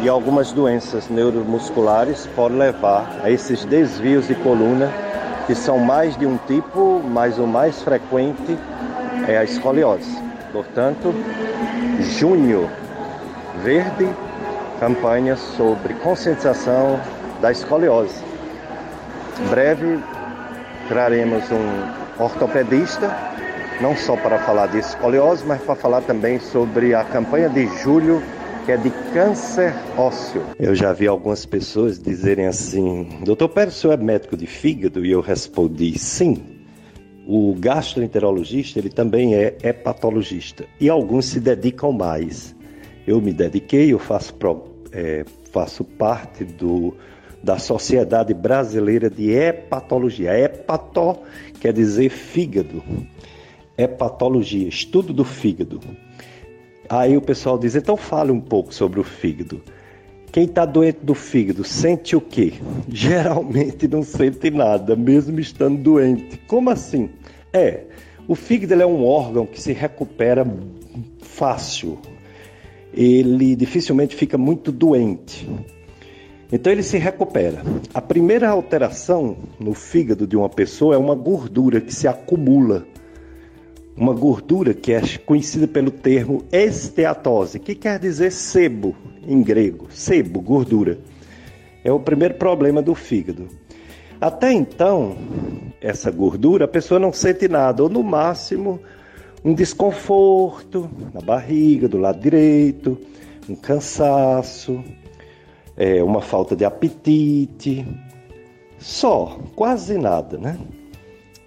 e 0.01 0.09
algumas 0.09 0.51
doenças 0.51 1.09
neuromusculares 1.09 2.27
podem 2.35 2.57
levar 2.57 3.19
a 3.23 3.29
esses 3.29 3.63
desvios 3.65 4.27
de 4.27 4.33
coluna, 4.33 5.04
que 5.45 5.55
são 5.55 5.77
mais 5.77 6.17
de 6.17 6.25
um 6.25 6.37
tipo, 6.47 7.01
mas 7.03 7.37
o 7.37 7.45
mais 7.45 7.81
frequente 7.81 8.57
é 9.27 9.37
a 9.37 9.43
escoliose. 9.43 10.17
Portanto, 10.51 11.13
junho 11.99 12.69
verde, 13.63 14.09
campanha 14.79 15.35
sobre 15.35 15.93
conscientização 15.95 16.99
da 17.41 17.51
escoliose. 17.51 18.23
Em 19.39 19.47
breve 19.47 19.99
traremos 20.87 21.43
um 21.51 22.23
ortopedista, 22.23 23.11
não 23.81 23.95
só 23.95 24.15
para 24.15 24.39
falar 24.39 24.67
de 24.67 24.79
escoliose, 24.79 25.43
mas 25.45 25.61
para 25.61 25.75
falar 25.75 26.01
também 26.01 26.39
sobre 26.39 26.93
a 26.93 27.03
campanha 27.03 27.49
de 27.49 27.67
julho 27.77 28.21
que 28.65 28.71
é 28.71 28.77
de 28.77 28.89
câncer 29.13 29.75
ósseo. 29.95 30.41
Eu 30.59 30.73
já 30.73 30.91
vi 30.91 31.07
algumas 31.07 31.45
pessoas 31.45 31.99
dizerem 31.99 32.47
assim: 32.47 33.07
Doutor 33.23 33.49
Pérez, 33.49 33.75
o 33.75 33.79
senhor 33.79 33.93
é 33.93 33.97
médico 33.97 34.35
de 34.35 34.47
fígado? 34.47 35.05
E 35.05 35.11
eu 35.11 35.21
respondi: 35.21 35.97
sim. 35.97 36.43
O 37.27 37.55
gastroenterologista 37.57 38.77
ele 38.77 38.89
também 38.89 39.33
é 39.33 39.57
hepatologista 39.63 40.65
e 40.79 40.89
alguns 40.89 41.25
se 41.25 41.39
dedicam 41.39 41.91
mais. 41.91 42.55
Eu 43.07 43.19
me 43.19 43.33
dediquei, 43.33 43.91
eu 43.91 43.97
faço, 43.97 44.35
é, 44.91 45.25
faço 45.51 45.83
parte 45.83 46.43
do, 46.43 46.95
da 47.43 47.57
Sociedade 47.57 48.33
Brasileira 48.33 49.09
de 49.09 49.31
Hepatologia. 49.31 50.37
Hepato 50.37 51.19
quer 51.59 51.73
dizer 51.73 52.09
fígado. 52.09 52.83
Hepatologia, 53.75 54.67
estudo 54.67 55.11
do 55.11 55.25
fígado. 55.25 55.79
Aí 56.89 57.17
o 57.17 57.21
pessoal 57.21 57.57
diz: 57.57 57.75
então 57.75 57.97
fale 57.97 58.31
um 58.31 58.39
pouco 58.39 58.73
sobre 58.73 58.99
o 58.99 59.03
fígado. 59.03 59.61
Quem 60.31 60.45
está 60.45 60.65
doente 60.65 60.99
do 61.01 61.13
fígado 61.15 61.63
sente 61.63 62.15
o 62.15 62.21
quê? 62.21 62.53
Geralmente 62.89 63.87
não 63.87 64.03
sente 64.03 64.51
nada, 64.51 64.95
mesmo 64.95 65.39
estando 65.39 65.81
doente. 65.81 66.37
Como 66.47 66.69
assim? 66.69 67.09
É, 67.53 67.85
o 68.27 68.35
fígado 68.35 68.81
é 68.81 68.85
um 68.85 69.05
órgão 69.05 69.45
que 69.45 69.61
se 69.61 69.71
recupera 69.71 70.45
fácil. 71.19 71.97
Ele 72.93 73.55
dificilmente 73.55 74.15
fica 74.15 74.37
muito 74.37 74.71
doente. 74.71 75.47
Então 76.51 76.71
ele 76.71 76.83
se 76.83 76.97
recupera. 76.97 77.61
A 77.93 78.01
primeira 78.01 78.49
alteração 78.49 79.37
no 79.59 79.73
fígado 79.73 80.27
de 80.27 80.35
uma 80.35 80.49
pessoa 80.49 80.95
é 80.95 80.97
uma 80.97 81.15
gordura 81.15 81.81
que 81.81 81.93
se 81.93 82.07
acumula 82.07 82.85
uma 83.97 84.13
gordura 84.13 84.73
que 84.73 84.91
é 84.91 85.01
conhecida 85.25 85.67
pelo 85.67 85.89
termo 85.89 86.43
esteatose, 86.51 87.59
que 87.59 87.73
quer 87.73 87.97
dizer 87.97 88.31
sebo 88.31 88.95
em 89.25 89.41
grego, 89.41 89.87
sebo, 89.89 90.41
gordura. 90.41 90.99
É 91.83 91.91
o 91.91 91.99
primeiro 91.99 92.33
problema 92.33 92.81
do 92.81 92.93
fígado. 92.93 93.47
Até 94.19 94.51
então, 94.51 95.17
essa 95.81 96.11
gordura, 96.11 96.65
a 96.65 96.67
pessoa 96.67 96.99
não 96.99 97.13
sente 97.13 97.47
nada, 97.47 97.83
ou 97.83 97.89
no 97.89 98.03
máximo 98.03 98.79
um 99.43 99.53
desconforto 99.53 100.89
na 101.13 101.21
barriga, 101.21 101.87
do 101.87 101.97
lado 101.97 102.19
direito, 102.19 102.97
um 103.47 103.55
cansaço, 103.55 104.83
é, 105.77 106.03
uma 106.03 106.21
falta 106.21 106.55
de 106.55 106.65
apetite, 106.65 107.85
só, 108.79 109.39
quase 109.55 109.97
nada, 109.97 110.37
né? 110.37 110.57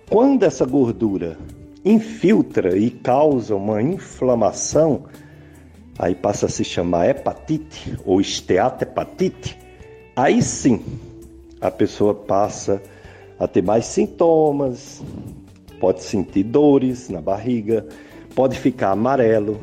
Quando 0.08 0.44
essa 0.44 0.64
gordura 0.64 1.36
infiltra 1.84 2.76
e 2.76 2.90
causa 2.90 3.54
uma 3.54 3.80
inflamação, 3.82 5.04
aí 5.98 6.14
passa 6.14 6.46
a 6.46 6.48
se 6.48 6.64
chamar 6.64 7.08
hepatite 7.08 7.96
ou 8.04 8.20
esteatohepatite, 8.20 9.58
aí 10.14 10.42
sim 10.42 10.82
a 11.60 11.70
pessoa 11.70 12.14
passa 12.14 12.82
a 13.38 13.46
ter 13.46 13.62
mais 13.62 13.86
sintomas, 13.86 15.02
pode 15.80 16.02
sentir 16.02 16.44
dores 16.44 17.08
na 17.08 17.20
barriga, 17.20 17.86
pode 18.34 18.58
ficar 18.58 18.90
amarelo, 18.90 19.60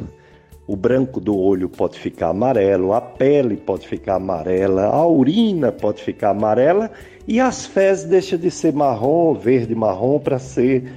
o 0.68 0.76
branco 0.76 1.20
do 1.20 1.38
olho 1.38 1.70
pode 1.70 2.00
ficar 2.00 2.30
amarelo, 2.30 2.94
a 2.94 3.02
pele 3.02 3.56
pode 3.56 3.88
ficar 3.88 4.16
amarela, 4.16 4.86
a 4.86 5.06
urina 5.06 5.72
pode 5.72 6.02
ficar 6.02 6.32
amarela 6.32 6.90
e 7.28 7.40
as 7.40 7.66
fezes 7.66 8.06
deixam 8.06 8.40
de 8.40 8.50
ser 8.50 8.74
marrom, 8.74 9.34
verde, 9.36 9.76
marrom 9.76 10.20
para 10.20 10.40
ser 10.40 10.92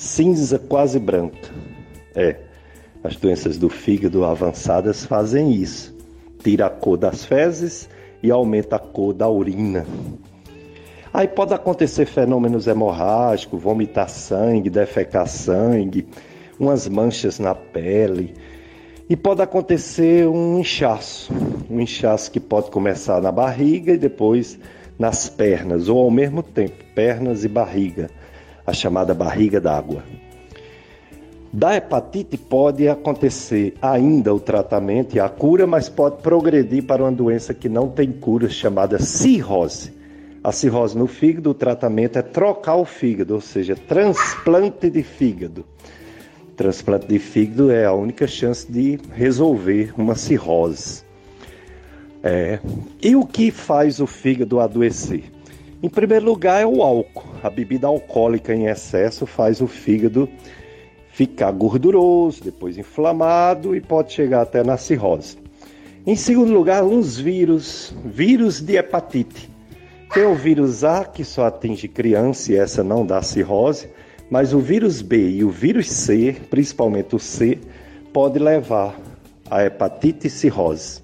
cinza 0.00 0.58
quase 0.58 0.98
branca. 0.98 1.50
É, 2.14 2.36
as 3.04 3.16
doenças 3.16 3.58
do 3.58 3.68
fígado 3.68 4.24
avançadas 4.24 5.04
fazem 5.04 5.52
isso. 5.52 5.94
Tira 6.42 6.66
a 6.66 6.70
cor 6.70 6.96
das 6.96 7.26
fezes 7.26 7.86
e 8.22 8.30
aumenta 8.30 8.76
a 8.76 8.78
cor 8.78 9.12
da 9.12 9.28
urina. 9.28 9.84
Aí 11.12 11.28
pode 11.28 11.52
acontecer 11.52 12.06
fenômenos 12.06 12.66
hemorrágicos, 12.66 13.60
vomitar 13.60 14.08
sangue, 14.08 14.70
defecar 14.70 15.28
sangue, 15.28 16.06
umas 16.58 16.88
manchas 16.88 17.38
na 17.38 17.54
pele. 17.54 18.32
E 19.06 19.14
pode 19.16 19.42
acontecer 19.42 20.26
um 20.26 20.58
inchaço, 20.58 21.30
um 21.68 21.78
inchaço 21.78 22.30
que 22.30 22.40
pode 22.40 22.70
começar 22.70 23.20
na 23.20 23.30
barriga 23.30 23.92
e 23.92 23.98
depois 23.98 24.58
nas 24.98 25.28
pernas, 25.28 25.88
ou 25.88 25.98
ao 25.98 26.10
mesmo 26.10 26.42
tempo, 26.42 26.84
pernas 26.94 27.44
e 27.44 27.48
barriga 27.48 28.08
a 28.70 28.72
chamada 28.72 29.12
barriga 29.12 29.60
d'água. 29.60 30.02
Da 31.52 31.74
hepatite 31.76 32.36
pode 32.36 32.88
acontecer 32.88 33.74
ainda 33.82 34.32
o 34.32 34.38
tratamento 34.38 35.16
e 35.16 35.20
a 35.20 35.28
cura, 35.28 35.66
mas 35.66 35.88
pode 35.88 36.22
progredir 36.22 36.84
para 36.84 37.02
uma 37.02 37.10
doença 37.10 37.52
que 37.52 37.68
não 37.68 37.88
tem 37.88 38.12
cura, 38.12 38.48
chamada 38.48 39.00
cirrose. 39.00 39.92
A 40.44 40.52
cirrose 40.52 40.96
no 40.96 41.08
fígado, 41.08 41.50
o 41.50 41.54
tratamento 41.54 42.18
é 42.18 42.22
trocar 42.22 42.76
o 42.76 42.84
fígado, 42.84 43.34
ou 43.34 43.40
seja, 43.40 43.74
transplante 43.74 44.88
de 44.88 45.02
fígado. 45.02 45.64
Transplante 46.56 47.08
de 47.08 47.18
fígado 47.18 47.72
é 47.72 47.84
a 47.84 47.92
única 47.92 48.28
chance 48.28 48.70
de 48.70 49.00
resolver 49.12 49.92
uma 49.98 50.14
cirrose. 50.14 51.02
É. 52.22 52.60
E 53.02 53.16
o 53.16 53.26
que 53.26 53.50
faz 53.50 53.98
o 53.98 54.06
fígado 54.06 54.60
adoecer? 54.60 55.24
Em 55.82 55.88
primeiro 55.88 56.26
lugar 56.26 56.60
é 56.60 56.66
o 56.66 56.82
álcool. 56.82 57.24
A 57.42 57.48
bebida 57.48 57.86
alcoólica 57.86 58.54
em 58.54 58.66
excesso 58.66 59.24
faz 59.24 59.62
o 59.62 59.66
fígado 59.66 60.28
ficar 61.10 61.50
gorduroso, 61.52 62.44
depois 62.44 62.76
inflamado 62.76 63.74
e 63.74 63.80
pode 63.80 64.12
chegar 64.12 64.42
até 64.42 64.62
na 64.62 64.76
cirrose. 64.76 65.38
Em 66.06 66.16
segundo 66.16 66.52
lugar, 66.52 66.84
uns 66.84 67.18
vírus, 67.18 67.94
vírus 68.04 68.60
de 68.60 68.76
hepatite. 68.76 69.48
Tem 70.12 70.24
o 70.24 70.34
vírus 70.34 70.84
A 70.84 71.04
que 71.04 71.24
só 71.24 71.46
atinge 71.46 71.88
criança 71.88 72.52
e 72.52 72.56
essa 72.56 72.84
não 72.84 73.06
dá 73.06 73.22
cirrose, 73.22 73.88
mas 74.30 74.52
o 74.52 74.58
vírus 74.58 75.00
B 75.00 75.30
e 75.30 75.44
o 75.44 75.50
vírus 75.50 75.90
C, 75.90 76.36
principalmente 76.50 77.16
o 77.16 77.18
C, 77.18 77.58
pode 78.12 78.38
levar 78.38 78.98
a 79.50 79.64
hepatite 79.64 80.26
e 80.26 80.30
cirrose. 80.30 81.02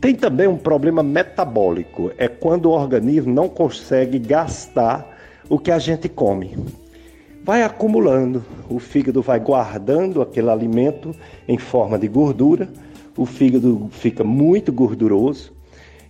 Tem 0.00 0.14
também 0.14 0.48
um 0.48 0.56
problema 0.56 1.02
metabólico, 1.02 2.10
é 2.16 2.26
quando 2.26 2.66
o 2.66 2.70
organismo 2.70 3.34
não 3.34 3.50
consegue 3.50 4.18
gastar 4.18 5.06
o 5.46 5.58
que 5.58 5.70
a 5.70 5.78
gente 5.78 6.08
come. 6.08 6.56
Vai 7.44 7.62
acumulando, 7.62 8.42
o 8.70 8.78
fígado 8.78 9.20
vai 9.20 9.38
guardando 9.38 10.22
aquele 10.22 10.48
alimento 10.48 11.14
em 11.46 11.58
forma 11.58 11.98
de 11.98 12.08
gordura, 12.08 12.66
o 13.14 13.26
fígado 13.26 13.90
fica 13.90 14.24
muito 14.24 14.72
gorduroso 14.72 15.52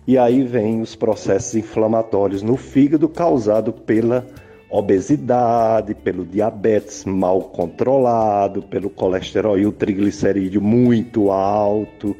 e 0.07 0.17
aí 0.17 0.41
vem 0.43 0.79
os 0.79 0.95
processos 0.95 1.55
inflamatórios 1.55 2.41
no 2.41 2.55
fígado 2.55 3.09
causado 3.09 3.73
pela 3.73 4.25
obesidade, 4.69 5.93
pelo 5.95 6.25
diabetes 6.25 7.03
mal 7.03 7.41
controlado, 7.41 8.61
pelo 8.61 8.89
colesterol 8.89 9.59
e 9.59 9.65
o 9.65 9.71
triglicerídeo 9.73 10.61
muito 10.61 11.29
alto 11.29 12.15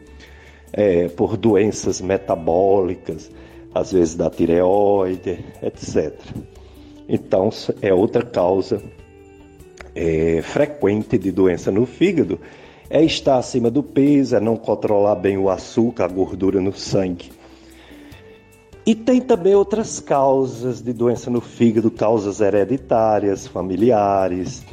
é, 0.74 1.08
por 1.10 1.38
doenças 1.38 2.02
metabólicas, 2.02 3.30
às 3.74 3.92
vezes 3.92 4.16
da 4.16 4.30
tireoide, 4.30 5.44
etc. 5.62 6.14
Então, 7.08 7.50
é 7.82 7.94
outra 7.94 8.24
causa 8.24 8.82
é, 9.96 10.42
frequente 10.42 11.18
de 11.18 11.32
doença 11.32 11.72
no 11.72 11.86
fígado, 11.86 12.40
é 12.90 13.04
estar 13.04 13.38
acima 13.38 13.72
do 13.72 13.82
peso, 13.82 14.36
é 14.36 14.40
não 14.40 14.58
controlar 14.58 15.16
bem 15.16 15.38
o 15.38 15.50
açúcar, 15.50 16.06
a 16.06 16.08
gordura 16.08 16.60
no 16.60 16.74
sangue. 16.74 17.32
E 18.86 18.96
tem 18.96 19.22
também 19.22 19.54
outras 19.54 20.00
causas 20.00 20.82
de 20.82 20.92
doença 20.92 21.30
no 21.30 21.40
fígado, 21.40 21.92
causas 21.92 22.42
hereditárias, 22.42 23.46
familiares, 23.46 24.66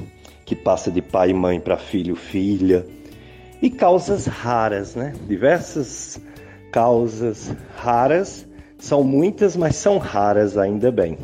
que 0.47 0.57
passa 0.57 0.91
de 0.91 1.03
pai 1.03 1.31
e 1.31 1.35
mãe 1.35 1.61
para 1.61 1.77
filho, 1.77 2.17
filha, 2.17 2.87
e 3.61 3.71
causas 3.71 4.27
raras, 4.27 4.95
né? 4.95 5.13
Diversas 5.27 6.21
causas 6.71 7.53
raras, 7.77 8.47
são 8.79 9.03
muitas, 9.03 9.57
mas 9.57 9.77
são 9.77 9.99
raras 9.99 10.57
ainda 10.57 10.93
bem. 10.93 11.19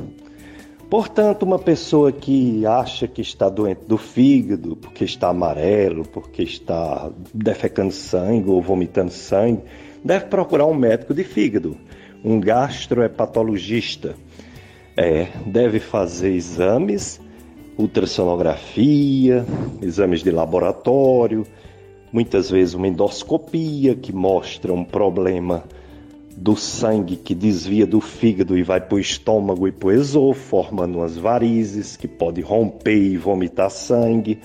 Portanto, 0.91 1.43
uma 1.43 1.59
pessoa 1.59 2.13
que 2.13 2.65
acha 2.67 3.09
que 3.09 3.21
está 3.21 3.49
doente 3.49 3.83
do 3.87 3.97
fígado, 3.97 4.77
porque 4.77 5.05
está 5.05 5.29
amarelo, 5.29 6.05
porque 6.05 6.43
está 6.43 7.11
defecando 7.33 7.93
sangue 7.93 8.51
ou 8.51 8.61
vomitando 8.61 9.11
sangue, 9.11 9.63
deve 10.05 10.27
procurar 10.27 10.67
um 10.67 10.75
médico 10.75 11.15
de 11.15 11.25
fígado 11.25 11.77
um 12.25 12.41
gastrohepatologista. 12.41 14.17
É, 14.97 15.29
deve 15.45 15.79
fazer 15.79 16.31
exames, 16.31 17.21
ultrassonografia, 17.77 19.45
exames 19.83 20.23
de 20.23 20.31
laboratório, 20.31 21.45
muitas 22.15 22.49
vezes 22.49 22.75
uma 22.75 22.87
endoscopia 22.87 23.97
que 23.97 24.13
mostra 24.13 24.73
um 24.73 24.85
problema 24.85 25.65
do 26.37 26.55
sangue 26.55 27.17
que 27.17 27.35
desvia 27.35 27.85
do 27.85 28.01
fígado 28.01 28.57
e 28.57 28.63
vai 28.63 28.81
para 28.81 28.95
o 28.95 29.01
estômago 29.01 29.67
e 29.67 29.73
para 29.73 29.89
o 29.89 29.93
esôfago, 29.93 30.65
formando 30.65 30.99
umas 30.99 31.17
varizes 31.17 31.97
que 31.97 32.07
pode 32.07 32.41
romper 32.41 32.97
e 32.97 33.17
vomitar 33.17 33.69
sangue. 33.69 34.39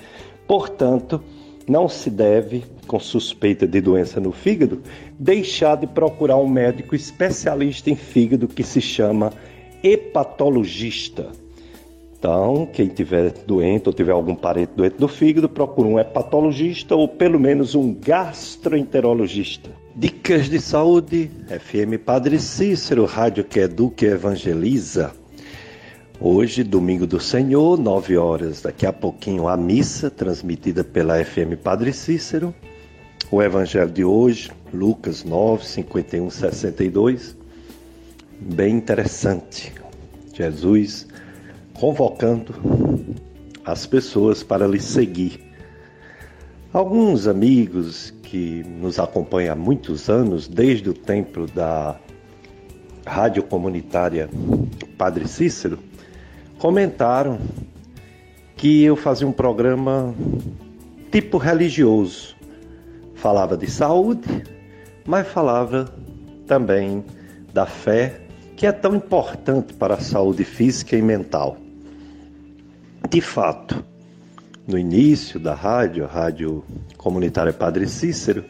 Portanto, 0.48 1.22
não 1.68 1.88
se 1.88 2.10
deve, 2.10 2.64
com 2.88 2.98
suspeita 2.98 3.68
de 3.68 3.80
doença 3.80 4.18
no 4.18 4.32
fígado, 4.32 4.82
deixar 5.16 5.76
de 5.76 5.86
procurar 5.86 6.38
um 6.38 6.48
médico 6.48 6.96
especialista 6.96 7.88
em 7.88 7.94
fígado 7.94 8.48
que 8.48 8.64
se 8.64 8.80
chama 8.80 9.32
hepatologista. 9.80 11.28
Então, 12.20 12.68
quem 12.70 12.86
tiver 12.86 13.32
doente 13.46 13.88
ou 13.88 13.94
tiver 13.94 14.12
algum 14.12 14.34
parente 14.34 14.72
doente 14.76 14.98
do 14.98 15.08
fígado, 15.08 15.48
procure 15.48 15.88
um 15.88 15.98
hepatologista 15.98 16.94
ou 16.94 17.08
pelo 17.08 17.40
menos 17.40 17.74
um 17.74 17.94
gastroenterologista. 17.94 19.70
Dicas 19.96 20.46
de 20.50 20.60
saúde, 20.60 21.30
FM 21.48 21.98
Padre 22.04 22.38
Cícero, 22.38 23.06
rádio 23.06 23.42
que 23.42 23.60
educa 23.60 24.04
e 24.04 24.10
evangeliza. 24.10 25.12
Hoje, 26.20 26.62
domingo 26.62 27.06
do 27.06 27.18
Senhor, 27.18 27.78
9 27.78 28.18
horas, 28.18 28.60
daqui 28.60 28.84
a 28.84 28.92
pouquinho 28.92 29.48
a 29.48 29.56
missa 29.56 30.10
transmitida 30.10 30.84
pela 30.84 31.24
FM 31.24 31.56
Padre 31.64 31.90
Cícero. 31.90 32.54
O 33.30 33.42
evangelho 33.42 33.90
de 33.90 34.04
hoje, 34.04 34.50
Lucas 34.74 35.24
9, 35.24 35.64
51, 35.64 36.28
62. 36.28 37.34
Bem 38.38 38.76
interessante. 38.76 39.72
Jesus 40.34 41.09
convocando 41.80 42.54
as 43.64 43.86
pessoas 43.86 44.42
para 44.42 44.68
lhe 44.68 44.78
seguir. 44.78 45.40
Alguns 46.74 47.26
amigos 47.26 48.14
que 48.22 48.62
nos 48.64 48.98
acompanham 48.98 49.54
há 49.54 49.56
muitos 49.56 50.10
anos, 50.10 50.46
desde 50.46 50.90
o 50.90 50.94
tempo 50.94 51.46
da 51.46 51.98
rádio 53.06 53.42
comunitária 53.42 54.28
Padre 54.98 55.26
Cícero, 55.26 55.78
comentaram 56.58 57.38
que 58.56 58.84
eu 58.84 58.94
fazia 58.94 59.26
um 59.26 59.32
programa 59.32 60.14
tipo 61.10 61.38
religioso. 61.38 62.36
Falava 63.14 63.56
de 63.56 63.70
saúde, 63.70 64.44
mas 65.06 65.26
falava 65.26 65.92
também 66.46 67.02
da 67.54 67.64
fé, 67.64 68.20
que 68.54 68.66
é 68.66 68.72
tão 68.72 68.94
importante 68.94 69.72
para 69.72 69.94
a 69.94 70.00
saúde 70.00 70.44
física 70.44 70.94
e 70.94 71.02
mental. 71.02 71.56
De 73.10 73.20
fato, 73.20 73.84
no 74.68 74.78
início 74.78 75.40
da 75.40 75.52
rádio, 75.52 76.04
a 76.04 76.06
rádio 76.06 76.64
comunitária 76.96 77.52
Padre 77.52 77.88
Cícero, 77.88 78.44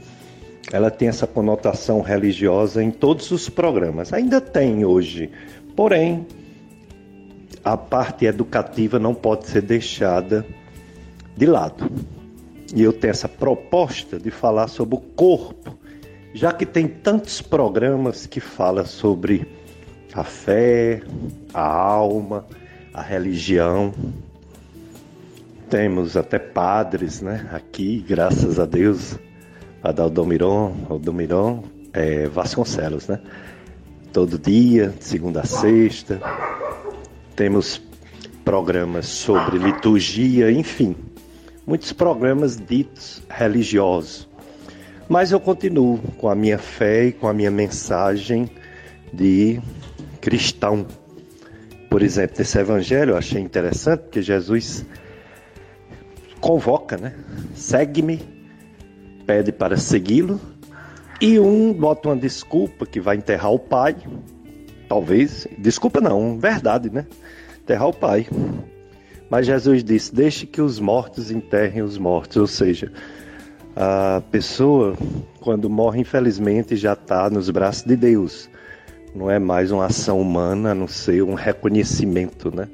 ela 0.70 0.90
tem 0.90 1.08
essa 1.08 1.26
conotação 1.26 2.02
religiosa 2.02 2.82
em 2.82 2.90
todos 2.90 3.30
os 3.30 3.48
programas. 3.48 4.12
Ainda 4.12 4.38
tem 4.38 4.84
hoje, 4.84 5.30
porém, 5.74 6.26
a 7.64 7.74
parte 7.74 8.26
educativa 8.26 8.98
não 8.98 9.14
pode 9.14 9.46
ser 9.46 9.62
deixada 9.62 10.44
de 11.34 11.46
lado. 11.46 11.90
E 12.74 12.82
eu 12.82 12.92
tenho 12.92 13.12
essa 13.12 13.30
proposta 13.30 14.18
de 14.18 14.30
falar 14.30 14.68
sobre 14.68 14.94
o 14.94 15.00
corpo, 15.00 15.74
já 16.34 16.52
que 16.52 16.66
tem 16.66 16.86
tantos 16.86 17.40
programas 17.40 18.26
que 18.26 18.40
falam 18.40 18.84
sobre 18.84 19.48
a 20.12 20.22
fé, 20.22 21.00
a 21.54 21.66
alma, 21.66 22.44
a 22.92 23.00
religião. 23.00 23.94
Temos 25.70 26.16
até 26.16 26.36
padres, 26.36 27.22
né? 27.22 27.48
Aqui, 27.52 28.04
graças 28.08 28.58
a 28.58 28.66
Deus, 28.66 29.16
Padre 29.80 30.02
Aldomiron, 30.02 31.62
é, 31.92 32.26
Vasconcelos, 32.26 33.06
né? 33.06 33.20
Todo 34.12 34.36
dia, 34.36 34.92
segunda 34.98 35.42
a 35.42 35.46
sexta, 35.46 36.20
temos 37.36 37.80
programas 38.44 39.06
sobre 39.06 39.58
liturgia, 39.58 40.50
enfim, 40.50 40.96
muitos 41.64 41.92
programas 41.92 42.56
ditos 42.56 43.22
religiosos. 43.30 44.28
Mas 45.08 45.30
eu 45.30 45.38
continuo 45.38 45.98
com 46.18 46.28
a 46.28 46.34
minha 46.34 46.58
fé 46.58 47.04
e 47.04 47.12
com 47.12 47.28
a 47.28 47.32
minha 47.32 47.50
mensagem 47.50 48.50
de 49.12 49.60
cristão. 50.20 50.84
Por 51.88 52.02
exemplo, 52.02 52.34
nesse 52.40 52.58
evangelho 52.58 53.10
eu 53.10 53.16
achei 53.16 53.40
interessante 53.40 54.00
porque 54.00 54.20
Jesus 54.20 54.84
convoca, 56.40 56.96
né? 56.96 57.14
Segue-me, 57.54 58.20
pede 59.26 59.52
para 59.52 59.76
segui-lo, 59.76 60.40
e 61.20 61.38
um 61.38 61.72
bota 61.72 62.08
uma 62.08 62.16
desculpa 62.16 62.86
que 62.86 63.00
vai 63.00 63.16
enterrar 63.16 63.52
o 63.52 63.58
pai, 63.58 63.96
talvez, 64.88 65.46
desculpa 65.58 66.00
não, 66.00 66.38
verdade, 66.38 66.90
né? 66.90 67.06
enterrar 67.70 67.88
o 67.88 67.94
pai. 67.94 68.26
Mas 69.28 69.46
Jesus 69.46 69.84
disse: 69.84 70.14
Deixe 70.14 70.44
que 70.44 70.60
os 70.60 70.80
mortos 70.80 71.30
enterrem 71.30 71.82
os 71.82 71.96
mortos. 71.96 72.36
Ou 72.36 72.46
seja, 72.46 72.92
a 73.76 74.20
pessoa, 74.30 74.96
quando 75.40 75.70
morre, 75.70 76.00
infelizmente, 76.00 76.74
já 76.76 76.94
está 76.94 77.30
nos 77.30 77.48
braços 77.48 77.84
de 77.84 77.94
Deus. 77.94 78.50
Não 79.14 79.30
é 79.30 79.38
mais 79.38 79.70
uma 79.70 79.86
ação 79.86 80.20
humana, 80.20 80.72
a 80.72 80.74
não 80.74 80.88
ser 80.88 81.22
um 81.22 81.34
reconhecimento 81.34 82.54
né, 82.54 82.68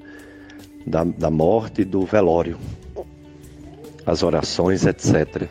da, 0.87 1.03
da 1.05 1.31
morte 1.31 1.83
e 1.83 1.85
do 1.85 2.05
velório, 2.05 2.59
as 4.07 4.23
orações, 4.23 4.87
etc. 4.87 5.49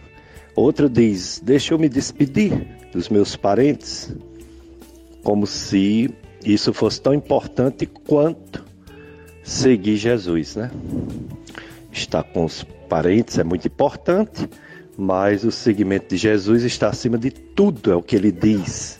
Outro 0.56 0.90
diz: 0.90 1.41
Deixa 1.44 1.73
eu 1.73 1.77
me 1.77 1.90
despedir 1.90 2.68
dos 2.94 3.10
meus 3.10 3.36
parentes, 3.36 4.15
como 5.22 5.45
se 5.45 6.10
isso 6.44 6.73
fosse 6.73 7.02
tão 7.02 7.14
importante 7.14 7.86
quanto 7.86 8.64
seguir 9.44 9.98
Jesus, 9.98 10.56
né? 10.56 10.72
Estar 11.91 12.23
com 12.23 12.45
os 12.45 12.64
parentes 12.90 13.38
é 13.38 13.44
muito 13.44 13.68
importante, 13.68 14.49
mas 14.98 15.44
o 15.44 15.52
seguimento 15.52 16.10
de 16.10 16.18
Jesus 16.18 16.64
está 16.64 16.90
acima 16.90 17.18
de 17.18 17.32
tudo, 17.32 17.91
é 17.91 17.95
o 17.95 18.02
que 18.02 18.15
ele 18.15 18.32
diz. 18.32 18.99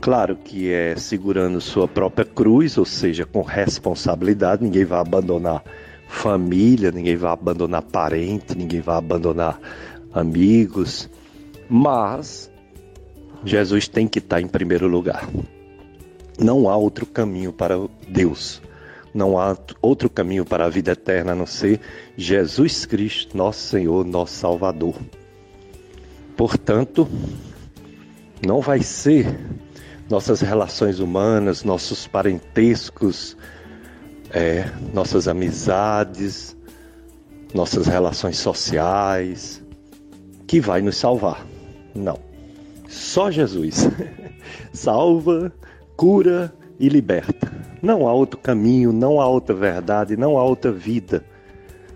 Claro 0.00 0.36
que 0.36 0.70
é 0.70 0.94
segurando 0.96 1.60
sua 1.60 1.88
própria 1.88 2.26
cruz, 2.26 2.76
ou 2.76 2.84
seja, 2.84 3.24
com 3.24 3.42
responsabilidade, 3.42 4.62
ninguém 4.62 4.84
vai 4.84 5.00
abandonar 5.00 5.64
família, 6.14 6.90
ninguém 6.90 7.16
vai 7.16 7.32
abandonar 7.32 7.82
parente, 7.82 8.56
ninguém 8.56 8.80
vai 8.80 8.96
abandonar 8.96 9.60
amigos, 10.12 11.10
mas 11.68 12.50
Jesus 13.44 13.88
tem 13.88 14.08
que 14.08 14.20
estar 14.20 14.40
em 14.40 14.48
primeiro 14.48 14.86
lugar. 14.86 15.28
Não 16.38 16.68
há 16.68 16.76
outro 16.76 17.04
caminho 17.04 17.52
para 17.52 17.76
Deus. 18.08 18.62
Não 19.12 19.38
há 19.38 19.56
outro 19.80 20.10
caminho 20.10 20.44
para 20.44 20.64
a 20.64 20.68
vida 20.68 20.92
eterna 20.92 21.32
a 21.32 21.34
não 21.34 21.46
ser 21.46 21.80
Jesus 22.16 22.84
Cristo, 22.84 23.36
nosso 23.36 23.60
Senhor, 23.60 24.04
nosso 24.04 24.34
Salvador. 24.34 24.96
Portanto, 26.36 27.06
não 28.44 28.60
vai 28.60 28.82
ser 28.82 29.38
nossas 30.10 30.40
relações 30.40 30.98
humanas, 30.98 31.62
nossos 31.62 32.08
parentescos, 32.08 33.36
é, 34.34 34.68
nossas 34.92 35.28
amizades, 35.28 36.56
nossas 37.54 37.86
relações 37.86 38.36
sociais 38.36 39.62
que 40.44 40.60
vai 40.60 40.82
nos 40.82 40.96
salvar. 40.96 41.46
Não. 41.94 42.18
Só 42.88 43.30
Jesus 43.30 43.88
salva, 44.74 45.52
cura 45.96 46.52
e 46.80 46.88
liberta. 46.88 47.50
Não 47.80 48.08
há 48.08 48.12
outro 48.12 48.38
caminho, 48.40 48.92
não 48.92 49.20
há 49.20 49.28
outra 49.28 49.54
verdade, 49.54 50.16
não 50.16 50.36
há 50.36 50.42
outra 50.42 50.72
vida. 50.72 51.24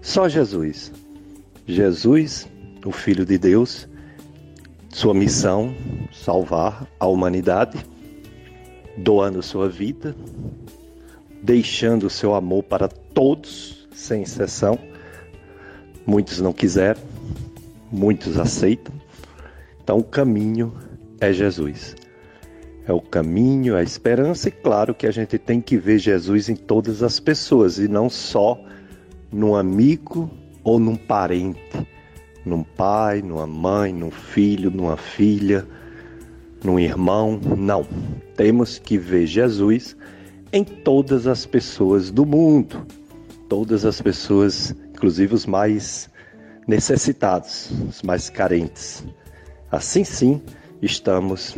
Só 0.01 0.29
Jesus. 0.29 0.93
Jesus, 1.67 2.49
o 2.87 2.93
Filho 2.93 3.27
de 3.27 3.37
Deus, 3.37 3.89
sua 4.91 5.13
missão, 5.13 5.75
salvar 6.13 6.87
a 7.01 7.07
humanidade, 7.07 7.85
doando 8.97 9.43
sua 9.43 9.69
vida, 9.69 10.15
deixando 11.43 12.05
o 12.07 12.11
seu 12.11 12.35
amor 12.35 12.63
para 12.65 12.89
todos, 12.89 13.89
sem 13.93 14.23
exceção. 14.23 14.79
Muitos 16.07 16.41
não 16.41 16.53
quiseram, 16.53 17.01
muitos 17.91 18.39
aceitam. 18.39 18.95
Então 19.83 19.99
o 19.99 20.05
caminho 20.05 20.73
é 21.21 21.33
Jesus. 21.33 21.97
É 22.87 22.93
o 22.93 23.01
caminho, 23.01 23.77
a 23.77 23.83
esperança, 23.83 24.49
e 24.49 24.53
claro 24.53 24.95
que 24.95 25.07
a 25.07 25.11
gente 25.11 25.37
tem 25.39 25.61
que 25.61 25.77
ver 25.77 25.99
Jesus 25.99 26.49
em 26.49 26.57
todas 26.57 27.03
as 27.03 27.21
pessoas 27.21 27.79
e 27.79 27.87
não 27.87 28.09
só 28.09 28.59
num 29.31 29.55
amigo 29.55 30.31
ou 30.65 30.79
num 30.79 30.97
parente, 30.97 31.87
num 32.47 32.63
pai, 32.63 33.21
numa 33.21 33.47
mãe, 33.47 33.93
num 33.93 34.11
filho, 34.11 34.71
numa 34.71 34.97
filha, 34.97 35.67
num 36.65 36.79
irmão. 36.79 37.39
Não. 37.57 37.87
Temos 38.35 38.79
que 38.79 38.97
ver 38.97 39.27
Jesus 39.27 39.95
em 40.53 40.65
todas 40.65 41.27
as 41.27 41.45
pessoas 41.45 42.11
do 42.11 42.25
mundo, 42.25 42.87
todas 43.49 43.85
as 43.85 44.01
pessoas, 44.01 44.75
inclusive 44.95 45.35
os 45.35 45.47
mais 45.47 46.09
necessitados, 46.67 47.71
os 47.89 48.03
mais 48.03 48.31
carentes. 48.31 49.05
Assim 49.71 50.05
sim, 50.05 50.41
estamos 50.81 51.55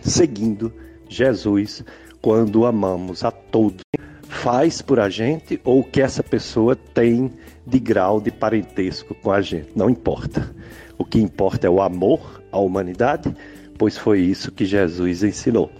seguindo 0.00 0.72
Jesus 1.08 1.84
quando 2.20 2.64
amamos 2.64 3.24
a 3.24 3.30
todos. 3.30 3.82
Faz 4.28 4.80
por 4.80 4.98
a 4.98 5.08
gente 5.08 5.60
ou 5.64 5.80
o 5.80 5.84
que 5.84 6.00
essa 6.00 6.22
pessoa 6.22 6.74
tem 6.74 7.30
de 7.66 7.78
grau 7.78 8.20
de 8.20 8.30
parentesco 8.30 9.14
com 9.14 9.30
a 9.30 9.40
gente, 9.40 9.70
não 9.76 9.90
importa. 9.90 10.54
O 10.98 11.04
que 11.04 11.20
importa 11.20 11.66
é 11.66 11.70
o 11.70 11.80
amor 11.80 12.42
à 12.50 12.58
humanidade, 12.58 13.34
pois 13.78 13.96
foi 13.96 14.20
isso 14.20 14.50
que 14.50 14.64
Jesus 14.64 15.22
ensinou. 15.22 15.70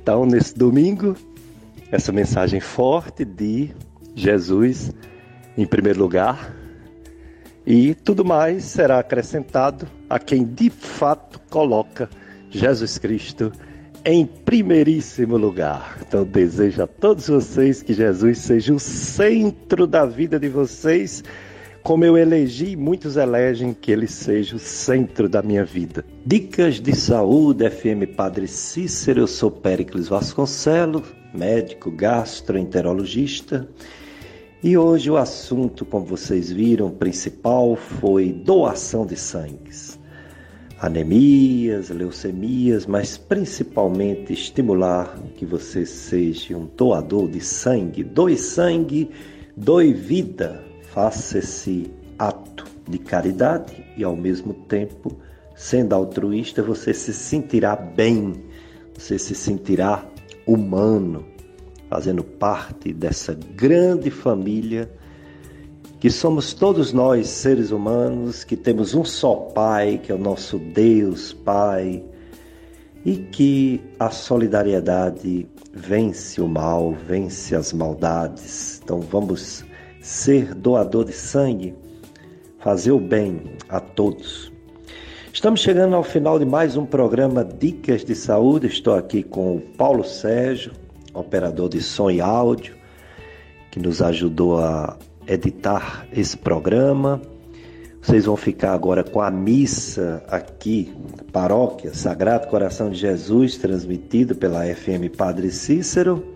Então, 0.00 0.24
nesse 0.24 0.56
domingo, 0.56 1.14
essa 1.90 2.12
mensagem 2.12 2.60
forte 2.60 3.24
de 3.24 3.70
Jesus 4.14 4.92
em 5.56 5.66
primeiro 5.66 5.98
lugar, 5.98 6.54
e 7.66 7.94
tudo 7.94 8.24
mais 8.24 8.64
será 8.64 8.98
acrescentado 8.98 9.86
a 10.08 10.18
quem 10.18 10.44
de 10.44 10.70
fato 10.70 11.40
coloca 11.50 12.08
Jesus 12.50 12.96
Cristo 12.96 13.52
em 14.04 14.24
primeiríssimo 14.24 15.36
lugar. 15.36 15.98
Então 16.06 16.24
desejo 16.24 16.82
a 16.82 16.86
todos 16.86 17.28
vocês 17.28 17.82
que 17.82 17.92
Jesus 17.92 18.38
seja 18.38 18.72
o 18.72 18.78
centro 18.78 19.86
da 19.86 20.06
vida 20.06 20.38
de 20.38 20.48
vocês, 20.48 21.22
como 21.82 22.04
eu 22.04 22.16
elegi, 22.16 22.76
muitos 22.76 23.16
elegem 23.16 23.74
que 23.74 23.90
ele 23.90 24.06
seja 24.06 24.56
o 24.56 24.58
centro 24.58 25.28
da 25.28 25.42
minha 25.42 25.64
vida. 25.64 26.04
Dicas 26.24 26.80
de 26.80 26.94
saúde, 26.94 27.68
FM 27.68 28.14
Padre 28.16 28.46
Cícero, 28.46 29.20
eu 29.20 29.26
sou 29.26 29.50
Péricles 29.50 30.08
Vasconcelos, 30.08 31.17
médico 31.32 31.90
gastroenterologista. 31.90 33.68
E 34.62 34.76
hoje 34.76 35.10
o 35.10 35.16
assunto, 35.16 35.84
como 35.84 36.04
vocês 36.04 36.50
viram, 36.50 36.90
principal 36.90 37.76
foi 37.76 38.32
doação 38.32 39.06
de 39.06 39.16
sangue. 39.16 39.70
Anemias, 40.80 41.90
leucemias, 41.90 42.86
mas 42.86 43.16
principalmente 43.16 44.32
estimular 44.32 45.16
que 45.36 45.44
você 45.44 45.84
seja 45.84 46.56
um 46.56 46.68
doador 46.76 47.28
de 47.28 47.40
sangue. 47.40 48.04
Doe 48.04 48.36
sangue, 48.36 49.10
doe 49.56 49.92
vida. 49.92 50.64
Faça 50.92 51.38
esse 51.38 51.90
ato 52.18 52.64
de 52.88 52.98
caridade 52.98 53.84
e 53.96 54.02
ao 54.02 54.16
mesmo 54.16 54.54
tempo, 54.54 55.16
sendo 55.54 55.94
altruísta, 55.94 56.62
você 56.62 56.94
se 56.94 57.12
sentirá 57.12 57.76
bem, 57.76 58.32
você 58.96 59.18
se 59.18 59.34
sentirá 59.34 60.04
humano, 60.48 61.24
fazendo 61.88 62.24
parte 62.24 62.92
dessa 62.92 63.34
grande 63.34 64.10
família 64.10 64.90
que 66.00 66.10
somos 66.10 66.54
todos 66.54 66.92
nós 66.92 67.26
seres 67.26 67.70
humanos, 67.72 68.44
que 68.44 68.56
temos 68.56 68.94
um 68.94 69.04
só 69.04 69.34
Pai, 69.34 70.00
que 70.02 70.12
é 70.12 70.14
o 70.14 70.18
nosso 70.18 70.58
Deus 70.58 71.32
Pai, 71.32 72.02
e 73.04 73.16
que 73.16 73.80
a 73.98 74.10
solidariedade 74.10 75.46
vence 75.72 76.40
o 76.40 76.46
mal, 76.46 76.92
vence 76.92 77.54
as 77.54 77.72
maldades. 77.72 78.80
Então 78.82 79.00
vamos 79.00 79.64
ser 80.00 80.54
doador 80.54 81.04
de 81.04 81.12
sangue, 81.12 81.74
fazer 82.60 82.92
o 82.92 83.00
bem 83.00 83.42
a 83.68 83.80
todos. 83.80 84.47
Estamos 85.32 85.60
chegando 85.60 85.94
ao 85.94 86.02
final 86.02 86.38
de 86.38 86.44
mais 86.44 86.76
um 86.76 86.84
programa 86.84 87.44
Dicas 87.44 88.04
de 88.04 88.14
Saúde. 88.14 88.66
Estou 88.66 88.94
aqui 88.94 89.22
com 89.22 89.56
o 89.56 89.60
Paulo 89.60 90.02
Sérgio, 90.02 90.72
operador 91.14 91.68
de 91.68 91.80
som 91.80 92.10
e 92.10 92.20
áudio, 92.20 92.74
que 93.70 93.78
nos 93.78 94.02
ajudou 94.02 94.58
a 94.58 94.96
editar 95.26 96.08
esse 96.12 96.36
programa. 96.36 97.20
Vocês 98.02 98.24
vão 98.24 98.36
ficar 98.36 98.72
agora 98.72 99.04
com 99.04 99.20
a 99.20 99.30
missa 99.30 100.24
aqui, 100.28 100.92
paróquia 101.30 101.92
Sagrado 101.94 102.48
Coração 102.48 102.90
de 102.90 102.96
Jesus, 102.98 103.58
transmitido 103.58 104.34
pela 104.34 104.64
FM 104.64 105.14
Padre 105.16 105.50
Cícero. 105.50 106.26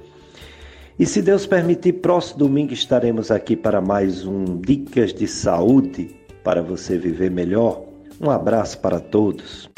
E 0.99 1.07
se 1.07 1.23
Deus 1.23 1.47
permitir, 1.47 1.95
próximo 1.95 2.41
domingo 2.41 2.73
estaremos 2.73 3.31
aqui 3.31 3.57
para 3.57 3.81
mais 3.81 4.27
um 4.27 4.61
Dicas 4.61 5.13
de 5.13 5.27
Saúde 5.27 6.15
para 6.45 6.63
você 6.63 6.99
viver 6.99 7.31
melhor. 7.31 7.92
Um 8.23 8.31
abraço 8.31 8.79
para 8.79 9.01
todos. 9.01 9.69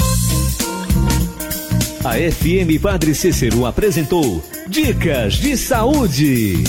A 2.04 2.16
FM 2.16 2.78
Padre 2.82 3.14
Cícero 3.14 3.64
apresentou 3.64 4.44
Dicas 4.68 5.34
de 5.34 5.56
Saúde. 5.56 6.62